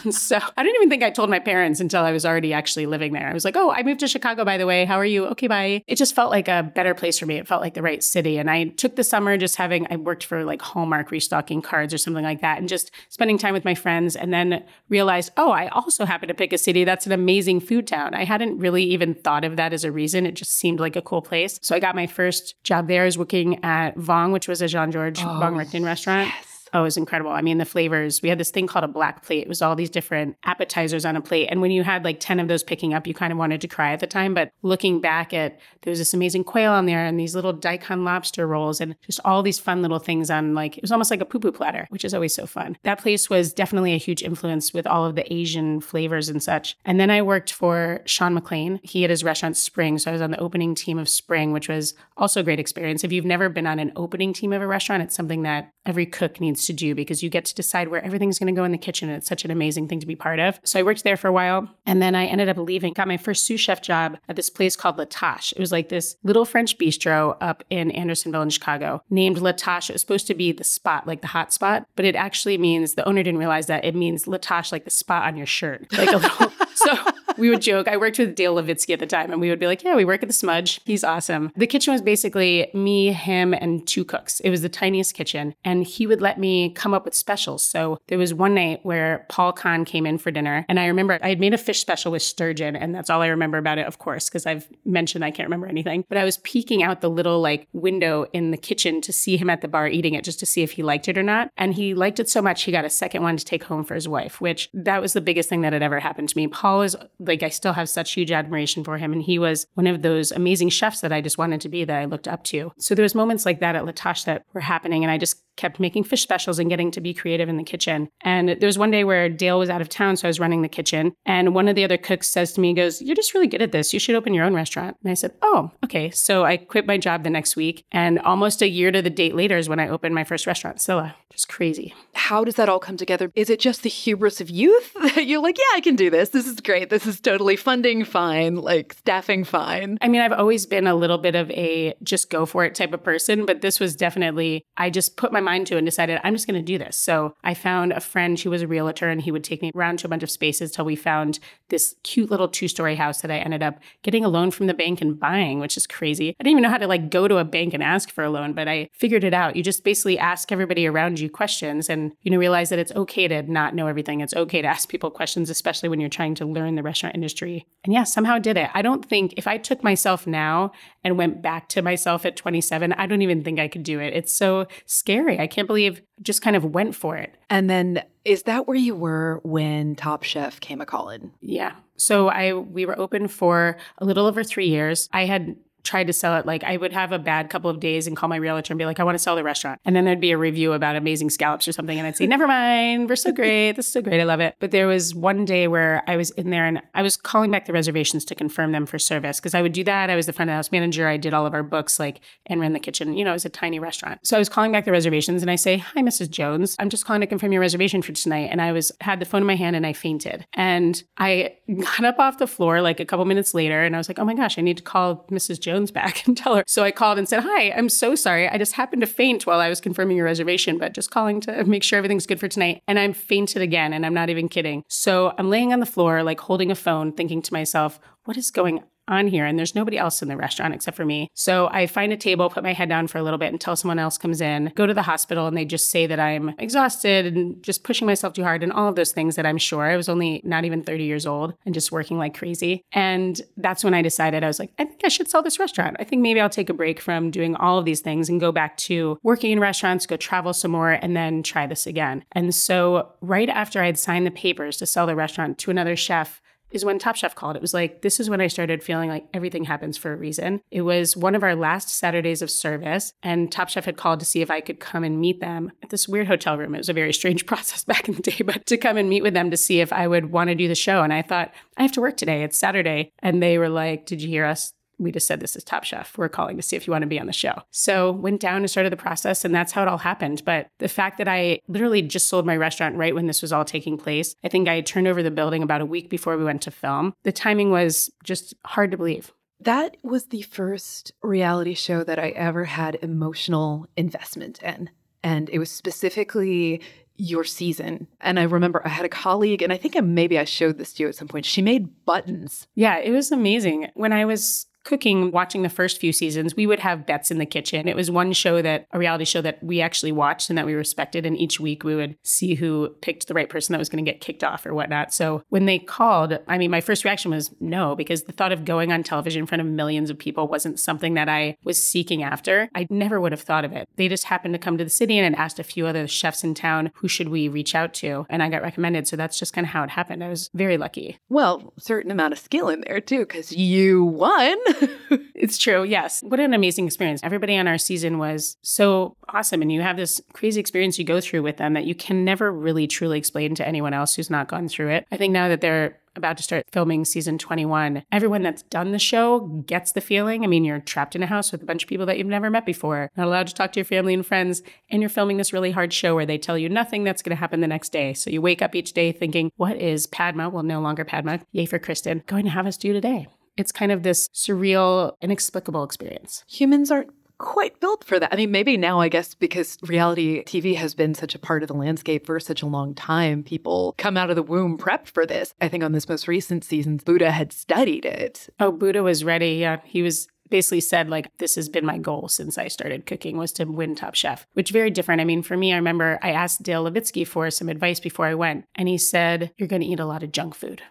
and 0.04 0.14
so 0.14 0.38
I 0.56 0.62
didn't 0.62 0.76
even 0.76 0.90
think 0.90 1.02
I 1.02 1.10
told 1.10 1.30
my 1.30 1.38
parents 1.38 1.80
until 1.80 2.04
I 2.04 2.12
was 2.12 2.26
already 2.26 2.52
actually 2.52 2.84
living 2.84 3.14
there. 3.14 3.26
I 3.26 3.32
was 3.32 3.46
like, 3.46 3.56
Oh, 3.56 3.70
I 3.70 3.82
moved 3.82 4.00
to 4.00 4.08
Chicago, 4.08 4.44
by 4.44 4.58
the 4.58 4.66
way. 4.66 4.84
How 4.84 4.98
are 4.98 5.06
you? 5.06 5.24
Okay, 5.28 5.46
bye. 5.46 5.82
It 5.86 5.96
just 5.96 6.14
felt 6.14 6.30
like 6.30 6.48
a 6.48 6.70
better 6.74 6.94
place 6.94 7.18
for 7.18 7.24
me. 7.24 7.36
It 7.36 7.48
felt 7.48 7.62
like 7.62 7.72
the 7.72 7.82
right 7.82 8.04
city. 8.04 8.36
And 8.36 8.50
I 8.50 8.64
took 8.64 8.96
the 8.96 9.04
summer 9.04 9.38
just 9.38 9.56
having, 9.56 9.86
I 9.90 9.96
worked 9.96 10.24
for 10.24 10.44
like 10.44 10.60
Hallmark 10.60 11.10
restocking 11.10 11.62
cards 11.62 11.94
or 11.94 11.98
something 11.98 12.24
like 12.24 12.42
that 12.42 12.58
and 12.58 12.68
just 12.68 12.90
spending 13.08 13.38
time 13.38 13.54
with 13.54 13.64
my 13.64 13.74
friends 13.74 14.14
and 14.14 14.34
then 14.34 14.62
realized, 14.90 15.32
Oh, 15.38 15.50
I 15.50 15.68
also 15.68 16.04
happen 16.04 16.28
to 16.28 16.34
pick 16.34 16.52
a 16.52 16.58
city 16.58 16.84
that's 16.84 17.06
an 17.06 17.12
amazing 17.12 17.60
food 17.60 17.86
town. 17.86 18.14
I 18.14 18.24
hadn't 18.24 18.58
really 18.58 18.84
even 18.84 19.14
thought 19.14 19.44
of 19.44 19.56
that 19.56 19.72
as 19.72 19.82
a 19.82 19.90
reason. 19.90 20.26
It 20.26 20.34
just 20.34 20.52
seemed 20.52 20.78
like 20.78 20.96
a 20.96 21.02
cool 21.02 21.22
place. 21.22 21.58
So 21.62 21.74
I 21.74 21.80
got 21.80 21.94
my 21.94 22.06
first 22.06 22.62
job 22.62 22.88
there 22.88 23.06
is 23.06 23.16
working 23.16 23.64
at 23.64 23.96
Vong, 23.96 24.32
which 24.42 24.48
was 24.48 24.60
a 24.60 24.66
Jean-Georges 24.66 25.22
oh, 25.22 25.28
Vong 25.28 25.84
restaurant. 25.84 26.28
Yes. 26.28 26.51
Oh, 26.72 26.80
it 26.80 26.84
was 26.84 26.96
incredible. 26.96 27.32
I 27.32 27.42
mean, 27.42 27.58
the 27.58 27.64
flavors, 27.64 28.22
we 28.22 28.28
had 28.28 28.38
this 28.38 28.50
thing 28.50 28.66
called 28.66 28.84
a 28.84 28.88
black 28.88 29.24
plate. 29.24 29.42
It 29.42 29.48
was 29.48 29.60
all 29.60 29.76
these 29.76 29.90
different 29.90 30.36
appetizers 30.44 31.04
on 31.04 31.16
a 31.16 31.20
plate. 31.20 31.48
And 31.48 31.60
when 31.60 31.70
you 31.70 31.82
had 31.82 32.04
like 32.04 32.18
10 32.18 32.40
of 32.40 32.48
those 32.48 32.62
picking 32.62 32.94
up, 32.94 33.06
you 33.06 33.14
kind 33.14 33.32
of 33.32 33.38
wanted 33.38 33.60
to 33.60 33.68
cry 33.68 33.92
at 33.92 34.00
the 34.00 34.06
time. 34.06 34.32
But 34.32 34.52
looking 34.62 35.00
back 35.00 35.34
at, 35.34 35.60
there 35.82 35.90
was 35.90 35.98
this 35.98 36.14
amazing 36.14 36.44
quail 36.44 36.72
on 36.72 36.86
there 36.86 37.04
and 37.04 37.20
these 37.20 37.34
little 37.34 37.52
daikon 37.52 38.04
lobster 38.04 38.46
rolls 38.46 38.80
and 38.80 38.96
just 39.02 39.20
all 39.24 39.42
these 39.42 39.58
fun 39.58 39.82
little 39.82 39.98
things 39.98 40.30
on 40.30 40.54
like, 40.54 40.76
it 40.76 40.82
was 40.82 40.92
almost 40.92 41.10
like 41.10 41.20
a 41.20 41.26
poo 41.26 41.40
poo 41.40 41.52
platter, 41.52 41.86
which 41.90 42.04
is 42.04 42.14
always 42.14 42.34
so 42.34 42.46
fun. 42.46 42.76
That 42.84 43.00
place 43.00 43.28
was 43.28 43.52
definitely 43.52 43.92
a 43.92 43.98
huge 43.98 44.22
influence 44.22 44.72
with 44.72 44.86
all 44.86 45.04
of 45.04 45.14
the 45.14 45.30
Asian 45.32 45.80
flavors 45.80 46.28
and 46.28 46.42
such. 46.42 46.76
And 46.84 46.98
then 46.98 47.10
I 47.10 47.20
worked 47.22 47.52
for 47.52 48.00
Shawn 48.06 48.38
McClain. 48.38 48.80
He 48.82 49.02
had 49.02 49.10
his 49.10 49.24
restaurant 49.24 49.56
Spring. 49.56 49.98
So 49.98 50.10
I 50.10 50.12
was 50.12 50.22
on 50.22 50.30
the 50.30 50.40
opening 50.40 50.74
team 50.74 50.98
of 50.98 51.08
Spring, 51.08 51.52
which 51.52 51.68
was 51.68 51.94
also 52.16 52.40
a 52.40 52.42
great 52.42 52.60
experience. 52.60 53.04
If 53.04 53.12
you've 53.12 53.24
never 53.24 53.48
been 53.48 53.66
on 53.66 53.78
an 53.78 53.92
opening 53.96 54.32
team 54.32 54.52
of 54.52 54.62
a 54.62 54.66
restaurant, 54.66 55.02
it's 55.02 55.14
something 55.14 55.42
that 55.42 55.70
every 55.84 56.06
cook 56.06 56.40
needs 56.40 56.61
to 56.66 56.72
do 56.72 56.94
because 56.94 57.22
you 57.22 57.30
get 57.30 57.44
to 57.46 57.54
decide 57.54 57.88
where 57.88 58.04
everything's 58.04 58.38
going 58.38 58.52
to 58.52 58.58
go 58.58 58.64
in 58.64 58.72
the 58.72 58.78
kitchen. 58.78 59.08
And 59.08 59.18
it's 59.18 59.28
such 59.28 59.44
an 59.44 59.50
amazing 59.50 59.88
thing 59.88 60.00
to 60.00 60.06
be 60.06 60.16
part 60.16 60.38
of. 60.38 60.60
So 60.64 60.78
I 60.78 60.82
worked 60.82 61.04
there 61.04 61.16
for 61.16 61.28
a 61.28 61.32
while. 61.32 61.68
And 61.86 62.00
then 62.00 62.14
I 62.14 62.26
ended 62.26 62.48
up 62.48 62.56
leaving, 62.56 62.92
got 62.92 63.08
my 63.08 63.16
first 63.16 63.44
sous 63.44 63.60
chef 63.60 63.82
job 63.82 64.18
at 64.28 64.36
this 64.36 64.50
place 64.50 64.76
called 64.76 64.98
La 64.98 65.04
Tâche. 65.04 65.52
It 65.52 65.58
was 65.58 65.72
like 65.72 65.88
this 65.88 66.16
little 66.22 66.44
French 66.44 66.78
bistro 66.78 67.36
up 67.40 67.64
in 67.70 67.90
Andersonville 67.90 68.42
in 68.42 68.50
Chicago 68.50 69.02
named 69.10 69.38
La 69.38 69.52
Tâche. 69.52 69.90
It 69.90 69.94
was 69.94 70.00
supposed 70.00 70.26
to 70.26 70.34
be 70.34 70.52
the 70.52 70.64
spot, 70.64 71.06
like 71.06 71.20
the 71.20 71.28
hot 71.28 71.52
spot, 71.52 71.86
but 71.96 72.04
it 72.04 72.14
actually 72.14 72.58
means 72.58 72.94
the 72.94 73.08
owner 73.08 73.22
didn't 73.22 73.38
realize 73.38 73.66
that 73.66 73.84
it 73.84 73.94
means 73.94 74.26
La 74.26 74.38
Tâche, 74.38 74.72
like 74.72 74.84
the 74.84 74.90
spot 74.90 75.26
on 75.26 75.36
your 75.36 75.46
shirt. 75.46 75.86
Like 75.92 76.12
a 76.12 76.16
little. 76.16 76.52
so 76.74 76.96
we 77.38 77.50
would 77.50 77.62
joke. 77.62 77.88
I 77.88 77.96
worked 77.96 78.18
with 78.18 78.34
Dale 78.34 78.54
Levitski 78.54 78.92
at 78.92 79.00
the 79.00 79.06
time, 79.06 79.30
and 79.30 79.40
we 79.40 79.50
would 79.50 79.58
be 79.58 79.66
like, 79.66 79.82
Yeah, 79.82 79.96
we 79.96 80.04
work 80.04 80.22
at 80.22 80.28
the 80.28 80.34
Smudge. 80.34 80.80
He's 80.84 81.04
awesome. 81.04 81.52
The 81.56 81.66
kitchen 81.66 81.92
was 81.92 82.02
basically 82.02 82.70
me, 82.74 83.12
him, 83.12 83.54
and 83.54 83.86
two 83.86 84.04
cooks. 84.04 84.40
It 84.40 84.50
was 84.50 84.62
the 84.62 84.68
tiniest 84.68 85.14
kitchen. 85.14 85.54
And 85.64 85.84
he 85.84 86.06
would 86.06 86.20
let 86.20 86.38
me 86.38 86.70
come 86.70 86.94
up 86.94 87.04
with 87.04 87.14
specials. 87.14 87.62
So 87.62 87.98
there 88.08 88.18
was 88.18 88.34
one 88.34 88.54
night 88.54 88.80
where 88.84 89.26
Paul 89.28 89.52
Kahan 89.52 89.84
came 89.86 90.06
in 90.06 90.18
for 90.18 90.30
dinner. 90.30 90.64
And 90.68 90.78
I 90.78 90.86
remember 90.86 91.18
I 91.22 91.28
had 91.28 91.40
made 91.40 91.54
a 91.54 91.58
fish 91.58 91.80
special 91.80 92.12
with 92.12 92.22
sturgeon. 92.22 92.76
And 92.76 92.94
that's 92.94 93.10
all 93.10 93.22
I 93.22 93.28
remember 93.28 93.58
about 93.58 93.78
it, 93.78 93.86
of 93.86 93.98
course, 93.98 94.28
because 94.28 94.46
I've 94.46 94.68
mentioned 94.84 95.24
I 95.24 95.30
can't 95.30 95.46
remember 95.46 95.66
anything. 95.66 96.04
But 96.08 96.18
I 96.18 96.24
was 96.24 96.38
peeking 96.38 96.82
out 96.82 97.00
the 97.00 97.10
little 97.10 97.40
like 97.40 97.68
window 97.72 98.26
in 98.32 98.50
the 98.50 98.56
kitchen 98.56 99.00
to 99.02 99.12
see 99.12 99.36
him 99.36 99.50
at 99.50 99.60
the 99.60 99.68
bar 99.68 99.88
eating 99.88 100.14
it 100.14 100.24
just 100.24 100.40
to 100.40 100.46
see 100.46 100.62
if 100.62 100.72
he 100.72 100.82
liked 100.82 101.08
it 101.08 101.18
or 101.18 101.22
not. 101.22 101.50
And 101.56 101.74
he 101.74 101.94
liked 101.94 102.20
it 102.20 102.28
so 102.28 102.42
much, 102.42 102.62
he 102.62 102.72
got 102.72 102.84
a 102.84 102.90
second 102.90 103.22
one 103.22 103.36
to 103.36 103.44
take 103.44 103.64
home 103.64 103.84
for 103.84 103.94
his 103.94 104.08
wife, 104.08 104.40
which 104.40 104.68
that 104.74 105.00
was 105.00 105.12
the 105.12 105.20
biggest 105.20 105.48
thing 105.48 105.62
that 105.62 105.72
had 105.72 105.82
ever 105.82 106.00
happened 106.00 106.28
to 106.28 106.36
me. 106.36 106.46
Paul 106.46 106.80
was 106.80 106.96
like 107.26 107.42
I 107.42 107.48
still 107.48 107.72
have 107.72 107.88
such 107.88 108.12
huge 108.12 108.30
admiration 108.30 108.84
for 108.84 108.98
him. 108.98 109.12
And 109.12 109.22
he 109.22 109.38
was 109.38 109.66
one 109.74 109.86
of 109.86 110.02
those 110.02 110.32
amazing 110.32 110.70
chefs 110.70 111.00
that 111.00 111.12
I 111.12 111.20
just 111.20 111.38
wanted 111.38 111.60
to 111.62 111.68
be 111.68 111.84
that 111.84 111.96
I 111.96 112.04
looked 112.04 112.28
up 112.28 112.44
to. 112.44 112.72
So 112.78 112.94
there 112.94 113.02
was 113.02 113.14
moments 113.14 113.46
like 113.46 113.60
that 113.60 113.76
at 113.76 113.84
La 113.84 113.92
Tâche 113.92 114.24
that 114.24 114.44
were 114.52 114.60
happening. 114.60 115.04
And 115.04 115.10
I 115.10 115.18
just 115.18 115.42
kept 115.56 115.80
making 115.80 116.04
fish 116.04 116.22
specials 116.22 116.58
and 116.58 116.70
getting 116.70 116.90
to 116.92 117.00
be 117.00 117.14
creative 117.14 117.48
in 117.48 117.56
the 117.56 117.64
kitchen. 117.64 118.08
And 118.22 118.50
there 118.50 118.66
was 118.66 118.78
one 118.78 118.90
day 118.90 119.04
where 119.04 119.28
Dale 119.28 119.58
was 119.58 119.70
out 119.70 119.80
of 119.80 119.88
town, 119.88 120.16
so 120.16 120.26
I 120.26 120.30
was 120.30 120.40
running 120.40 120.62
the 120.62 120.68
kitchen. 120.68 121.12
And 121.26 121.54
one 121.54 121.68
of 121.68 121.76
the 121.76 121.84
other 121.84 121.98
cooks 121.98 122.28
says 122.28 122.52
to 122.52 122.60
me, 122.60 122.74
goes, 122.74 123.02
You're 123.02 123.16
just 123.16 123.34
really 123.34 123.46
good 123.46 123.62
at 123.62 123.72
this. 123.72 123.92
You 123.92 124.00
should 124.00 124.14
open 124.14 124.34
your 124.34 124.44
own 124.44 124.54
restaurant. 124.54 124.96
And 125.02 125.10
I 125.10 125.14
said, 125.14 125.32
Oh, 125.42 125.70
okay. 125.84 126.10
So 126.10 126.44
I 126.44 126.56
quit 126.56 126.86
my 126.86 126.98
job 126.98 127.24
the 127.24 127.30
next 127.30 127.56
week. 127.56 127.84
And 127.92 128.18
almost 128.20 128.62
a 128.62 128.68
year 128.68 128.90
to 128.90 129.02
the 129.02 129.10
date 129.10 129.34
later 129.34 129.56
is 129.56 129.68
when 129.68 129.80
I 129.80 129.88
opened 129.88 130.14
my 130.14 130.24
first 130.24 130.46
restaurant, 130.46 130.80
Scylla. 130.80 131.02
Uh, 131.02 131.22
just 131.30 131.48
crazy. 131.48 131.94
How 132.14 132.44
does 132.44 132.56
that 132.56 132.68
all 132.68 132.78
come 132.78 132.96
together? 132.96 133.32
Is 133.34 133.48
it 133.48 133.58
just 133.58 133.82
the 133.82 133.88
hubris 133.88 134.40
of 134.40 134.50
youth 134.50 134.92
that 135.02 135.26
you're 135.26 135.42
like, 135.42 135.58
Yeah, 135.58 135.76
I 135.76 135.80
can 135.80 135.96
do 135.96 136.10
this. 136.10 136.30
This 136.30 136.46
is 136.46 136.60
great. 136.60 136.90
This 136.90 137.06
is 137.06 137.20
totally 137.20 137.56
funding 137.56 138.04
fine, 138.04 138.56
like 138.56 138.94
staffing 138.94 139.44
fine. 139.44 139.98
I 140.00 140.08
mean, 140.08 140.20
I've 140.20 140.32
always 140.32 140.66
been 140.66 140.86
a 140.86 140.94
little 140.94 141.18
bit 141.18 141.34
of 141.34 141.50
a 141.50 141.94
just 142.02 142.30
go 142.30 142.46
for 142.46 142.64
it 142.64 142.74
type 142.74 142.92
of 142.92 143.02
person, 143.02 143.46
but 143.46 143.60
this 143.60 143.80
was 143.80 143.96
definitely, 143.96 144.64
I 144.76 144.90
just 144.90 145.16
put 145.16 145.32
my 145.32 145.40
mind 145.42 145.66
to 145.68 145.76
and 145.76 145.86
decided 145.86 146.20
I'm 146.22 146.34
just 146.34 146.46
going 146.46 146.60
to 146.60 146.64
do 146.64 146.78
this. 146.78 146.96
So 146.96 147.34
I 147.44 147.54
found 147.54 147.92
a 147.92 148.00
friend 148.00 148.38
who 148.38 148.50
was 148.50 148.62
a 148.62 148.66
realtor 148.66 149.08
and 149.08 149.20
he 149.20 149.30
would 149.30 149.44
take 149.44 149.62
me 149.62 149.70
around 149.74 149.98
to 150.00 150.06
a 150.06 150.10
bunch 150.10 150.22
of 150.22 150.30
spaces 150.30 150.70
till 150.70 150.84
we 150.84 150.96
found 150.96 151.38
this 151.68 151.94
cute 152.02 152.30
little 152.30 152.48
two 152.48 152.68
story 152.68 152.96
house 152.96 153.22
that 153.22 153.30
I 153.30 153.38
ended 153.38 153.62
up 153.62 153.78
getting 154.02 154.24
a 154.24 154.28
loan 154.28 154.50
from 154.50 154.66
the 154.66 154.74
bank 154.74 155.00
and 155.00 155.18
buying, 155.18 155.58
which 155.58 155.76
is 155.76 155.86
crazy. 155.86 156.30
I 156.30 156.42
didn't 156.42 156.52
even 156.52 156.62
know 156.62 156.70
how 156.70 156.78
to 156.78 156.86
like 156.86 157.10
go 157.10 157.28
to 157.28 157.38
a 157.38 157.44
bank 157.44 157.74
and 157.74 157.82
ask 157.82 158.10
for 158.10 158.24
a 158.24 158.30
loan, 158.30 158.52
but 158.52 158.68
I 158.68 158.88
figured 158.92 159.24
it 159.24 159.34
out. 159.34 159.56
You 159.56 159.62
just 159.62 159.84
basically 159.84 160.18
ask 160.18 160.52
everybody 160.52 160.86
around 160.86 161.18
you 161.20 161.30
questions 161.30 161.88
and, 161.88 162.12
you 162.22 162.30
know, 162.30 162.38
realize 162.38 162.68
that 162.70 162.78
it's 162.78 162.92
okay 162.92 163.28
to 163.28 163.42
not 163.42 163.74
know 163.74 163.86
everything. 163.86 164.20
It's 164.20 164.34
okay 164.34 164.62
to 164.62 164.68
ask 164.68 164.88
people 164.88 165.10
questions, 165.10 165.50
especially 165.50 165.88
when 165.88 166.00
you're 166.00 166.08
trying 166.08 166.34
to 166.36 166.46
learn 166.46 166.74
the 166.74 166.82
restaurant 166.82 167.14
industry. 167.14 167.66
And 167.84 167.92
yeah, 167.92 168.04
somehow 168.04 168.38
did 168.38 168.56
it. 168.56 168.70
I 168.74 168.82
don't 168.82 169.04
think 169.04 169.34
if 169.36 169.46
I 169.46 169.58
took 169.58 169.82
myself 169.82 170.26
now 170.26 170.72
and 171.04 171.18
went 171.18 171.42
back 171.42 171.68
to 171.70 171.82
myself 171.82 172.24
at 172.24 172.36
27, 172.36 172.92
I 172.92 173.06
don't 173.06 173.22
even 173.22 173.42
think 173.42 173.58
I 173.58 173.68
could 173.68 173.82
do 173.82 174.00
it. 174.00 174.14
It's 174.14 174.32
so 174.32 174.66
scary. 174.86 175.31
I 175.38 175.46
can't 175.46 175.66
believe 175.66 176.02
just 176.20 176.42
kind 176.42 176.56
of 176.56 176.64
went 176.64 176.94
for 176.94 177.16
it. 177.16 177.34
And 177.50 177.68
then 177.68 178.02
is 178.24 178.44
that 178.44 178.66
where 178.68 178.76
you 178.76 178.94
were 178.94 179.40
when 179.42 179.96
Top 179.96 180.22
Chef 180.22 180.60
came 180.60 180.80
a 180.80 180.86
calling? 180.86 181.32
Yeah. 181.40 181.72
So 181.96 182.28
I 182.28 182.52
we 182.52 182.86
were 182.86 182.98
open 182.98 183.28
for 183.28 183.76
a 183.98 184.04
little 184.04 184.26
over 184.26 184.42
3 184.44 184.66
years. 184.66 185.08
I 185.12 185.24
had 185.24 185.56
tried 185.84 186.06
to 186.06 186.12
sell 186.12 186.36
it. 186.36 186.46
Like 186.46 186.64
I 186.64 186.76
would 186.76 186.92
have 186.92 187.12
a 187.12 187.18
bad 187.18 187.50
couple 187.50 187.70
of 187.70 187.80
days 187.80 188.06
and 188.06 188.16
call 188.16 188.28
my 188.28 188.36
realtor 188.36 188.72
and 188.72 188.78
be 188.78 188.84
like, 188.84 189.00
I 189.00 189.04
want 189.04 189.16
to 189.16 189.18
sell 189.18 189.36
the 189.36 189.44
restaurant. 189.44 189.80
And 189.84 189.94
then 189.96 190.04
there'd 190.04 190.20
be 190.20 190.30
a 190.30 190.38
review 190.38 190.72
about 190.72 190.96
amazing 190.96 191.30
scallops 191.30 191.66
or 191.66 191.72
something. 191.72 191.98
And 191.98 192.06
I'd 192.06 192.16
say, 192.16 192.26
never 192.26 192.46
mind. 192.46 193.08
We're 193.08 193.16
so 193.16 193.32
great. 193.42 193.72
This 193.72 193.86
is 193.86 193.92
so 193.92 194.02
great. 194.02 194.20
I 194.20 194.24
love 194.24 194.40
it. 194.40 194.56
But 194.60 194.70
there 194.70 194.86
was 194.86 195.14
one 195.14 195.44
day 195.44 195.68
where 195.68 196.02
I 196.06 196.16
was 196.16 196.30
in 196.32 196.50
there 196.50 196.66
and 196.66 196.80
I 196.94 197.02
was 197.02 197.16
calling 197.16 197.50
back 197.50 197.66
the 197.66 197.72
reservations 197.72 198.24
to 198.26 198.34
confirm 198.34 198.72
them 198.72 198.86
for 198.86 198.98
service 198.98 199.40
because 199.40 199.54
I 199.54 199.62
would 199.62 199.72
do 199.72 199.84
that. 199.84 200.10
I 200.10 200.16
was 200.16 200.26
the 200.26 200.32
front 200.32 200.50
of 200.50 200.52
the 200.52 200.56
house 200.56 200.72
manager. 200.72 201.08
I 201.08 201.16
did 201.16 201.34
all 201.34 201.46
of 201.46 201.54
our 201.54 201.62
books 201.62 201.98
like 201.98 202.20
and 202.46 202.60
ran 202.60 202.72
the 202.72 202.80
kitchen. 202.80 203.16
You 203.16 203.24
know, 203.24 203.30
it 203.30 203.34
was 203.34 203.44
a 203.44 203.50
tiny 203.50 203.78
restaurant. 203.78 204.20
So 204.24 204.36
I 204.36 204.38
was 204.38 204.48
calling 204.48 204.72
back 204.72 204.84
the 204.84 204.92
reservations 204.92 205.42
and 205.42 205.50
I 205.50 205.56
say, 205.56 205.78
Hi, 205.78 206.02
Mrs. 206.02 206.30
Jones. 206.30 206.76
I'm 206.78 206.88
just 206.88 207.04
calling 207.04 207.20
to 207.20 207.26
confirm 207.26 207.52
your 207.52 207.60
reservation 207.60 208.02
for 208.02 208.12
tonight. 208.12 208.48
And 208.50 208.60
I 208.62 208.72
was 208.72 208.92
had 209.00 209.20
the 209.20 209.26
phone 209.26 209.42
in 209.42 209.46
my 209.46 209.56
hand 209.56 209.76
and 209.76 209.86
I 209.86 209.92
fainted. 209.92 210.46
And 210.54 211.02
I 211.18 211.56
got 211.80 212.04
up 212.04 212.18
off 212.18 212.38
the 212.38 212.46
floor 212.46 212.80
like 212.80 213.00
a 213.00 213.04
couple 213.04 213.24
minutes 213.24 213.54
later 213.54 213.82
and 213.82 213.94
I 213.94 213.98
was 213.98 214.08
like, 214.08 214.18
oh 214.18 214.24
my 214.24 214.34
gosh, 214.34 214.58
I 214.58 214.62
need 214.62 214.76
to 214.76 214.82
call 214.82 215.26
Mrs. 215.30 215.60
Jones 215.60 215.71
back 215.90 216.26
and 216.26 216.36
tell 216.36 216.56
her. 216.56 216.64
So 216.66 216.84
I 216.84 216.90
called 216.90 217.18
and 217.18 217.28
said, 217.28 217.40
Hi, 217.40 217.70
I'm 217.70 217.88
so 217.88 218.14
sorry. 218.14 218.48
I 218.48 218.58
just 218.58 218.74
happened 218.74 219.00
to 219.00 219.06
faint 219.06 219.46
while 219.46 219.60
I 219.60 219.68
was 219.68 219.80
confirming 219.80 220.16
your 220.16 220.26
reservation, 220.26 220.78
but 220.78 220.94
just 220.94 221.10
calling 221.10 221.40
to 221.42 221.64
make 221.64 221.82
sure 221.82 221.96
everything's 221.96 222.26
good 222.26 222.40
for 222.40 222.48
tonight. 222.48 222.82
And 222.86 222.98
I'm 222.98 223.12
fainted 223.12 223.62
again, 223.62 223.92
and 223.92 224.04
I'm 224.04 224.14
not 224.14 224.30
even 224.30 224.48
kidding. 224.48 224.84
So 224.88 225.34
I'm 225.38 225.50
laying 225.50 225.72
on 225.72 225.80
the 225.80 225.86
floor, 225.86 226.22
like 226.22 226.40
holding 226.40 226.70
a 226.70 226.74
phone, 226.74 227.12
thinking 227.12 227.42
to 227.42 227.52
myself, 227.52 227.98
What 228.24 228.36
is 228.36 228.50
going 228.50 228.82
on 229.12 229.28
here 229.28 229.44
and 229.44 229.58
there's 229.58 229.74
nobody 229.74 229.98
else 229.98 230.22
in 230.22 230.28
the 230.28 230.36
restaurant 230.36 230.74
except 230.74 230.96
for 230.96 231.04
me. 231.04 231.30
So 231.34 231.68
I 231.70 231.86
find 231.86 232.12
a 232.12 232.16
table, 232.16 232.48
put 232.50 232.62
my 232.62 232.72
head 232.72 232.88
down 232.88 233.06
for 233.06 233.18
a 233.18 233.22
little 233.22 233.38
bit 233.38 233.52
until 233.52 233.76
someone 233.76 233.98
else 233.98 234.18
comes 234.18 234.40
in, 234.40 234.72
go 234.74 234.86
to 234.86 234.94
the 234.94 235.02
hospital 235.02 235.46
and 235.46 235.56
they 235.56 235.64
just 235.64 235.90
say 235.90 236.06
that 236.06 236.18
I'm 236.18 236.54
exhausted 236.58 237.26
and 237.26 237.62
just 237.62 237.84
pushing 237.84 238.06
myself 238.06 238.32
too 238.32 238.42
hard 238.42 238.62
and 238.62 238.72
all 238.72 238.88
of 238.88 238.96
those 238.96 239.12
things 239.12 239.36
that 239.36 239.46
I'm 239.46 239.58
sure 239.58 239.82
I 239.82 239.96
was 239.96 240.08
only 240.08 240.40
not 240.44 240.64
even 240.64 240.82
30 240.82 241.04
years 241.04 241.26
old 241.26 241.54
and 241.64 241.74
just 241.74 241.92
working 241.92 242.18
like 242.18 242.36
crazy. 242.36 242.82
And 242.92 243.40
that's 243.56 243.84
when 243.84 243.94
I 243.94 244.02
decided 244.02 244.42
I 244.42 244.48
was 244.48 244.58
like, 244.58 244.72
I 244.78 244.84
think 244.84 245.02
I 245.04 245.08
should 245.08 245.28
sell 245.28 245.42
this 245.42 245.58
restaurant. 245.58 245.96
I 246.00 246.04
think 246.04 246.22
maybe 246.22 246.40
I'll 246.40 246.48
take 246.48 246.70
a 246.70 246.74
break 246.74 247.00
from 247.00 247.30
doing 247.30 247.54
all 247.56 247.78
of 247.78 247.84
these 247.84 248.00
things 248.00 248.28
and 248.28 248.40
go 248.40 248.52
back 248.52 248.76
to 248.78 249.18
working 249.22 249.50
in 249.50 249.60
restaurants, 249.60 250.06
go 250.06 250.16
travel 250.16 250.52
some 250.52 250.70
more 250.70 250.92
and 250.92 251.16
then 251.16 251.42
try 251.42 251.66
this 251.66 251.86
again. 251.86 252.24
And 252.32 252.54
so 252.54 253.12
right 253.20 253.48
after 253.48 253.82
I 253.82 253.86
had 253.86 253.98
signed 253.98 254.26
the 254.26 254.30
papers 254.30 254.76
to 254.78 254.86
sell 254.86 255.06
the 255.06 255.16
restaurant 255.16 255.58
to 255.58 255.70
another 255.70 255.96
chef, 255.96 256.40
is 256.72 256.84
when 256.84 256.98
Top 256.98 257.16
Chef 257.16 257.34
called. 257.34 257.56
It 257.56 257.62
was 257.62 257.74
like, 257.74 258.02
this 258.02 258.20
is 258.20 258.28
when 258.28 258.40
I 258.40 258.46
started 258.46 258.82
feeling 258.82 259.08
like 259.08 259.26
everything 259.32 259.64
happens 259.64 259.96
for 259.96 260.12
a 260.12 260.16
reason. 260.16 260.60
It 260.70 260.82
was 260.82 261.16
one 261.16 261.34
of 261.34 261.42
our 261.42 261.54
last 261.54 261.88
Saturdays 261.88 262.42
of 262.42 262.50
service, 262.50 263.12
and 263.22 263.50
Top 263.50 263.68
Chef 263.68 263.84
had 263.84 263.96
called 263.96 264.20
to 264.20 264.26
see 264.26 264.40
if 264.40 264.50
I 264.50 264.60
could 264.60 264.80
come 264.80 265.04
and 265.04 265.20
meet 265.20 265.40
them 265.40 265.72
at 265.82 265.90
this 265.90 266.08
weird 266.08 266.28
hotel 266.28 266.56
room. 266.56 266.74
It 266.74 266.78
was 266.78 266.88
a 266.88 266.94
very 266.94 267.12
strange 267.12 267.46
process 267.52 267.84
back 267.84 268.08
in 268.08 268.14
the 268.14 268.22
day, 268.22 268.42
but 268.44 268.66
to 268.66 268.76
come 268.76 268.96
and 268.96 269.08
meet 269.08 269.22
with 269.22 269.34
them 269.34 269.50
to 269.50 269.56
see 269.56 269.80
if 269.80 269.92
I 269.92 270.08
would 270.08 270.32
want 270.32 270.48
to 270.48 270.54
do 270.54 270.68
the 270.68 270.74
show. 270.74 271.02
And 271.02 271.12
I 271.12 271.22
thought, 271.22 271.52
I 271.76 271.82
have 271.82 271.92
to 271.92 272.00
work 272.00 272.16
today. 272.16 272.42
It's 272.42 272.58
Saturday. 272.58 273.12
And 273.20 273.42
they 273.42 273.58
were 273.58 273.68
like, 273.68 274.06
Did 274.06 274.22
you 274.22 274.28
hear 274.28 274.44
us? 274.44 274.72
We 275.02 275.12
just 275.12 275.26
said 275.26 275.40
this 275.40 275.56
is 275.56 275.64
Top 275.64 275.84
Chef. 275.84 276.16
We're 276.16 276.28
calling 276.28 276.56
to 276.56 276.62
see 276.62 276.76
if 276.76 276.86
you 276.86 276.92
want 276.92 277.02
to 277.02 277.08
be 277.08 277.20
on 277.20 277.26
the 277.26 277.32
show. 277.32 277.62
So 277.70 278.12
went 278.12 278.40
down 278.40 278.58
and 278.58 278.70
started 278.70 278.92
the 278.92 278.96
process, 278.96 279.44
and 279.44 279.54
that's 279.54 279.72
how 279.72 279.82
it 279.82 279.88
all 279.88 279.98
happened. 279.98 280.42
But 280.44 280.68
the 280.78 280.88
fact 280.88 281.18
that 281.18 281.28
I 281.28 281.60
literally 281.68 282.02
just 282.02 282.28
sold 282.28 282.46
my 282.46 282.56
restaurant 282.56 282.96
right 282.96 283.14
when 283.14 283.26
this 283.26 283.42
was 283.42 283.52
all 283.52 283.64
taking 283.64 283.98
place, 283.98 284.34
I 284.44 284.48
think 284.48 284.68
I 284.68 284.76
had 284.76 284.86
turned 284.86 285.08
over 285.08 285.22
the 285.22 285.30
building 285.30 285.62
about 285.62 285.80
a 285.80 285.86
week 285.86 286.08
before 286.10 286.36
we 286.36 286.44
went 286.44 286.62
to 286.62 286.70
film. 286.70 287.14
The 287.22 287.32
timing 287.32 287.70
was 287.70 288.10
just 288.24 288.54
hard 288.64 288.90
to 288.90 288.96
believe. 288.96 289.32
That 289.60 289.96
was 290.02 290.26
the 290.26 290.42
first 290.42 291.12
reality 291.22 291.74
show 291.74 292.02
that 292.02 292.18
I 292.18 292.30
ever 292.30 292.64
had 292.64 292.98
emotional 293.00 293.86
investment 293.96 294.60
in. 294.62 294.90
And 295.22 295.48
it 295.50 295.60
was 295.60 295.70
specifically 295.70 296.82
your 297.16 297.44
season. 297.44 298.08
And 298.20 298.40
I 298.40 298.42
remember 298.44 298.82
I 298.84 298.88
had 298.88 299.04
a 299.04 299.08
colleague, 299.08 299.62
and 299.62 299.72
I 299.72 299.76
think 299.76 299.94
maybe 300.02 300.38
I 300.38 300.44
showed 300.44 300.78
this 300.78 300.92
to 300.94 301.04
you 301.04 301.08
at 301.08 301.14
some 301.14 301.28
point. 301.28 301.46
She 301.46 301.62
made 301.62 302.04
buttons. 302.04 302.66
Yeah, 302.74 302.98
it 302.98 303.12
was 303.12 303.30
amazing. 303.30 303.88
When 303.94 304.12
I 304.12 304.24
was 304.24 304.66
cooking, 304.84 305.30
watching 305.30 305.62
the 305.62 305.68
first 305.68 305.98
few 305.98 306.12
seasons, 306.12 306.56
we 306.56 306.66
would 306.66 306.80
have 306.80 307.06
bets 307.06 307.30
in 307.30 307.38
the 307.38 307.46
kitchen. 307.46 307.88
It 307.88 307.96
was 307.96 308.10
one 308.10 308.32
show 308.32 308.62
that, 308.62 308.86
a 308.92 308.98
reality 308.98 309.24
show 309.24 309.40
that 309.42 309.62
we 309.62 309.80
actually 309.80 310.12
watched 310.12 310.50
and 310.50 310.58
that 310.58 310.66
we 310.66 310.74
respected. 310.74 311.26
And 311.26 311.36
each 311.36 311.60
week 311.60 311.84
we 311.84 311.94
would 311.94 312.16
see 312.22 312.54
who 312.54 312.94
picked 313.00 313.28
the 313.28 313.34
right 313.34 313.48
person 313.48 313.72
that 313.72 313.78
was 313.78 313.88
going 313.88 314.04
to 314.04 314.10
get 314.10 314.20
kicked 314.20 314.44
off 314.44 314.66
or 314.66 314.74
whatnot. 314.74 315.12
So 315.12 315.42
when 315.48 315.66
they 315.66 315.78
called, 315.78 316.38
I 316.48 316.58
mean, 316.58 316.70
my 316.70 316.80
first 316.80 317.04
reaction 317.04 317.30
was 317.30 317.50
no, 317.60 317.94
because 317.94 318.24
the 318.24 318.32
thought 318.32 318.52
of 318.52 318.64
going 318.64 318.92
on 318.92 319.02
television 319.02 319.40
in 319.40 319.46
front 319.46 319.60
of 319.60 319.66
millions 319.66 320.10
of 320.10 320.18
people 320.18 320.48
wasn't 320.48 320.80
something 320.80 321.14
that 321.14 321.28
I 321.28 321.56
was 321.64 321.82
seeking 321.82 322.22
after. 322.22 322.68
I 322.74 322.86
never 322.90 323.20
would 323.20 323.32
have 323.32 323.42
thought 323.42 323.64
of 323.64 323.72
it. 323.72 323.88
They 323.96 324.08
just 324.08 324.24
happened 324.24 324.54
to 324.54 324.58
come 324.58 324.78
to 324.78 324.84
the 324.84 324.90
city 324.90 325.18
and 325.18 325.36
asked 325.36 325.58
a 325.58 325.64
few 325.64 325.86
other 325.86 326.06
chefs 326.06 326.44
in 326.44 326.54
town, 326.54 326.90
who 326.94 327.08
should 327.08 327.28
we 327.28 327.48
reach 327.48 327.74
out 327.74 327.94
to? 327.94 328.26
And 328.28 328.42
I 328.42 328.48
got 328.48 328.62
recommended. 328.62 329.06
So 329.06 329.16
that's 329.16 329.38
just 329.38 329.52
kind 329.52 329.66
of 329.66 329.70
how 329.70 329.82
it 329.82 329.90
happened. 329.90 330.22
I 330.22 330.28
was 330.28 330.50
very 330.54 330.76
lucky. 330.76 331.18
Well, 331.28 331.72
certain 331.78 332.10
amount 332.10 332.32
of 332.32 332.38
skill 332.38 332.68
in 332.68 332.82
there 332.86 333.00
too, 333.00 333.20
because 333.20 333.52
you 333.52 334.04
won. 334.04 334.56
it's 335.34 335.58
true. 335.58 335.84
Yes. 335.84 336.20
What 336.22 336.40
an 336.40 336.54
amazing 336.54 336.86
experience. 336.86 337.20
Everybody 337.22 337.56
on 337.56 337.68
our 337.68 337.78
season 337.78 338.18
was 338.18 338.56
so 338.62 339.16
awesome. 339.28 339.62
And 339.62 339.72
you 339.72 339.82
have 339.82 339.96
this 339.96 340.20
crazy 340.32 340.60
experience 340.60 340.98
you 340.98 341.04
go 341.04 341.20
through 341.20 341.42
with 341.42 341.56
them 341.56 341.74
that 341.74 341.84
you 341.84 341.94
can 341.94 342.24
never 342.24 342.52
really 342.52 342.86
truly 342.86 343.18
explain 343.18 343.54
to 343.56 343.66
anyone 343.66 343.94
else 343.94 344.14
who's 344.14 344.30
not 344.30 344.48
gone 344.48 344.68
through 344.68 344.90
it. 344.90 345.06
I 345.12 345.16
think 345.16 345.32
now 345.32 345.48
that 345.48 345.60
they're 345.60 345.98
about 346.16 346.36
to 346.36 346.42
start 346.42 346.66
filming 346.70 347.04
season 347.04 347.38
21, 347.38 348.04
everyone 348.12 348.42
that's 348.42 348.62
done 348.64 348.92
the 348.92 348.98
show 348.98 349.40
gets 349.66 349.92
the 349.92 350.00
feeling. 350.00 350.44
I 350.44 350.46
mean, 350.46 350.64
you're 350.64 350.80
trapped 350.80 351.16
in 351.16 351.22
a 351.22 351.26
house 351.26 351.52
with 351.52 351.62
a 351.62 351.66
bunch 351.66 351.84
of 351.84 351.88
people 351.88 352.06
that 352.06 352.18
you've 352.18 352.26
never 352.26 352.50
met 352.50 352.66
before, 352.66 353.10
not 353.16 353.26
allowed 353.26 353.46
to 353.46 353.54
talk 353.54 353.72
to 353.72 353.80
your 353.80 353.84
family 353.84 354.14
and 354.14 354.24
friends, 354.24 354.62
and 354.90 355.00
you're 355.00 355.08
filming 355.08 355.38
this 355.38 355.52
really 355.52 355.70
hard 355.70 355.92
show 355.92 356.14
where 356.14 356.26
they 356.26 356.38
tell 356.38 356.58
you 356.58 356.68
nothing 356.68 357.04
that's 357.04 357.22
going 357.22 357.34
to 357.34 357.40
happen 357.40 357.60
the 357.60 357.66
next 357.66 357.92
day. 357.92 358.12
So 358.12 358.30
you 358.30 358.42
wake 358.42 358.62
up 358.62 358.74
each 358.74 358.92
day 358.92 359.12
thinking, 359.12 359.50
what 359.56 359.76
is 359.76 360.06
Padma, 360.06 360.48
well, 360.50 360.62
no 360.62 360.80
longer 360.80 361.04
Padma, 361.04 361.40
yay 361.52 361.66
for 361.66 361.78
Kristen, 361.78 362.22
going 362.26 362.44
to 362.44 362.50
have 362.50 362.66
us 362.66 362.76
do 362.76 362.92
today? 362.92 363.28
It's 363.56 363.72
kind 363.72 363.92
of 363.92 364.02
this 364.02 364.28
surreal, 364.34 365.12
inexplicable 365.20 365.84
experience. 365.84 366.44
Humans 366.48 366.90
aren't 366.90 367.10
quite 367.38 367.80
built 367.80 368.04
for 368.04 368.18
that. 368.20 368.32
I 368.32 368.36
mean, 368.36 368.50
maybe 368.52 368.76
now, 368.76 369.00
I 369.00 369.08
guess, 369.08 369.34
because 369.34 369.76
reality 369.82 370.44
TV 370.44 370.76
has 370.76 370.94
been 370.94 371.14
such 371.14 371.34
a 371.34 371.38
part 371.38 371.62
of 371.62 371.68
the 371.68 371.74
landscape 371.74 372.24
for 372.24 372.38
such 372.40 372.62
a 372.62 372.66
long 372.66 372.94
time, 372.94 373.42
people 373.42 373.94
come 373.98 374.16
out 374.16 374.30
of 374.30 374.36
the 374.36 374.42
womb 374.42 374.78
prepped 374.78 375.08
for 375.08 375.26
this. 375.26 375.52
I 375.60 375.68
think 375.68 375.82
on 375.82 375.92
this 375.92 376.08
most 376.08 376.28
recent 376.28 376.64
season, 376.64 376.98
Buddha 376.98 377.32
had 377.32 377.52
studied 377.52 378.04
it. 378.04 378.48
Oh, 378.60 378.70
Buddha 378.70 379.02
was 379.02 379.24
ready. 379.24 379.54
Yeah. 379.54 379.80
He 379.84 380.02
was 380.02 380.28
basically 380.52 380.80
said 380.80 381.08
like 381.08 381.26
this 381.38 381.54
has 381.54 381.68
been 381.68 381.84
my 381.84 381.96
goal 381.96 382.28
since 382.28 382.58
I 382.58 382.68
started 382.68 383.06
cooking 383.06 383.38
was 383.38 383.52
to 383.52 383.64
win 383.64 383.94
Top 383.96 384.14
Chef, 384.14 384.46
which 384.52 384.70
very 384.70 384.90
different. 384.90 385.20
I 385.20 385.24
mean, 385.24 385.42
for 385.42 385.56
me, 385.56 385.72
I 385.72 385.76
remember 385.76 386.18
I 386.22 386.30
asked 386.30 386.62
Dale 386.62 386.84
Levitski 386.84 387.26
for 387.26 387.50
some 387.50 387.70
advice 387.70 387.98
before 387.98 388.26
I 388.26 388.34
went, 388.34 388.66
and 388.74 388.86
he 388.86 388.98
said, 388.98 389.50
"You're 389.56 389.68
going 389.68 389.82
to 389.82 389.88
eat 389.88 389.98
a 389.98 390.04
lot 390.04 390.22
of 390.22 390.30
junk 390.30 390.54
food." 390.54 390.82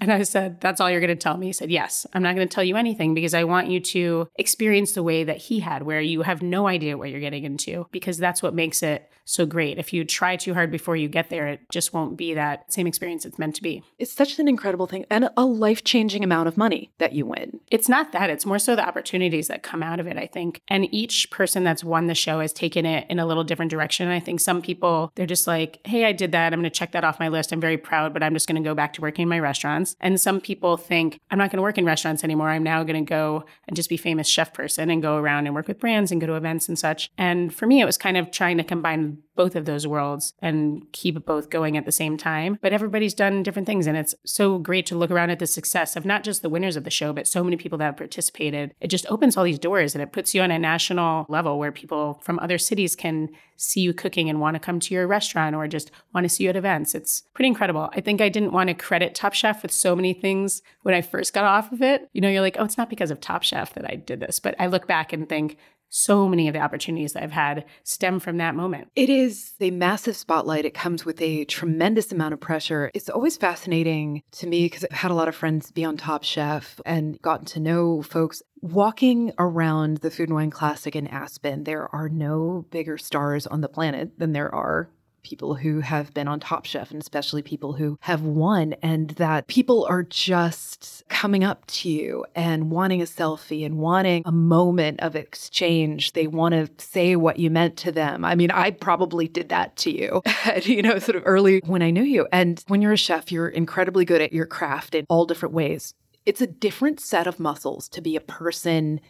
And 0.00 0.12
I 0.12 0.22
said, 0.22 0.60
That's 0.60 0.80
all 0.80 0.90
you're 0.90 1.00
going 1.00 1.08
to 1.08 1.16
tell 1.16 1.36
me? 1.36 1.46
He 1.46 1.52
said, 1.52 1.70
Yes. 1.70 2.06
I'm 2.12 2.22
not 2.22 2.34
going 2.34 2.48
to 2.48 2.54
tell 2.54 2.64
you 2.64 2.76
anything 2.76 3.14
because 3.14 3.34
I 3.34 3.44
want 3.44 3.68
you 3.68 3.80
to 3.80 4.28
experience 4.36 4.92
the 4.92 5.02
way 5.02 5.24
that 5.24 5.38
he 5.38 5.60
had, 5.60 5.82
where 5.82 6.00
you 6.00 6.22
have 6.22 6.42
no 6.42 6.66
idea 6.66 6.98
what 6.98 7.10
you're 7.10 7.20
getting 7.20 7.44
into, 7.44 7.86
because 7.90 8.18
that's 8.18 8.42
what 8.42 8.54
makes 8.54 8.82
it 8.82 9.10
so 9.24 9.46
great. 9.46 9.78
If 9.78 9.92
you 9.92 10.04
try 10.04 10.36
too 10.36 10.54
hard 10.54 10.70
before 10.70 10.96
you 10.96 11.08
get 11.08 11.30
there, 11.30 11.46
it 11.46 11.60
just 11.70 11.92
won't 11.92 12.16
be 12.16 12.34
that 12.34 12.72
same 12.72 12.86
experience 12.86 13.24
it's 13.24 13.38
meant 13.38 13.56
to 13.56 13.62
be. 13.62 13.82
It's 13.98 14.12
such 14.12 14.38
an 14.38 14.48
incredible 14.48 14.86
thing 14.86 15.06
and 15.10 15.30
a 15.36 15.44
life 15.44 15.82
changing 15.82 16.22
amount 16.22 16.48
of 16.48 16.56
money 16.56 16.92
that 16.98 17.12
you 17.12 17.26
win. 17.26 17.60
It's 17.70 17.88
not 17.88 18.12
that, 18.12 18.30
it's 18.30 18.46
more 18.46 18.58
so 18.58 18.76
the 18.76 18.86
opportunities 18.86 19.48
that 19.48 19.62
come 19.62 19.82
out 19.82 20.00
of 20.00 20.06
it, 20.06 20.18
I 20.18 20.26
think. 20.26 20.60
And 20.68 20.92
each 20.92 21.30
person 21.30 21.64
that's 21.64 21.84
won 21.84 22.06
the 22.06 22.14
show 22.14 22.40
has 22.40 22.52
taken 22.52 22.84
it 22.84 23.06
in 23.08 23.18
a 23.18 23.26
little 23.26 23.44
different 23.44 23.70
direction. 23.70 24.08
I 24.08 24.20
think 24.20 24.40
some 24.40 24.60
people, 24.60 25.10
they're 25.14 25.26
just 25.26 25.46
like, 25.46 25.80
Hey, 25.86 26.04
I 26.04 26.12
did 26.12 26.32
that. 26.32 26.52
I'm 26.52 26.60
going 26.60 26.70
to 26.70 26.78
check 26.78 26.92
that 26.92 27.04
off 27.04 27.20
my 27.20 27.28
list. 27.28 27.52
I'm 27.52 27.60
very 27.60 27.78
proud, 27.78 28.12
but 28.12 28.22
I'm 28.22 28.34
just 28.34 28.46
going 28.46 28.62
to 28.62 28.68
go 28.68 28.74
back 28.74 28.92
to 28.94 29.00
working 29.00 29.24
in 29.24 29.28
my 29.28 29.40
restaurants. 29.84 29.96
And 30.00 30.20
some 30.20 30.40
people 30.40 30.76
think, 30.76 31.20
I'm 31.30 31.38
not 31.38 31.50
going 31.50 31.58
to 31.58 31.62
work 31.62 31.78
in 31.78 31.84
restaurants 31.84 32.24
anymore. 32.24 32.50
I'm 32.50 32.62
now 32.62 32.82
going 32.82 33.04
to 33.04 33.08
go 33.08 33.44
and 33.68 33.76
just 33.76 33.88
be 33.88 33.96
famous 33.96 34.28
chef 34.28 34.52
person 34.52 34.90
and 34.90 35.02
go 35.02 35.16
around 35.16 35.46
and 35.46 35.54
work 35.54 35.68
with 35.68 35.78
brands 35.78 36.10
and 36.10 36.20
go 36.20 36.26
to 36.26 36.34
events 36.34 36.68
and 36.68 36.78
such. 36.78 37.10
And 37.18 37.54
for 37.54 37.66
me, 37.66 37.80
it 37.80 37.84
was 37.84 37.98
kind 37.98 38.16
of 38.16 38.30
trying 38.30 38.58
to 38.58 38.64
combine 38.64 39.18
both 39.36 39.56
of 39.56 39.64
those 39.64 39.86
worlds 39.86 40.32
and 40.40 40.82
keep 40.92 41.24
both 41.26 41.50
going 41.50 41.76
at 41.76 41.84
the 41.84 41.92
same 41.92 42.16
time. 42.16 42.56
But 42.62 42.72
everybody's 42.72 43.14
done 43.14 43.42
different 43.42 43.66
things. 43.66 43.86
And 43.86 43.96
it's 43.96 44.14
so 44.24 44.58
great 44.58 44.86
to 44.86 44.96
look 44.96 45.10
around 45.10 45.30
at 45.30 45.40
the 45.40 45.46
success 45.46 45.96
of 45.96 46.04
not 46.04 46.22
just 46.22 46.42
the 46.42 46.48
winners 46.48 46.76
of 46.76 46.84
the 46.84 46.90
show, 46.90 47.12
but 47.12 47.26
so 47.26 47.42
many 47.42 47.56
people 47.56 47.78
that 47.78 47.84
have 47.84 47.96
participated. 47.96 48.74
It 48.80 48.88
just 48.88 49.06
opens 49.08 49.36
all 49.36 49.44
these 49.44 49.58
doors 49.58 49.94
and 49.94 50.02
it 50.02 50.12
puts 50.12 50.34
you 50.34 50.42
on 50.42 50.52
a 50.52 50.58
national 50.58 51.26
level 51.28 51.58
where 51.58 51.72
people 51.72 52.20
from 52.22 52.38
other 52.38 52.58
cities 52.58 52.94
can 52.94 53.28
see 53.56 53.80
you 53.80 53.94
cooking 53.94 54.28
and 54.28 54.40
want 54.40 54.54
to 54.54 54.60
come 54.60 54.80
to 54.80 54.94
your 54.94 55.06
restaurant 55.06 55.54
or 55.54 55.66
just 55.68 55.90
want 56.12 56.24
to 56.24 56.28
see 56.28 56.44
you 56.44 56.50
at 56.50 56.56
events. 56.56 56.94
It's 56.94 57.22
pretty 57.34 57.48
incredible. 57.48 57.90
I 57.92 58.00
think 58.00 58.20
I 58.20 58.28
didn't 58.28 58.52
want 58.52 58.68
to 58.68 58.74
credit 58.74 59.14
Top 59.14 59.34
Chef 59.34 59.62
with 59.62 59.72
so 59.72 59.94
many 59.94 60.12
things 60.12 60.62
when 60.82 60.94
I 60.94 61.02
first 61.02 61.32
got 61.32 61.44
off 61.44 61.72
of 61.72 61.82
it. 61.82 62.08
You 62.12 62.20
know, 62.20 62.28
you're 62.28 62.40
like, 62.40 62.56
oh, 62.58 62.64
it's 62.64 62.78
not 62.78 62.90
because 62.90 63.10
of 63.10 63.20
Top 63.20 63.42
Chef 63.42 63.74
that 63.74 63.90
I 63.90 63.96
did 63.96 64.20
this. 64.20 64.40
But 64.40 64.54
I 64.58 64.66
look 64.66 64.86
back 64.86 65.12
and 65.12 65.28
think, 65.28 65.56
so 65.94 66.28
many 66.28 66.48
of 66.48 66.54
the 66.54 66.60
opportunities 66.60 67.12
that 67.12 67.22
I've 67.22 67.30
had 67.30 67.64
stem 67.84 68.18
from 68.18 68.38
that 68.38 68.56
moment. 68.56 68.88
It 68.96 69.08
is 69.08 69.52
a 69.60 69.70
massive 69.70 70.16
spotlight. 70.16 70.64
It 70.64 70.74
comes 70.74 71.04
with 71.04 71.20
a 71.22 71.44
tremendous 71.44 72.10
amount 72.10 72.34
of 72.34 72.40
pressure. 72.40 72.90
It's 72.94 73.08
always 73.08 73.36
fascinating 73.36 74.22
to 74.32 74.48
me 74.48 74.66
because 74.66 74.84
I've 74.84 74.98
had 74.98 75.12
a 75.12 75.14
lot 75.14 75.28
of 75.28 75.36
friends 75.36 75.70
be 75.70 75.84
on 75.84 75.96
Top 75.96 76.24
Chef 76.24 76.80
and 76.84 77.20
gotten 77.22 77.46
to 77.46 77.60
know 77.60 78.02
folks. 78.02 78.42
Walking 78.60 79.30
around 79.38 79.98
the 79.98 80.10
Food 80.10 80.30
and 80.30 80.36
Wine 80.36 80.50
Classic 80.50 80.96
in 80.96 81.06
Aspen, 81.06 81.64
there 81.64 81.94
are 81.94 82.08
no 82.08 82.66
bigger 82.70 82.96
stars 82.96 83.46
on 83.46 83.60
the 83.60 83.68
planet 83.68 84.18
than 84.18 84.32
there 84.32 84.52
are 84.52 84.88
people 85.24 85.54
who 85.56 85.80
have 85.80 86.14
been 86.14 86.28
on 86.28 86.38
Top 86.38 86.66
Chef 86.66 86.92
and 86.92 87.00
especially 87.00 87.42
people 87.42 87.72
who 87.72 87.98
have 88.02 88.22
won, 88.22 88.74
and 88.82 89.10
that 89.10 89.48
people 89.48 89.84
are 89.86 90.04
just 90.04 91.02
coming 91.08 91.42
up 91.42 91.66
to 91.66 91.88
you 91.88 92.24
and 92.36 92.70
wanting 92.70 93.02
a 93.02 93.06
selfie 93.06 93.66
and 93.66 93.78
wanting 93.78 94.22
a 94.24 94.32
moment 94.32 95.00
of 95.00 95.16
exchange. 95.16 96.12
They 96.12 96.28
want 96.28 96.52
to 96.52 96.68
say 96.84 97.16
what 97.16 97.38
you 97.38 97.50
meant 97.50 97.76
to 97.78 97.90
them. 97.90 98.24
I 98.24 98.36
mean, 98.36 98.52
I 98.52 98.70
probably 98.70 99.26
did 99.26 99.48
that 99.48 99.74
to 99.78 99.90
you, 99.90 100.22
you 100.62 100.82
know, 100.82 100.98
sort 101.00 101.16
of 101.16 101.22
early 101.26 101.60
when 101.64 101.82
I 101.82 101.90
knew 101.90 102.04
you. 102.04 102.28
And 102.30 102.62
when 102.68 102.82
you're 102.82 102.92
a 102.92 102.96
chef, 102.96 103.32
you're 103.32 103.48
incredibly 103.48 104.04
good 104.04 104.20
at 104.20 104.32
your 104.32 104.46
craft 104.46 104.94
in 104.94 105.06
all 105.08 105.24
different 105.24 105.54
ways. 105.54 105.94
It's 106.26 106.40
a 106.40 106.46
different 106.46 107.00
set 107.00 107.26
of 107.26 107.38
muscles 107.38 107.88
to 107.90 108.00
be 108.00 108.16
a 108.16 108.20
person 108.20 109.00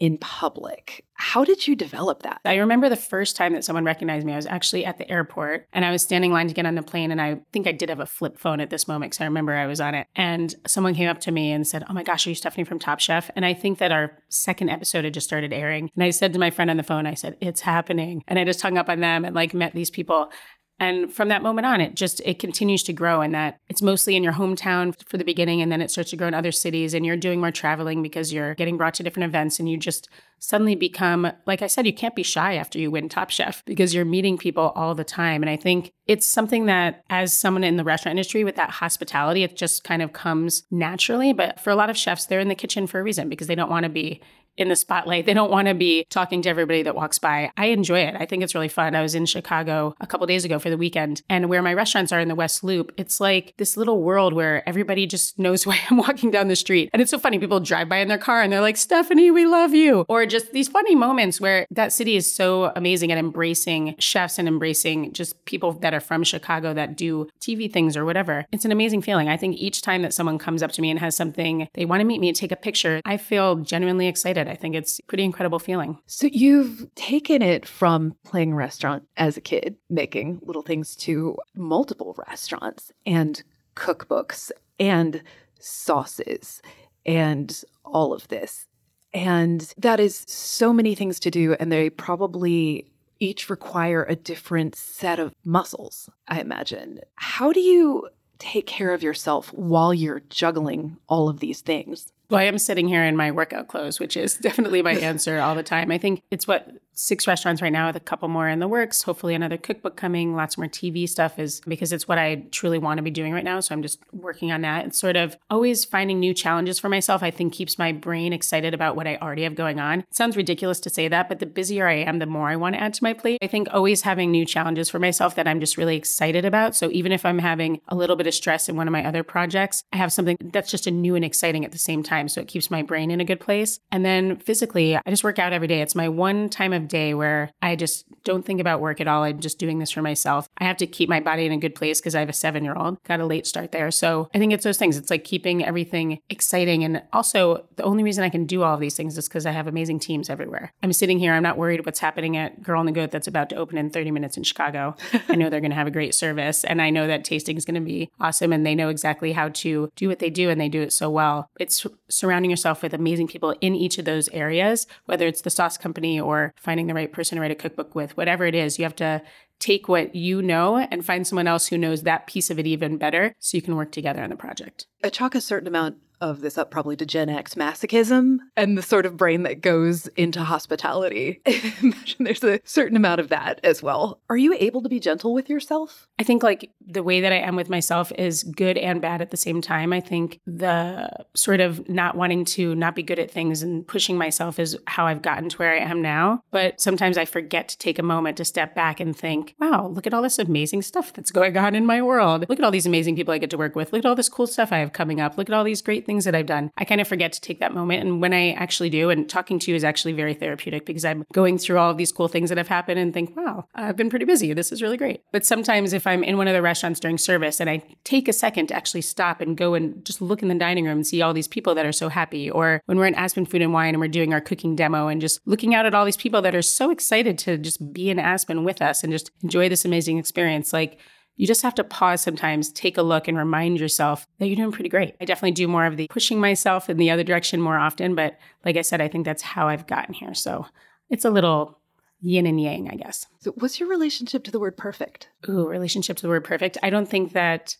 in 0.00 0.16
public. 0.16 1.04
How 1.12 1.44
did 1.44 1.68
you 1.68 1.76
develop 1.76 2.22
that? 2.22 2.40
I 2.46 2.56
remember 2.56 2.88
the 2.88 2.96
first 2.96 3.36
time 3.36 3.52
that 3.52 3.64
someone 3.64 3.84
recognized 3.84 4.26
me. 4.26 4.32
I 4.32 4.36
was 4.36 4.46
actually 4.46 4.86
at 4.86 4.96
the 4.96 5.08
airport 5.10 5.68
and 5.74 5.84
I 5.84 5.90
was 5.90 6.02
standing 6.02 6.30
in 6.30 6.34
line 6.34 6.48
to 6.48 6.54
get 6.54 6.64
on 6.64 6.74
the 6.74 6.82
plane. 6.82 7.10
And 7.10 7.20
I 7.20 7.40
think 7.52 7.66
I 7.66 7.72
did 7.72 7.90
have 7.90 8.00
a 8.00 8.06
flip 8.06 8.38
phone 8.38 8.60
at 8.60 8.70
this 8.70 8.88
moment 8.88 9.12
because 9.12 9.20
I 9.20 9.26
remember 9.26 9.54
I 9.54 9.66
was 9.66 9.80
on 9.80 9.94
it. 9.94 10.06
And 10.16 10.54
someone 10.66 10.94
came 10.94 11.10
up 11.10 11.20
to 11.20 11.30
me 11.30 11.52
and 11.52 11.66
said, 11.66 11.84
Oh 11.88 11.92
my 11.92 12.02
gosh, 12.02 12.26
are 12.26 12.30
you 12.30 12.34
Stephanie 12.34 12.64
from 12.64 12.78
Top 12.78 13.00
Chef? 13.00 13.30
And 13.36 13.44
I 13.44 13.52
think 13.52 13.78
that 13.78 13.92
our 13.92 14.18
second 14.30 14.70
episode 14.70 15.04
had 15.04 15.12
just 15.12 15.26
started 15.26 15.52
airing. 15.52 15.90
And 15.94 16.02
I 16.02 16.10
said 16.10 16.32
to 16.32 16.38
my 16.38 16.50
friend 16.50 16.70
on 16.70 16.78
the 16.78 16.82
phone, 16.82 17.06
I 17.06 17.14
said, 17.14 17.36
It's 17.42 17.60
happening. 17.60 18.24
And 18.26 18.38
I 18.38 18.44
just 18.44 18.62
hung 18.62 18.78
up 18.78 18.88
on 18.88 19.00
them 19.00 19.26
and 19.26 19.34
like 19.34 19.52
met 19.52 19.74
these 19.74 19.90
people. 19.90 20.32
And 20.80 21.12
from 21.12 21.28
that 21.28 21.42
moment 21.42 21.66
on, 21.66 21.82
it 21.82 21.94
just 21.94 22.22
it 22.24 22.38
continues 22.38 22.82
to 22.84 22.94
grow 22.94 23.20
and 23.20 23.34
that 23.34 23.60
it's 23.68 23.82
mostly 23.82 24.16
in 24.16 24.24
your 24.24 24.32
hometown 24.32 24.96
for 25.06 25.18
the 25.18 25.24
beginning 25.24 25.60
and 25.60 25.70
then 25.70 25.82
it 25.82 25.90
starts 25.90 26.08
to 26.10 26.16
grow 26.16 26.26
in 26.26 26.32
other 26.32 26.50
cities 26.50 26.94
and 26.94 27.04
you're 27.04 27.18
doing 27.18 27.38
more 27.38 27.50
traveling 27.50 28.02
because 28.02 28.32
you're 28.32 28.54
getting 28.54 28.78
brought 28.78 28.94
to 28.94 29.02
different 29.02 29.28
events 29.28 29.60
and 29.60 29.68
you 29.68 29.76
just 29.76 30.08
suddenly 30.38 30.74
become 30.74 31.30
like 31.46 31.60
I 31.60 31.66
said, 31.66 31.86
you 31.86 31.92
can't 31.92 32.16
be 32.16 32.22
shy 32.22 32.54
after 32.54 32.78
you 32.78 32.90
win 32.90 33.10
Top 33.10 33.28
Chef 33.28 33.62
because 33.66 33.94
you're 33.94 34.06
meeting 34.06 34.38
people 34.38 34.72
all 34.74 34.94
the 34.94 35.04
time. 35.04 35.42
And 35.42 35.50
I 35.50 35.56
think 35.56 35.92
it's 36.06 36.24
something 36.24 36.64
that 36.64 37.04
as 37.10 37.34
someone 37.34 37.62
in 37.62 37.76
the 37.76 37.84
restaurant 37.84 38.14
industry 38.16 38.42
with 38.42 38.56
that 38.56 38.70
hospitality, 38.70 39.42
it 39.42 39.56
just 39.56 39.84
kind 39.84 40.00
of 40.00 40.14
comes 40.14 40.62
naturally. 40.70 41.34
But 41.34 41.60
for 41.60 41.68
a 41.68 41.76
lot 41.76 41.90
of 41.90 41.96
chefs, 41.96 42.24
they're 42.24 42.40
in 42.40 42.48
the 42.48 42.54
kitchen 42.54 42.86
for 42.86 43.00
a 43.00 43.02
reason 43.02 43.28
because 43.28 43.48
they 43.48 43.54
don't 43.54 43.70
want 43.70 43.84
to 43.84 43.90
be 43.90 44.22
in 44.60 44.68
the 44.68 44.76
spotlight. 44.76 45.26
They 45.26 45.34
don't 45.34 45.50
want 45.50 45.68
to 45.68 45.74
be 45.74 46.04
talking 46.10 46.42
to 46.42 46.48
everybody 46.48 46.82
that 46.82 46.94
walks 46.94 47.18
by. 47.18 47.50
I 47.56 47.66
enjoy 47.66 48.00
it. 48.00 48.14
I 48.18 48.26
think 48.26 48.42
it's 48.42 48.54
really 48.54 48.68
fun. 48.68 48.94
I 48.94 49.02
was 49.02 49.14
in 49.14 49.26
Chicago 49.26 49.94
a 50.00 50.06
couple 50.06 50.26
days 50.26 50.44
ago 50.44 50.58
for 50.58 50.70
the 50.70 50.76
weekend, 50.76 51.22
and 51.28 51.48
where 51.48 51.62
my 51.62 51.74
restaurants 51.74 52.12
are 52.12 52.20
in 52.20 52.28
the 52.28 52.34
West 52.34 52.62
Loop, 52.62 52.92
it's 52.96 53.20
like 53.20 53.54
this 53.56 53.76
little 53.76 54.02
world 54.02 54.34
where 54.34 54.68
everybody 54.68 55.06
just 55.06 55.38
knows 55.38 55.66
why 55.70 55.78
I'm 55.90 55.96
walking 55.96 56.30
down 56.30 56.48
the 56.48 56.56
street. 56.56 56.90
And 56.92 57.00
it's 57.00 57.10
so 57.10 57.18
funny. 57.18 57.38
People 57.38 57.60
drive 57.60 57.88
by 57.88 57.98
in 57.98 58.08
their 58.08 58.18
car 58.18 58.42
and 58.42 58.52
they're 58.52 58.60
like, 58.60 58.76
Stephanie, 58.76 59.30
we 59.30 59.46
love 59.46 59.74
you. 59.74 60.04
Or 60.08 60.26
just 60.26 60.52
these 60.52 60.68
funny 60.68 60.94
moments 60.94 61.40
where 61.40 61.66
that 61.70 61.92
city 61.92 62.16
is 62.16 62.32
so 62.32 62.72
amazing 62.76 63.10
at 63.12 63.18
embracing 63.18 63.94
chefs 63.98 64.38
and 64.38 64.46
embracing 64.46 65.12
just 65.12 65.42
people 65.46 65.72
that 65.72 65.94
are 65.94 66.00
from 66.00 66.22
Chicago 66.22 66.74
that 66.74 66.96
do 66.96 67.28
TV 67.40 67.72
things 67.72 67.96
or 67.96 68.04
whatever. 68.04 68.44
It's 68.52 68.64
an 68.64 68.72
amazing 68.72 69.02
feeling. 69.02 69.28
I 69.28 69.36
think 69.36 69.56
each 69.56 69.80
time 69.82 70.02
that 70.02 70.12
someone 70.12 70.38
comes 70.38 70.62
up 70.62 70.72
to 70.72 70.82
me 70.82 70.90
and 70.90 70.98
has 70.98 71.16
something 71.16 71.68
they 71.74 71.84
want 71.84 72.00
to 72.00 72.04
meet 72.04 72.20
me 72.20 72.28
and 72.28 72.36
take 72.36 72.52
a 72.52 72.56
picture, 72.56 73.00
I 73.04 73.16
feel 73.16 73.56
genuinely 73.56 74.06
excited. 74.06 74.49
I 74.50 74.56
think 74.56 74.74
it's 74.74 75.00
pretty 75.06 75.24
incredible 75.24 75.60
feeling. 75.60 75.98
So 76.06 76.26
you've 76.26 76.92
taken 76.96 77.40
it 77.40 77.66
from 77.66 78.16
playing 78.24 78.54
restaurant 78.54 79.04
as 79.16 79.36
a 79.36 79.40
kid, 79.40 79.76
making 79.88 80.40
little 80.42 80.62
things 80.62 80.96
to 80.96 81.36
multiple 81.54 82.16
restaurants 82.28 82.90
and 83.06 83.42
cookbooks 83.76 84.50
and 84.78 85.22
sauces 85.60 86.60
and 87.06 87.62
all 87.84 88.12
of 88.12 88.26
this. 88.28 88.66
And 89.14 89.72
that 89.78 90.00
is 90.00 90.24
so 90.26 90.72
many 90.72 90.94
things 90.94 91.20
to 91.20 91.30
do. 91.30 91.54
And 91.60 91.70
they 91.70 91.88
probably 91.88 92.90
each 93.20 93.50
require 93.50 94.04
a 94.04 94.16
different 94.16 94.74
set 94.74 95.18
of 95.18 95.32
muscles, 95.44 96.08
I 96.26 96.40
imagine. 96.40 97.00
How 97.14 97.52
do 97.52 97.60
you 97.60 98.08
take 98.38 98.66
care 98.66 98.94
of 98.94 99.02
yourself 99.02 99.52
while 99.52 99.92
you're 99.94 100.22
juggling 100.30 100.96
all 101.06 101.28
of 101.28 101.40
these 101.40 101.60
things? 101.60 102.12
Well, 102.30 102.40
I 102.40 102.44
am 102.44 102.58
sitting 102.58 102.88
here 102.88 103.04
in 103.04 103.16
my 103.16 103.32
workout 103.32 103.68
clothes, 103.68 103.98
which 104.00 104.16
is 104.16 104.34
definitely 104.40 104.82
my 104.82 104.92
answer 104.94 105.38
all 105.40 105.54
the 105.54 105.62
time. 105.62 105.90
I 105.90 105.98
think 105.98 106.22
it's 106.30 106.46
what 106.46 106.68
six 107.00 107.26
restaurants 107.26 107.62
right 107.62 107.72
now 107.72 107.86
with 107.86 107.96
a 107.96 108.00
couple 108.00 108.28
more 108.28 108.46
in 108.46 108.58
the 108.58 108.68
works, 108.68 109.02
hopefully 109.02 109.34
another 109.34 109.56
cookbook 109.56 109.96
coming, 109.96 110.36
lots 110.36 110.58
more 110.58 110.66
TV 110.66 111.08
stuff 111.08 111.38
is 111.38 111.62
because 111.66 111.94
it's 111.94 112.06
what 112.06 112.18
I 112.18 112.44
truly 112.50 112.76
want 112.76 112.98
to 112.98 113.02
be 113.02 113.10
doing 113.10 113.32
right 113.32 113.42
now. 113.42 113.58
So 113.60 113.74
I'm 113.74 113.80
just 113.80 114.00
working 114.12 114.52
on 114.52 114.60
that. 114.60 114.84
It's 114.84 114.98
sort 114.98 115.16
of 115.16 115.34
always 115.48 115.86
finding 115.86 116.20
new 116.20 116.34
challenges 116.34 116.78
for 116.78 116.90
myself, 116.90 117.22
I 117.22 117.30
think 117.30 117.54
keeps 117.54 117.78
my 117.78 117.90
brain 117.90 118.34
excited 118.34 118.74
about 118.74 118.96
what 118.96 119.06
I 119.06 119.16
already 119.16 119.44
have 119.44 119.54
going 119.54 119.80
on. 119.80 120.00
It 120.00 120.14
sounds 120.14 120.36
ridiculous 120.36 120.78
to 120.80 120.90
say 120.90 121.08
that, 121.08 121.30
but 121.30 121.38
the 121.38 121.46
busier 121.46 121.88
I 121.88 121.94
am, 121.94 122.18
the 122.18 122.26
more 122.26 122.50
I 122.50 122.56
want 122.56 122.74
to 122.74 122.82
add 122.82 122.92
to 122.94 123.02
my 123.02 123.14
plate. 123.14 123.38
I 123.40 123.46
think 123.46 123.68
always 123.72 124.02
having 124.02 124.30
new 124.30 124.44
challenges 124.44 124.90
for 124.90 124.98
myself 124.98 125.34
that 125.36 125.48
I'm 125.48 125.60
just 125.60 125.78
really 125.78 125.96
excited 125.96 126.44
about. 126.44 126.76
So 126.76 126.90
even 126.90 127.12
if 127.12 127.24
I'm 127.24 127.38
having 127.38 127.80
a 127.88 127.96
little 127.96 128.16
bit 128.16 128.26
of 128.26 128.34
stress 128.34 128.68
in 128.68 128.76
one 128.76 128.86
of 128.86 128.92
my 128.92 129.06
other 129.06 129.22
projects, 129.22 129.84
I 129.90 129.96
have 129.96 130.12
something 130.12 130.36
that's 130.52 130.70
just 130.70 130.86
a 130.86 130.90
new 130.90 131.14
and 131.14 131.24
exciting 131.24 131.64
at 131.64 131.72
the 131.72 131.78
same 131.78 132.02
time. 132.02 132.28
So 132.28 132.42
it 132.42 132.48
keeps 132.48 132.70
my 132.70 132.82
brain 132.82 133.10
in 133.10 133.22
a 133.22 133.24
good 133.24 133.40
place. 133.40 133.80
And 133.90 134.04
then 134.04 134.36
physically, 134.36 134.96
I 134.96 135.02
just 135.08 135.24
work 135.24 135.38
out 135.38 135.54
every 135.54 135.68
day. 135.68 135.80
It's 135.80 135.94
my 135.94 136.10
one 136.10 136.50
time 136.50 136.74
of 136.74 136.89
day 136.90 137.14
where 137.14 137.50
I 137.62 137.76
just 137.76 138.04
don't 138.24 138.44
think 138.44 138.60
about 138.60 138.80
work 138.80 139.00
at 139.00 139.08
all. 139.08 139.22
I'm 139.22 139.40
just 139.40 139.58
doing 139.58 139.78
this 139.78 139.90
for 139.90 140.02
myself. 140.02 140.48
I 140.58 140.64
have 140.64 140.76
to 140.78 140.86
keep 140.86 141.08
my 141.08 141.20
body 141.20 141.46
in 141.46 141.52
a 141.52 141.56
good 141.56 141.74
place 141.74 142.00
because 142.00 142.14
I 142.14 142.20
have 142.20 142.28
a 142.28 142.34
seven 142.34 142.64
year 142.64 142.74
old. 142.74 143.02
Got 143.04 143.20
a 143.20 143.26
late 143.26 143.46
start 143.46 143.72
there. 143.72 143.90
So 143.90 144.28
I 144.34 144.38
think 144.38 144.52
it's 144.52 144.64
those 144.64 144.78
things. 144.78 144.96
It's 144.96 145.10
like 145.10 145.24
keeping 145.24 145.64
everything 145.64 146.20
exciting. 146.28 146.84
And 146.84 147.02
also, 147.12 147.66
the 147.76 147.82
only 147.84 148.02
reason 148.02 148.24
I 148.24 148.28
can 148.28 148.44
do 148.44 148.62
all 148.62 148.74
of 148.74 148.80
these 148.80 148.96
things 148.96 149.16
is 149.16 149.28
because 149.28 149.46
I 149.46 149.52
have 149.52 149.66
amazing 149.66 150.00
teams 150.00 150.28
everywhere. 150.28 150.72
I'm 150.82 150.92
sitting 150.92 151.18
here, 151.18 151.32
I'm 151.32 151.42
not 151.42 151.56
worried 151.56 151.86
what's 151.86 152.00
happening 152.00 152.36
at 152.36 152.62
Girl 152.62 152.80
on 152.80 152.86
the 152.86 152.92
Goat 152.92 153.10
that's 153.10 153.26
about 153.26 153.48
to 153.50 153.56
open 153.56 153.78
in 153.78 153.90
30 153.90 154.10
minutes 154.10 154.36
in 154.36 154.42
Chicago. 154.42 154.94
I 155.28 155.36
know 155.36 155.48
they're 155.48 155.60
going 155.60 155.70
to 155.70 155.76
have 155.76 155.86
a 155.86 155.92
great 155.92 156.14
service. 156.14 156.64
And 156.64 156.82
I 156.82 156.90
know 156.90 157.06
that 157.06 157.24
tasting 157.24 157.56
is 157.56 157.64
going 157.64 157.76
to 157.76 157.80
be 157.80 158.10
awesome. 158.20 158.52
And 158.52 158.66
they 158.66 158.74
know 158.74 158.88
exactly 158.88 159.32
how 159.32 159.48
to 159.48 159.90
do 159.96 160.08
what 160.08 160.18
they 160.18 160.30
do 160.30 160.50
and 160.50 160.60
they 160.60 160.68
do 160.68 160.82
it 160.82 160.92
so 160.92 161.08
well. 161.08 161.48
It's 161.58 161.86
surrounding 162.08 162.50
yourself 162.50 162.82
with 162.82 162.92
amazing 162.92 163.28
people 163.28 163.54
in 163.60 163.74
each 163.74 163.98
of 163.98 164.04
those 164.04 164.28
areas, 164.30 164.86
whether 165.06 165.26
it's 165.26 165.42
the 165.42 165.50
sauce 165.50 165.78
company 165.78 166.20
or 166.20 166.52
finding 166.70 166.86
the 166.86 166.94
right 166.94 167.12
person 167.12 167.34
to 167.34 167.42
write 167.42 167.50
a 167.50 167.56
cookbook 167.56 167.96
with, 167.96 168.16
whatever 168.16 168.46
it 168.46 168.54
is, 168.54 168.78
you 168.78 168.84
have 168.84 168.94
to 168.94 169.20
take 169.60 169.88
what 169.88 170.14
you 170.14 170.42
know 170.42 170.78
and 170.78 171.04
find 171.04 171.26
someone 171.26 171.46
else 171.46 171.68
who 171.68 171.78
knows 171.78 172.02
that 172.02 172.26
piece 172.26 172.50
of 172.50 172.58
it 172.58 172.66
even 172.66 172.96
better 172.96 173.34
so 173.38 173.56
you 173.56 173.62
can 173.62 173.76
work 173.76 173.92
together 173.92 174.22
on 174.22 174.30
the 174.30 174.36
project. 174.36 174.86
I 175.04 175.10
chalk 175.10 175.34
a 175.34 175.40
certain 175.40 175.68
amount 175.68 175.96
of 176.20 176.40
this 176.40 176.58
up 176.58 176.70
probably 176.70 176.96
to 176.96 177.06
Gen 177.06 177.28
X 177.28 177.54
masochism 177.54 178.38
and 178.56 178.76
the 178.76 178.82
sort 178.82 179.06
of 179.06 179.16
brain 179.16 179.42
that 179.44 179.60
goes 179.60 180.06
into 180.08 180.42
hospitality. 180.42 181.40
Imagine 181.82 182.24
there's 182.24 182.44
a 182.44 182.60
certain 182.64 182.96
amount 182.96 183.20
of 183.20 183.28
that 183.28 183.60
as 183.64 183.82
well. 183.82 184.20
Are 184.28 184.36
you 184.36 184.54
able 184.58 184.82
to 184.82 184.88
be 184.88 185.00
gentle 185.00 185.32
with 185.32 185.48
yourself? 185.48 186.08
I 186.18 186.22
think 186.22 186.42
like 186.42 186.70
the 186.86 187.02
way 187.02 187.20
that 187.20 187.32
I 187.32 187.38
am 187.38 187.56
with 187.56 187.70
myself 187.70 188.12
is 188.18 188.42
good 188.42 188.76
and 188.76 189.00
bad 189.00 189.22
at 189.22 189.30
the 189.30 189.36
same 189.36 189.62
time. 189.62 189.92
I 189.92 190.00
think 190.00 190.40
the 190.46 191.08
sort 191.34 191.60
of 191.60 191.88
not 191.88 192.16
wanting 192.16 192.44
to 192.46 192.74
not 192.74 192.94
be 192.94 193.02
good 193.02 193.18
at 193.18 193.30
things 193.30 193.62
and 193.62 193.86
pushing 193.86 194.18
myself 194.18 194.58
is 194.58 194.76
how 194.86 195.06
I've 195.06 195.22
gotten 195.22 195.48
to 195.48 195.56
where 195.56 195.72
I 195.72 195.78
am 195.78 196.02
now. 196.02 196.42
But 196.50 196.80
sometimes 196.80 197.16
I 197.16 197.24
forget 197.24 197.68
to 197.68 197.78
take 197.78 197.98
a 197.98 198.02
moment 198.02 198.36
to 198.36 198.44
step 198.44 198.74
back 198.74 199.00
and 199.00 199.16
think, 199.16 199.49
wow, 199.58 199.88
look 199.88 200.06
at 200.06 200.14
all 200.14 200.22
this 200.22 200.38
amazing 200.38 200.82
stuff 200.82 201.12
that's 201.12 201.30
going 201.30 201.56
on 201.56 201.74
in 201.74 201.86
my 201.86 202.02
world. 202.02 202.46
Look 202.48 202.58
at 202.58 202.64
all 202.64 202.70
these 202.70 202.86
amazing 202.86 203.16
people 203.16 203.34
I 203.34 203.38
get 203.38 203.50
to 203.50 203.58
work 203.58 203.74
with. 203.74 203.92
Look 203.92 204.04
at 204.04 204.08
all 204.08 204.14
this 204.14 204.28
cool 204.28 204.46
stuff 204.46 204.72
I 204.72 204.78
have 204.78 204.92
coming 204.92 205.20
up. 205.20 205.36
Look 205.36 205.48
at 205.48 205.54
all 205.54 205.64
these 205.64 205.82
great 205.82 206.06
things 206.06 206.24
that 206.24 206.34
I've 206.34 206.46
done. 206.46 206.70
I 206.76 206.84
kind 206.84 207.00
of 207.00 207.08
forget 207.08 207.32
to 207.32 207.40
take 207.40 207.60
that 207.60 207.74
moment. 207.74 208.02
And 208.02 208.20
when 208.20 208.32
I 208.32 208.52
actually 208.52 208.90
do, 208.90 209.10
and 209.10 209.28
talking 209.28 209.58
to 209.58 209.70
you 209.70 209.76
is 209.76 209.84
actually 209.84 210.12
very 210.12 210.34
therapeutic 210.34 210.86
because 210.86 211.04
I'm 211.04 211.24
going 211.32 211.58
through 211.58 211.78
all 211.78 211.90
of 211.90 211.96
these 211.96 212.12
cool 212.12 212.28
things 212.28 212.48
that 212.48 212.58
have 212.58 212.68
happened 212.68 212.98
and 212.98 213.12
think, 213.12 213.36
wow, 213.36 213.66
I've 213.74 213.96
been 213.96 214.10
pretty 214.10 214.24
busy. 214.24 214.52
This 214.52 214.72
is 214.72 214.82
really 214.82 214.96
great. 214.96 215.22
But 215.32 215.44
sometimes 215.44 215.92
if 215.92 216.06
I'm 216.06 216.22
in 216.22 216.36
one 216.36 216.48
of 216.48 216.54
the 216.54 216.62
restaurants 216.62 217.00
during 217.00 217.18
service 217.18 217.60
and 217.60 217.70
I 217.70 217.82
take 218.04 218.28
a 218.28 218.32
second 218.32 218.68
to 218.68 218.74
actually 218.74 219.02
stop 219.02 219.40
and 219.40 219.56
go 219.56 219.74
and 219.74 220.04
just 220.04 220.20
look 220.20 220.42
in 220.42 220.48
the 220.48 220.54
dining 220.54 220.84
room 220.84 220.98
and 220.98 221.06
see 221.06 221.22
all 221.22 221.32
these 221.32 221.48
people 221.48 221.74
that 221.74 221.86
are 221.86 221.92
so 221.92 222.08
happy, 222.08 222.50
or 222.50 222.82
when 222.86 222.98
we're 222.98 223.06
in 223.06 223.14
Aspen 223.14 223.46
Food 223.46 223.62
and 223.62 223.72
Wine 223.72 223.94
and 223.94 224.00
we're 224.00 224.08
doing 224.08 224.32
our 224.32 224.40
cooking 224.40 224.76
demo 224.76 225.08
and 225.08 225.20
just 225.20 225.40
looking 225.46 225.74
out 225.74 225.86
at 225.86 225.94
all 225.94 226.04
these 226.04 226.16
people 226.16 226.42
that 226.42 226.54
are 226.54 226.62
so 226.62 226.90
excited 226.90 227.38
to 227.38 227.58
just 227.58 227.92
be 227.92 228.10
in 228.10 228.18
Aspen 228.18 228.64
with 228.64 228.82
us 228.82 229.02
and 229.02 229.12
just 229.12 229.30
enjoy 229.42 229.68
this 229.68 229.84
amazing 229.84 230.18
experience, 230.18 230.72
like 230.72 230.98
you 231.36 231.46
just 231.46 231.62
have 231.62 231.74
to 231.76 231.84
pause 231.84 232.20
sometimes, 232.20 232.70
take 232.70 232.98
a 232.98 233.02
look, 233.02 233.26
and 233.26 233.38
remind 233.38 233.80
yourself 233.80 234.26
that 234.38 234.46
you're 234.46 234.56
doing 234.56 234.72
pretty 234.72 234.90
great. 234.90 235.16
I 235.20 235.24
definitely 235.24 235.52
do 235.52 235.68
more 235.68 235.86
of 235.86 235.96
the 235.96 236.06
pushing 236.08 236.38
myself 236.38 236.90
in 236.90 236.98
the 236.98 237.10
other 237.10 237.24
direction 237.24 237.60
more 237.60 237.78
often. 237.78 238.14
But 238.14 238.38
like 238.64 238.76
I 238.76 238.82
said, 238.82 239.00
I 239.00 239.08
think 239.08 239.24
that's 239.24 239.42
how 239.42 239.68
I've 239.68 239.86
gotten 239.86 240.12
here. 240.12 240.34
So 240.34 240.66
it's 241.08 241.24
a 241.24 241.30
little 241.30 241.80
yin 242.20 242.46
and 242.46 242.60
yang, 242.60 242.90
I 242.90 242.96
guess. 242.96 243.26
So, 243.40 243.52
what's 243.52 243.80
your 243.80 243.88
relationship 243.88 244.44
to 244.44 244.50
the 244.50 244.60
word 244.60 244.76
perfect? 244.76 245.28
Ooh, 245.48 245.66
relationship 245.66 246.16
to 246.18 246.22
the 246.22 246.28
word 246.28 246.44
perfect. 246.44 246.76
I 246.82 246.90
don't 246.90 247.08
think 247.08 247.32
that 247.32 247.76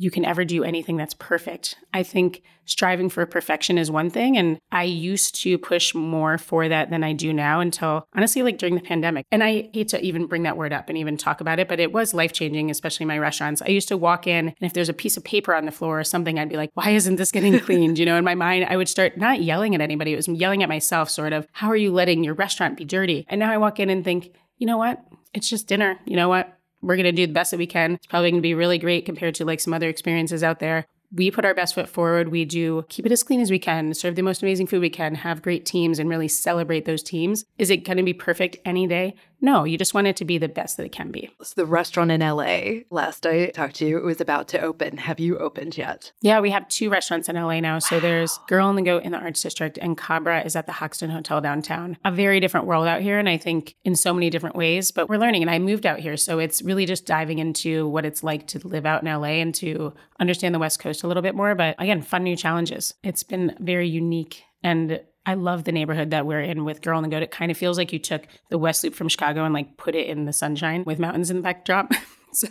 you 0.00 0.10
can 0.10 0.24
ever 0.24 0.46
do 0.46 0.64
anything 0.64 0.96
that's 0.96 1.12
perfect. 1.12 1.76
I 1.92 2.02
think 2.02 2.42
striving 2.64 3.10
for 3.10 3.26
perfection 3.26 3.76
is 3.76 3.90
one 3.90 4.08
thing. 4.08 4.38
And 4.38 4.58
I 4.72 4.84
used 4.84 5.34
to 5.42 5.58
push 5.58 5.94
more 5.94 6.38
for 6.38 6.70
that 6.70 6.88
than 6.88 7.04
I 7.04 7.12
do 7.12 7.34
now 7.34 7.60
until 7.60 8.06
honestly, 8.16 8.42
like 8.42 8.56
during 8.56 8.76
the 8.76 8.80
pandemic. 8.80 9.26
And 9.30 9.44
I 9.44 9.68
hate 9.74 9.88
to 9.88 10.02
even 10.02 10.24
bring 10.24 10.44
that 10.44 10.56
word 10.56 10.72
up 10.72 10.88
and 10.88 10.96
even 10.96 11.18
talk 11.18 11.42
about 11.42 11.58
it, 11.58 11.68
but 11.68 11.80
it 11.80 11.92
was 11.92 12.14
life 12.14 12.32
changing, 12.32 12.70
especially 12.70 13.04
in 13.04 13.08
my 13.08 13.18
restaurants. 13.18 13.60
I 13.60 13.68
used 13.68 13.88
to 13.88 13.98
walk 13.98 14.26
in 14.26 14.48
and 14.48 14.56
if 14.62 14.72
there's 14.72 14.88
a 14.88 14.94
piece 14.94 15.18
of 15.18 15.24
paper 15.24 15.54
on 15.54 15.66
the 15.66 15.70
floor 15.70 16.00
or 16.00 16.04
something, 16.04 16.38
I'd 16.38 16.48
be 16.48 16.56
like, 16.56 16.70
why 16.72 16.90
isn't 16.90 17.16
this 17.16 17.30
getting 17.30 17.60
cleaned? 17.66 17.98
You 17.98 18.06
know, 18.06 18.16
in 18.16 18.24
my 18.24 18.34
mind, 18.34 18.68
I 18.70 18.78
would 18.78 18.88
start 18.88 19.18
not 19.18 19.42
yelling 19.42 19.74
at 19.74 19.82
anybody, 19.82 20.14
it 20.14 20.16
was 20.16 20.28
yelling 20.28 20.62
at 20.62 20.70
myself, 20.70 21.10
sort 21.10 21.34
of, 21.34 21.46
how 21.52 21.68
are 21.68 21.76
you 21.76 21.92
letting 21.92 22.24
your 22.24 22.32
restaurant 22.32 22.78
be 22.78 22.86
dirty? 22.86 23.26
And 23.28 23.38
now 23.38 23.52
I 23.52 23.58
walk 23.58 23.78
in 23.78 23.90
and 23.90 24.02
think, 24.02 24.34
you 24.56 24.66
know 24.66 24.78
what? 24.78 25.04
It's 25.34 25.50
just 25.50 25.68
dinner. 25.68 25.98
You 26.06 26.16
know 26.16 26.30
what? 26.30 26.56
We're 26.82 26.96
going 26.96 27.04
to 27.04 27.12
do 27.12 27.26
the 27.26 27.32
best 27.32 27.50
that 27.50 27.58
we 27.58 27.66
can. 27.66 27.94
It's 27.94 28.06
probably 28.06 28.30
going 28.30 28.40
to 28.40 28.46
be 28.46 28.54
really 28.54 28.78
great 28.78 29.04
compared 29.04 29.34
to 29.36 29.44
like 29.44 29.60
some 29.60 29.74
other 29.74 29.88
experiences 29.88 30.42
out 30.42 30.58
there. 30.58 30.86
We 31.12 31.30
put 31.30 31.44
our 31.44 31.54
best 31.54 31.74
foot 31.74 31.88
forward. 31.88 32.28
We 32.28 32.44
do 32.44 32.84
keep 32.88 33.04
it 33.04 33.10
as 33.10 33.24
clean 33.24 33.40
as 33.40 33.50
we 33.50 33.58
can, 33.58 33.94
serve 33.94 34.14
the 34.14 34.22
most 34.22 34.42
amazing 34.42 34.68
food 34.68 34.80
we 34.80 34.90
can, 34.90 35.16
have 35.16 35.42
great 35.42 35.66
teams, 35.66 35.98
and 35.98 36.08
really 36.08 36.28
celebrate 36.28 36.84
those 36.84 37.02
teams. 37.02 37.44
Is 37.58 37.68
it 37.68 37.78
going 37.78 37.96
to 37.96 38.04
be 38.04 38.12
perfect 38.12 38.58
any 38.64 38.86
day? 38.86 39.16
No, 39.40 39.64
you 39.64 39.78
just 39.78 39.94
want 39.94 40.06
it 40.06 40.16
to 40.16 40.24
be 40.24 40.38
the 40.38 40.48
best 40.48 40.76
that 40.76 40.84
it 40.84 40.92
can 40.92 41.10
be. 41.10 41.30
So 41.42 41.54
the 41.56 41.66
restaurant 41.66 42.10
in 42.10 42.20
LA, 42.20 42.82
last 42.90 43.26
I 43.26 43.46
talked 43.50 43.76
to 43.76 43.86
you, 43.86 43.96
it 43.96 44.04
was 44.04 44.20
about 44.20 44.48
to 44.48 44.60
open. 44.60 44.98
Have 44.98 45.18
you 45.18 45.38
opened 45.38 45.78
yet? 45.78 46.12
Yeah, 46.20 46.40
we 46.40 46.50
have 46.50 46.68
two 46.68 46.90
restaurants 46.90 47.28
in 47.28 47.36
LA 47.36 47.60
now. 47.60 47.74
Wow. 47.74 47.78
So 47.80 48.00
there's 48.00 48.38
Girl 48.48 48.66
on 48.66 48.76
the 48.76 48.82
Goat 48.82 49.04
in 49.04 49.12
the 49.12 49.18
Arts 49.18 49.42
District, 49.42 49.78
and 49.78 49.96
Cabra 49.96 50.42
is 50.42 50.56
at 50.56 50.66
the 50.66 50.72
Hoxton 50.72 51.10
Hotel 51.10 51.40
downtown. 51.40 51.96
A 52.04 52.12
very 52.12 52.40
different 52.40 52.66
world 52.66 52.86
out 52.86 53.00
here, 53.00 53.18
and 53.18 53.28
I 53.28 53.36
think 53.36 53.76
in 53.84 53.96
so 53.96 54.12
many 54.12 54.30
different 54.30 54.56
ways, 54.56 54.90
but 54.90 55.08
we're 55.08 55.18
learning. 55.18 55.42
And 55.42 55.50
I 55.50 55.58
moved 55.58 55.86
out 55.86 56.00
here. 56.00 56.16
So 56.16 56.38
it's 56.38 56.62
really 56.62 56.86
just 56.86 57.06
diving 57.06 57.38
into 57.38 57.88
what 57.88 58.04
it's 58.04 58.22
like 58.22 58.46
to 58.48 58.66
live 58.66 58.86
out 58.86 59.02
in 59.02 59.08
LA 59.08 59.40
and 59.40 59.54
to 59.56 59.94
understand 60.18 60.54
the 60.54 60.58
West 60.58 60.80
Coast 60.80 61.02
a 61.02 61.08
little 61.08 61.22
bit 61.22 61.34
more. 61.34 61.54
But 61.54 61.76
again, 61.78 62.02
fun 62.02 62.24
new 62.24 62.36
challenges. 62.36 62.94
It's 63.02 63.22
been 63.22 63.56
very 63.58 63.88
unique 63.88 64.44
and 64.62 65.00
I 65.26 65.34
love 65.34 65.64
the 65.64 65.72
neighborhood 65.72 66.10
that 66.10 66.26
we're 66.26 66.40
in 66.40 66.64
with 66.64 66.82
Girl 66.82 66.96
on 66.96 67.02
the 67.02 67.08
Goat. 67.08 67.22
It 67.22 67.30
kind 67.30 67.50
of 67.50 67.58
feels 67.58 67.76
like 67.76 67.92
you 67.92 67.98
took 67.98 68.26
the 68.48 68.58
West 68.58 68.82
Loop 68.82 68.94
from 68.94 69.08
Chicago 69.08 69.44
and 69.44 69.52
like 69.52 69.76
put 69.76 69.94
it 69.94 70.06
in 70.06 70.24
the 70.24 70.32
sunshine 70.32 70.84
with 70.86 70.98
mountains 70.98 71.30
in 71.30 71.36
the 71.36 71.42
backdrop. 71.42 71.92
so 72.32 72.48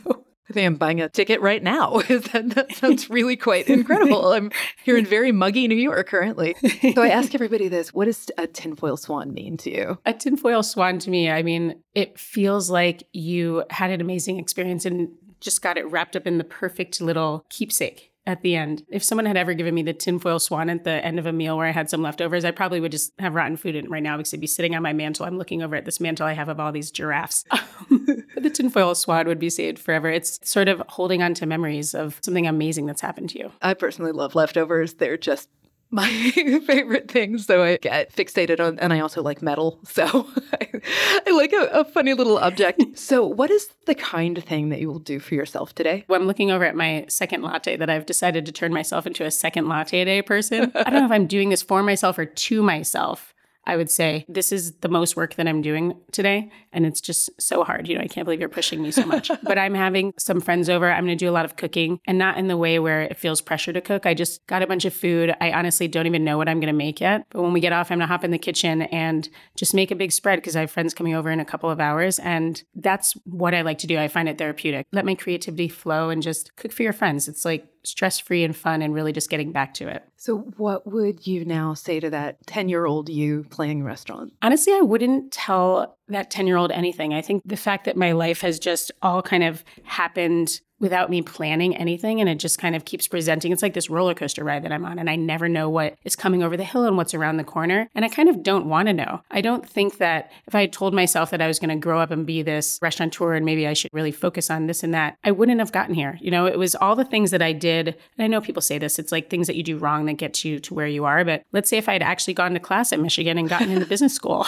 I 0.50 0.54
think 0.54 0.66
I'm 0.66 0.76
buying 0.76 1.02
a 1.02 1.10
ticket 1.10 1.42
right 1.42 1.62
now. 1.62 2.00
that, 2.08 2.52
that 2.56 2.76
sounds 2.76 3.10
really 3.10 3.36
quite 3.36 3.68
incredible. 3.68 4.34
I'm 4.34 4.52
here 4.84 4.98
in 4.98 5.06
very 5.06 5.32
muggy 5.32 5.68
New 5.68 5.76
York 5.76 6.08
currently. 6.08 6.56
So 6.94 7.02
I 7.02 7.10
ask 7.10 7.36
everybody 7.36 7.68
this 7.68 7.94
what 7.94 8.06
does 8.06 8.30
a 8.38 8.48
tinfoil 8.48 8.98
swan 8.98 9.34
mean 9.34 9.58
to 9.58 9.72
you? 9.72 9.98
A 10.06 10.14
tinfoil 10.14 10.64
swan 10.64 11.00
to 11.00 11.10
me, 11.10 11.30
I 11.30 11.44
mean, 11.44 11.82
it 11.94 12.20
feels 12.20 12.70
like 12.70 13.04
you 13.14 13.64
had 13.70 13.92
an 13.92 14.02
amazing 14.02 14.40
experience 14.40 14.86
and 14.86 15.10
just 15.40 15.62
got 15.62 15.78
it 15.78 15.90
wrapped 15.90 16.16
up 16.16 16.28
in 16.28 16.38
the 16.38 16.44
perfect 16.44 17.00
little 17.00 17.46
keepsake 17.50 18.09
at 18.26 18.42
the 18.42 18.56
end. 18.56 18.86
If 18.90 19.04
someone 19.04 19.26
had 19.26 19.38
ever 19.38 19.54
given 19.54 19.74
me 19.74 19.82
the 19.82 19.94
tinfoil 19.94 20.40
swan 20.40 20.70
at 20.70 20.84
the 20.84 21.04
end 21.04 21.20
of 21.20 21.26
a 21.26 21.34
meal 21.34 21.58
where 21.58 21.68
I 21.68 21.72
had 21.72 21.90
some 21.90 22.02
leftovers, 22.02 22.46
I 22.46 22.52
probably 22.52 22.80
would 22.80 22.92
just 22.92 23.14
have 23.20 23.36
rotten 23.36 23.58
food 23.58 23.76
in 23.76 23.86
it 23.86 23.92
right 23.92 24.04
now 24.04 24.18
because 24.18 24.34
it'd 24.34 24.42
be 24.42 24.48
sitting 24.48 24.76
on 24.76 24.84
my 24.84 24.94
mantle. 24.94 25.26
I'm 25.26 25.38
looking 25.38 25.64
over 25.64 25.76
at 25.76 25.86
this 25.86 26.00
mantle 26.00 26.28
I 26.28 26.34
have 26.34 26.50
of 26.50 26.60
all 26.60 26.72
these 26.72 26.92
giraffes. 26.92 27.44
the 27.90 28.52
tinfoil 28.54 28.96
swan 28.96 29.28
would 29.28 29.40
be 29.40 29.50
saved 29.50 29.80
forever. 29.80 30.10
It's 30.10 30.40
sort 30.48 30.68
of 30.68 30.82
holding 30.90 31.24
on 31.24 31.34
to 31.36 31.46
memories 31.46 31.94
of 31.94 32.20
something 32.22 32.48
amazing 32.48 32.86
that's 32.86 33.02
happened 33.02 33.30
to 33.32 33.40
you. 33.40 33.52
I 33.62 33.74
personally 33.74 34.12
love 34.12 34.36
leftovers. 34.36 34.96
They're 34.96 35.18
just 35.18 35.50
my 35.92 36.08
favorite 36.66 37.10
things. 37.10 37.46
So 37.46 37.64
I 37.64 37.78
get 37.78 38.14
fixated 38.14 38.60
on, 38.60 38.80
and 38.80 38.94
I 38.94 39.00
also 39.00 39.22
like 39.22 39.42
metal. 39.42 39.80
So 39.84 40.06
I, 40.54 40.82
I 41.28 41.32
like 41.32 41.54
a, 41.54 41.66
a, 41.72 41.86
funny 41.86 42.14
little 42.14 42.38
object. 42.38 42.84
So, 43.00 43.26
what 43.26 43.50
is 43.50 43.70
the 43.86 43.96
kind 43.96 44.44
thing 44.44 44.70
that 44.70 44.80
you 44.80 44.88
will 44.88 45.00
do 45.00 45.20
for 45.20 45.34
yourself 45.34 45.74
today? 45.74 46.06
Well, 46.08 46.20
I'm 46.20 46.28
looking 46.28 46.52
over 46.52 46.66
at 46.66 46.76
my 46.76 47.06
second 47.08 47.42
latte 47.42 47.78
that 47.78 47.90
I've 47.90 48.06
decided 48.06 48.46
to 48.46 48.52
turn 48.52 48.74
myself 48.74 49.08
into 49.08 49.26
a 49.26 49.32
second 49.32 49.68
latte 49.68 50.02
a 50.02 50.06
day 50.06 50.22
person. 50.22 50.72
I 50.76 50.84
don't 50.90 51.00
know 51.00 51.06
if 51.06 51.12
I'm 51.12 51.26
doing 51.26 51.50
this 51.50 51.62
for 51.62 51.82
myself 51.82 52.18
or 52.18 52.26
to 52.26 52.62
myself. 52.62 53.34
I 53.70 53.76
would 53.76 53.92
say 53.92 54.26
this 54.28 54.52
is 54.52 54.72
the 54.78 54.90
most 54.90 55.16
work 55.16 55.36
that 55.36 55.48
I'm 55.48 55.62
doing 55.62 55.96
today. 56.12 56.52
And 56.74 56.88
it's 56.88 57.00
just 57.00 57.30
so 57.40 57.64
hard. 57.64 57.88
You 57.88 57.96
know, 57.96 58.02
I 58.02 58.08
can't 58.08 58.26
believe 58.26 58.40
you're 58.40 58.50
pushing 58.50 58.82
me 58.82 58.90
so 58.90 59.06
much. 59.06 59.30
but 59.44 59.60
I'm 59.60 59.76
having 59.76 60.12
some 60.18 60.42
friends 60.42 60.70
over. 60.70 60.92
I'm 60.92 61.06
going 61.06 61.16
to 61.16 61.24
do 61.24 61.30
a 61.30 61.32
lot 61.32 61.46
of 61.46 61.56
cooking 61.56 62.00
and 62.08 62.18
not 62.18 62.40
in 62.40 62.48
the 62.48 62.58
way 62.58 62.80
where 62.80 63.04
it 63.04 63.16
feels 63.16 63.42
pressure 63.42 63.72
to 63.72 63.80
cook. 63.80 64.08
I 64.08 64.16
just 64.16 64.46
got 64.48 64.64
a 64.64 64.68
bunch 64.68 64.86
of 64.86 64.94
food. 64.94 65.36
I 65.40 65.52
honestly 65.52 65.88
don't 65.88 66.08
even 66.08 66.24
know 66.24 66.36
what 66.36 66.50
I'm 66.50 66.60
going 66.60 66.74
to 66.74 66.78
make 66.78 67.00
yet. 67.00 67.28
But 67.30 67.44
when 67.44 67.54
we 67.54 67.60
get 67.60 67.72
off, 67.72 67.92
I'm 67.92 68.00
going 68.00 68.08
to 68.08 68.12
hop 68.12 68.24
in 68.24 68.32
the 68.32 68.40
kitchen 68.40 68.82
and 68.82 69.30
just 69.56 69.76
make 69.76 69.92
a 69.92 69.96
big 69.96 70.12
spread 70.12 70.38
because 70.38 70.56
I 70.56 70.62
have 70.62 70.72
friends 70.72 70.96
coming 70.96 71.14
over 71.14 71.30
in 71.30 71.40
a 71.40 71.46
couple 71.46 71.70
of 71.70 71.80
hours. 71.80 72.18
And 72.18 72.64
that's 72.74 73.14
what 73.26 73.54
I 73.54 73.62
like 73.62 73.78
to 73.80 73.88
do. 73.88 74.00
I 74.00 74.08
find 74.08 74.28
it 74.28 74.40
therapeutic. 74.40 74.88
Let 74.92 75.06
my 75.06 75.14
creativity 75.14 75.68
flow 75.68 76.10
and 76.10 76.24
just 76.24 76.56
cook 76.56 76.72
for 76.72 76.82
your 76.82 76.94
friends. 76.94 77.28
It's 77.28 77.46
like 77.46 77.68
stress 77.84 78.20
free 78.20 78.44
and 78.44 78.56
fun 78.56 78.82
and 78.82 78.94
really 78.94 79.14
just 79.14 79.30
getting 79.30 79.52
back 79.52 79.74
to 79.76 79.88
it. 79.88 80.04
So, 80.18 80.40
what 80.58 80.86
would 80.86 81.26
you 81.26 81.46
now 81.46 81.74
say 81.74 82.00
to 82.00 82.10
that 82.10 82.46
10 82.48 82.70
year 82.70 82.86
old 82.86 83.10
you 83.10 83.46
playing 83.50 83.84
restaurant? 83.84 84.34
Honestly, 84.42 84.74
I 84.74 84.82
wouldn't 84.82 85.32
tell 85.32 85.98
that 86.10 86.32
10 86.32 86.48
year 86.48 86.58
old 86.58 86.72
anything. 86.72 87.14
I 87.14 87.22
think 87.22 87.44
the 87.46 87.58
fact 87.58 87.86
that 87.86 87.98
my 87.98 88.12
life 88.12 88.42
has 88.42 88.60
just 88.60 88.92
all 89.02 89.22
kind 89.22 89.44
of 89.44 89.64
happened 89.84 90.62
without 90.80 91.10
me 91.10 91.22
planning 91.22 91.76
anything 91.76 92.20
and 92.20 92.30
it 92.30 92.36
just 92.36 92.58
kind 92.58 92.76
of 92.76 92.86
keeps 92.86 93.08
presenting. 93.08 93.52
It's 93.52 93.62
like 93.62 93.74
this 93.74 93.90
roller 93.90 94.14
coaster 94.14 94.44
ride 94.44 94.64
that 94.64 94.72
I'm 94.72 94.86
on 94.86 94.98
and 94.98 95.10
I 95.10 95.16
never 95.16 95.50
know 95.50 95.70
what 95.70 95.96
is 96.04 96.16
coming 96.16 96.42
over 96.42 96.56
the 96.56 96.64
hill 96.64 96.86
and 96.86 96.98
what's 96.98 97.14
around 97.14 97.38
the 97.38 97.44
corner. 97.44 97.90
And 97.94 98.06
I 98.06 98.10
kind 98.10 98.30
of 98.30 98.44
don't 98.44 98.68
want 98.68 98.88
to 98.88 98.94
know. 98.94 99.22
I 99.30 99.42
don't 99.42 99.68
think 99.68 99.98
that 99.98 100.32
if 100.48 100.56
I 100.56 100.62
had 100.62 100.74
told 100.74 100.94
myself 100.94 101.32
that 101.32 101.42
I 101.42 101.48
was 101.48 101.60
going 101.60 101.70
to 101.70 101.76
grow 101.76 102.00
up 102.00 102.12
and 102.12 102.26
be 102.26 102.42
this 102.42 102.80
restaurateur 102.82 103.34
and 103.34 103.46
maybe 103.46 103.68
I 103.68 103.74
should 103.74 103.94
really 103.94 104.12
focus 104.12 104.50
on 104.50 104.68
this 104.68 104.84
and 104.84 104.94
that, 104.94 105.18
I 105.24 105.32
wouldn't 105.32 105.60
have 105.60 105.72
gotten 105.72 105.96
here. 105.96 106.18
You 106.22 106.32
know, 106.32 106.46
it 106.46 106.58
was 106.58 106.76
all 106.76 106.96
the 106.96 107.06
things 107.06 107.32
that 107.32 107.42
I 107.42 107.54
did. 107.54 107.88
And 107.88 108.24
I 108.24 108.28
know 108.28 108.42
people 108.42 108.62
say 108.62 108.78
this, 108.78 109.00
it's 109.00 109.12
like 109.12 109.30
things 109.30 109.48
that 109.48 109.56
you 109.56 109.64
do 109.64 109.78
wrong 109.78 110.06
that 110.06 110.14
get 110.14 110.46
you 110.46 110.60
to 110.60 110.74
where 110.74 110.88
you 110.88 111.06
are. 111.06 111.26
But 111.26 111.44
let's 111.52 111.70
say 111.70 111.78
if 111.78 111.90
I 111.90 111.94
had 111.94 112.04
actually 112.04 112.34
gone 112.34 112.54
to 112.54 112.60
class 112.60 112.94
at 112.94 113.00
Michigan 113.00 113.38
and 113.38 113.50
gotten 113.50 113.70
into 113.70 113.86
business 113.86 114.14
school, 114.14 114.48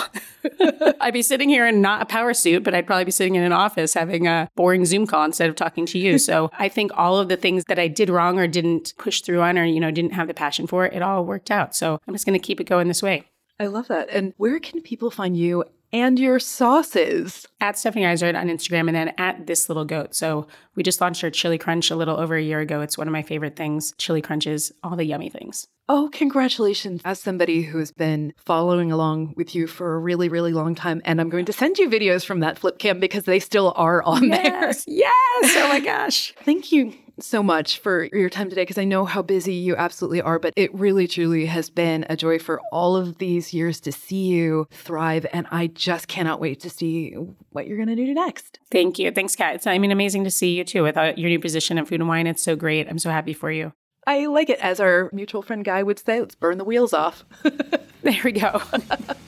I'd 1.01 1.13
be 1.13 1.21
sitting 1.21 1.50
here 1.51 1.67
in 1.67 1.81
not 1.81 2.01
a 2.01 2.05
power 2.05 2.33
suit, 2.33 2.63
but 2.63 2.73
I'd 2.73 2.87
probably 2.87 3.05
be 3.05 3.11
sitting 3.11 3.35
in 3.35 3.43
an 3.43 3.51
office 3.51 3.93
having 3.93 4.27
a 4.27 4.49
boring 4.55 4.85
Zoom 4.85 5.05
call 5.05 5.23
instead 5.23 5.49
of 5.49 5.55
talking 5.55 5.85
to 5.87 5.99
you. 5.99 6.17
So 6.31 6.49
I 6.57 6.69
think 6.69 6.91
all 6.95 7.17
of 7.17 7.29
the 7.29 7.35
things 7.35 7.65
that 7.65 7.79
I 7.79 7.87
did 7.87 8.09
wrong 8.09 8.39
or 8.39 8.47
didn't 8.47 8.93
push 8.97 9.21
through 9.21 9.41
on 9.41 9.57
or, 9.57 9.65
you 9.65 9.79
know, 9.79 9.91
didn't 9.91 10.13
have 10.13 10.27
the 10.27 10.33
passion 10.33 10.67
for, 10.67 10.85
it 10.85 11.01
all 11.01 11.25
worked 11.25 11.51
out. 11.51 11.75
So 11.75 11.99
I'm 12.07 12.13
just 12.13 12.25
going 12.25 12.39
to 12.39 12.45
keep 12.45 12.61
it 12.61 12.65
going 12.65 12.87
this 12.87 13.03
way. 13.03 13.25
I 13.59 13.65
love 13.65 13.87
that. 13.89 14.09
And 14.09 14.33
where 14.37 14.59
can 14.59 14.81
people 14.81 15.11
find 15.11 15.35
you 15.35 15.65
and 15.93 16.19
your 16.19 16.39
sauces? 16.39 17.45
At 17.59 17.77
Stephanie 17.77 18.05
Izard 18.05 18.35
on 18.35 18.47
Instagram 18.47 18.87
and 18.87 18.95
then 18.95 19.13
at 19.17 19.47
This 19.47 19.69
Little 19.69 19.85
Goat. 19.85 20.15
So 20.15 20.47
we 20.75 20.83
just 20.83 21.01
launched 21.01 21.23
our 21.23 21.29
Chili 21.29 21.57
Crunch 21.57 21.91
a 21.91 21.95
little 21.95 22.17
over 22.17 22.35
a 22.35 22.41
year 22.41 22.59
ago. 22.59 22.81
It's 22.81 22.97
one 22.97 23.07
of 23.07 23.11
my 23.11 23.21
favorite 23.21 23.55
things. 23.55 23.93
Chili 23.97 24.21
Crunches, 24.21 24.71
all 24.83 24.95
the 24.95 25.05
yummy 25.05 25.29
things. 25.29 25.67
Oh, 25.89 26.09
congratulations. 26.13 27.01
As 27.03 27.19
somebody 27.19 27.63
who 27.63 27.77
has 27.79 27.91
been 27.91 28.33
following 28.37 28.91
along 28.91 29.33
with 29.35 29.53
you 29.53 29.67
for 29.67 29.95
a 29.95 29.99
really, 29.99 30.29
really 30.29 30.53
long 30.53 30.73
time, 30.73 31.01
and 31.03 31.19
I'm 31.19 31.29
going 31.29 31.45
to 31.45 31.53
send 31.53 31.77
you 31.77 31.89
videos 31.89 32.23
from 32.23 32.39
that 32.39 32.57
flip 32.57 32.79
cam 32.79 32.99
because 32.99 33.25
they 33.25 33.39
still 33.39 33.73
are 33.75 34.01
on 34.03 34.29
yes, 34.29 34.85
there. 34.85 34.95
Yes. 34.95 35.55
Oh 35.57 35.67
my 35.67 35.81
gosh. 35.81 36.33
Thank 36.43 36.71
you 36.71 36.93
so 37.23 37.43
much 37.43 37.79
for 37.79 38.05
your 38.13 38.29
time 38.29 38.49
today 38.49 38.63
because 38.63 38.77
I 38.77 38.83
know 38.83 39.05
how 39.05 39.21
busy 39.21 39.53
you 39.53 39.75
absolutely 39.75 40.21
are, 40.21 40.39
but 40.39 40.53
it 40.55 40.73
really 40.73 41.07
truly 41.07 41.45
has 41.45 41.69
been 41.69 42.05
a 42.09 42.15
joy 42.15 42.39
for 42.39 42.61
all 42.71 42.95
of 42.95 43.17
these 43.17 43.53
years 43.53 43.79
to 43.81 43.91
see 43.91 44.27
you 44.27 44.67
thrive. 44.71 45.25
And 45.33 45.47
I 45.51 45.67
just 45.67 46.07
cannot 46.07 46.39
wait 46.39 46.59
to 46.61 46.69
see 46.69 47.11
what 47.49 47.67
you're 47.67 47.77
going 47.77 47.89
to 47.89 47.95
do 47.95 48.13
next. 48.13 48.59
Thank 48.71 48.99
you. 48.99 49.11
Thanks, 49.11 49.35
Kat. 49.35 49.55
It's, 49.55 49.67
I 49.67 49.77
mean, 49.77 49.91
amazing 49.91 50.23
to 50.23 50.31
see 50.31 50.55
you 50.55 50.63
too 50.63 50.83
with 50.83 50.97
uh, 50.97 51.13
your 51.15 51.29
new 51.29 51.39
position 51.39 51.77
at 51.77 51.87
food 51.87 51.99
and 52.01 52.09
wine. 52.09 52.27
It's 52.27 52.43
so 52.43 52.55
great. 52.55 52.87
I'm 52.89 52.99
so 52.99 53.09
happy 53.09 53.33
for 53.33 53.51
you. 53.51 53.73
I 54.07 54.25
like 54.25 54.49
it. 54.49 54.59
As 54.59 54.79
our 54.79 55.09
mutual 55.13 55.41
friend 55.41 55.63
Guy 55.63 55.83
would 55.83 55.99
say, 55.99 56.19
let's 56.19 56.35
burn 56.35 56.57
the 56.57 56.63
wheels 56.63 56.93
off. 56.93 57.23
there 58.01 58.21
we 58.23 58.31
go. 58.31 58.59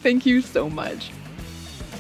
Thank 0.02 0.26
you 0.26 0.42
so 0.42 0.70
much. 0.70 1.12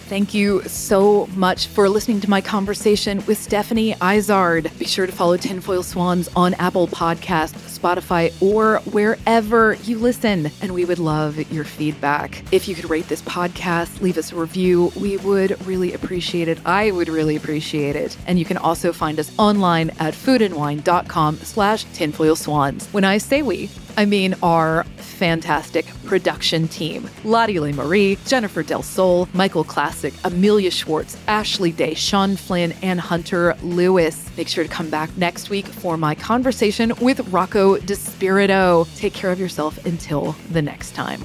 Thank 0.06 0.34
you 0.34 0.62
so 0.64 1.28
much 1.36 1.68
for 1.68 1.89
listening 1.89 2.20
to 2.22 2.30
my 2.30 2.41
conversation 2.41 3.24
with 3.26 3.38
Stephanie 3.38 3.95
Izard. 4.01 4.70
Be 4.78 4.86
sure 4.86 5.06
to 5.06 5.12
follow 5.12 5.38
Tinfoil 5.38 5.82
Swans 5.82 6.30
on 6.36 6.54
Apple 6.56 6.88
Podcast, 6.88 7.56
Spotify, 7.84 8.34
or 8.42 8.80
wherever 8.92 9.74
you 9.84 9.98
listen. 9.98 10.50
And 10.62 10.74
we 10.74 10.86
would 10.86 11.00
love 11.00 11.52
your 11.52 11.66
feedback. 11.66 12.44
If 12.52 12.68
you 12.68 12.76
could 12.76 12.90
rate 12.90 13.08
this 13.10 13.22
podcast, 13.24 14.02
leave 14.02 14.18
us 14.18 14.32
a 14.32 14.36
review, 14.36 14.92
we 15.00 15.18
would 15.18 15.66
really 15.68 15.94
appreciate 15.94 16.48
it. 16.48 16.60
I 16.66 16.92
would 16.92 17.10
really 17.10 17.36
appreciate 17.36 17.96
it. 17.96 18.18
And 18.26 18.40
you 18.40 18.46
can 18.46 18.58
also 18.58 18.94
find 18.94 19.20
us 19.20 19.32
online 19.38 19.90
at 20.00 20.14
foodandwine.com 20.14 21.38
slash 21.38 21.84
tinfoil 21.94 22.36
swans. 22.36 22.88
When 22.94 23.04
I 23.04 23.18
say 23.18 23.42
we, 23.42 23.70
I 23.98 24.06
mean 24.06 24.36
our 24.42 24.86
fantastic 24.98 25.86
production 26.06 26.68
team. 26.68 27.10
Lottie 27.24 27.72
Marie, 27.72 28.18
Jennifer 28.26 28.64
Del 28.64 28.82
Sol, 28.82 29.30
Michael 29.34 29.64
Classic, 29.64 30.14
Amelia 30.24 30.72
Schwartz, 30.72 31.18
Ashley 31.28 31.72
Day, 31.72 31.94
Sean 31.94 32.36
Flynn, 32.36 32.74
and 32.82 33.00
Hunter 33.00 33.56
Lewis. 33.62 34.36
Make 34.36 34.48
sure 34.48 34.64
to 34.64 34.70
come 34.70 34.90
back 34.90 35.16
next 35.18 35.50
week 35.50 35.68
for 35.68 35.96
my 35.98 36.16
conversation 36.16 36.94
with 37.00 37.20
Rocco 37.32 37.72
DiSpirito. 37.82 38.88
Take 38.95 39.13
care 39.13 39.32
of 39.32 39.39
yourself 39.39 39.86
until 39.86 40.36
the 40.51 40.61
next 40.61 40.95
time. 40.95 41.24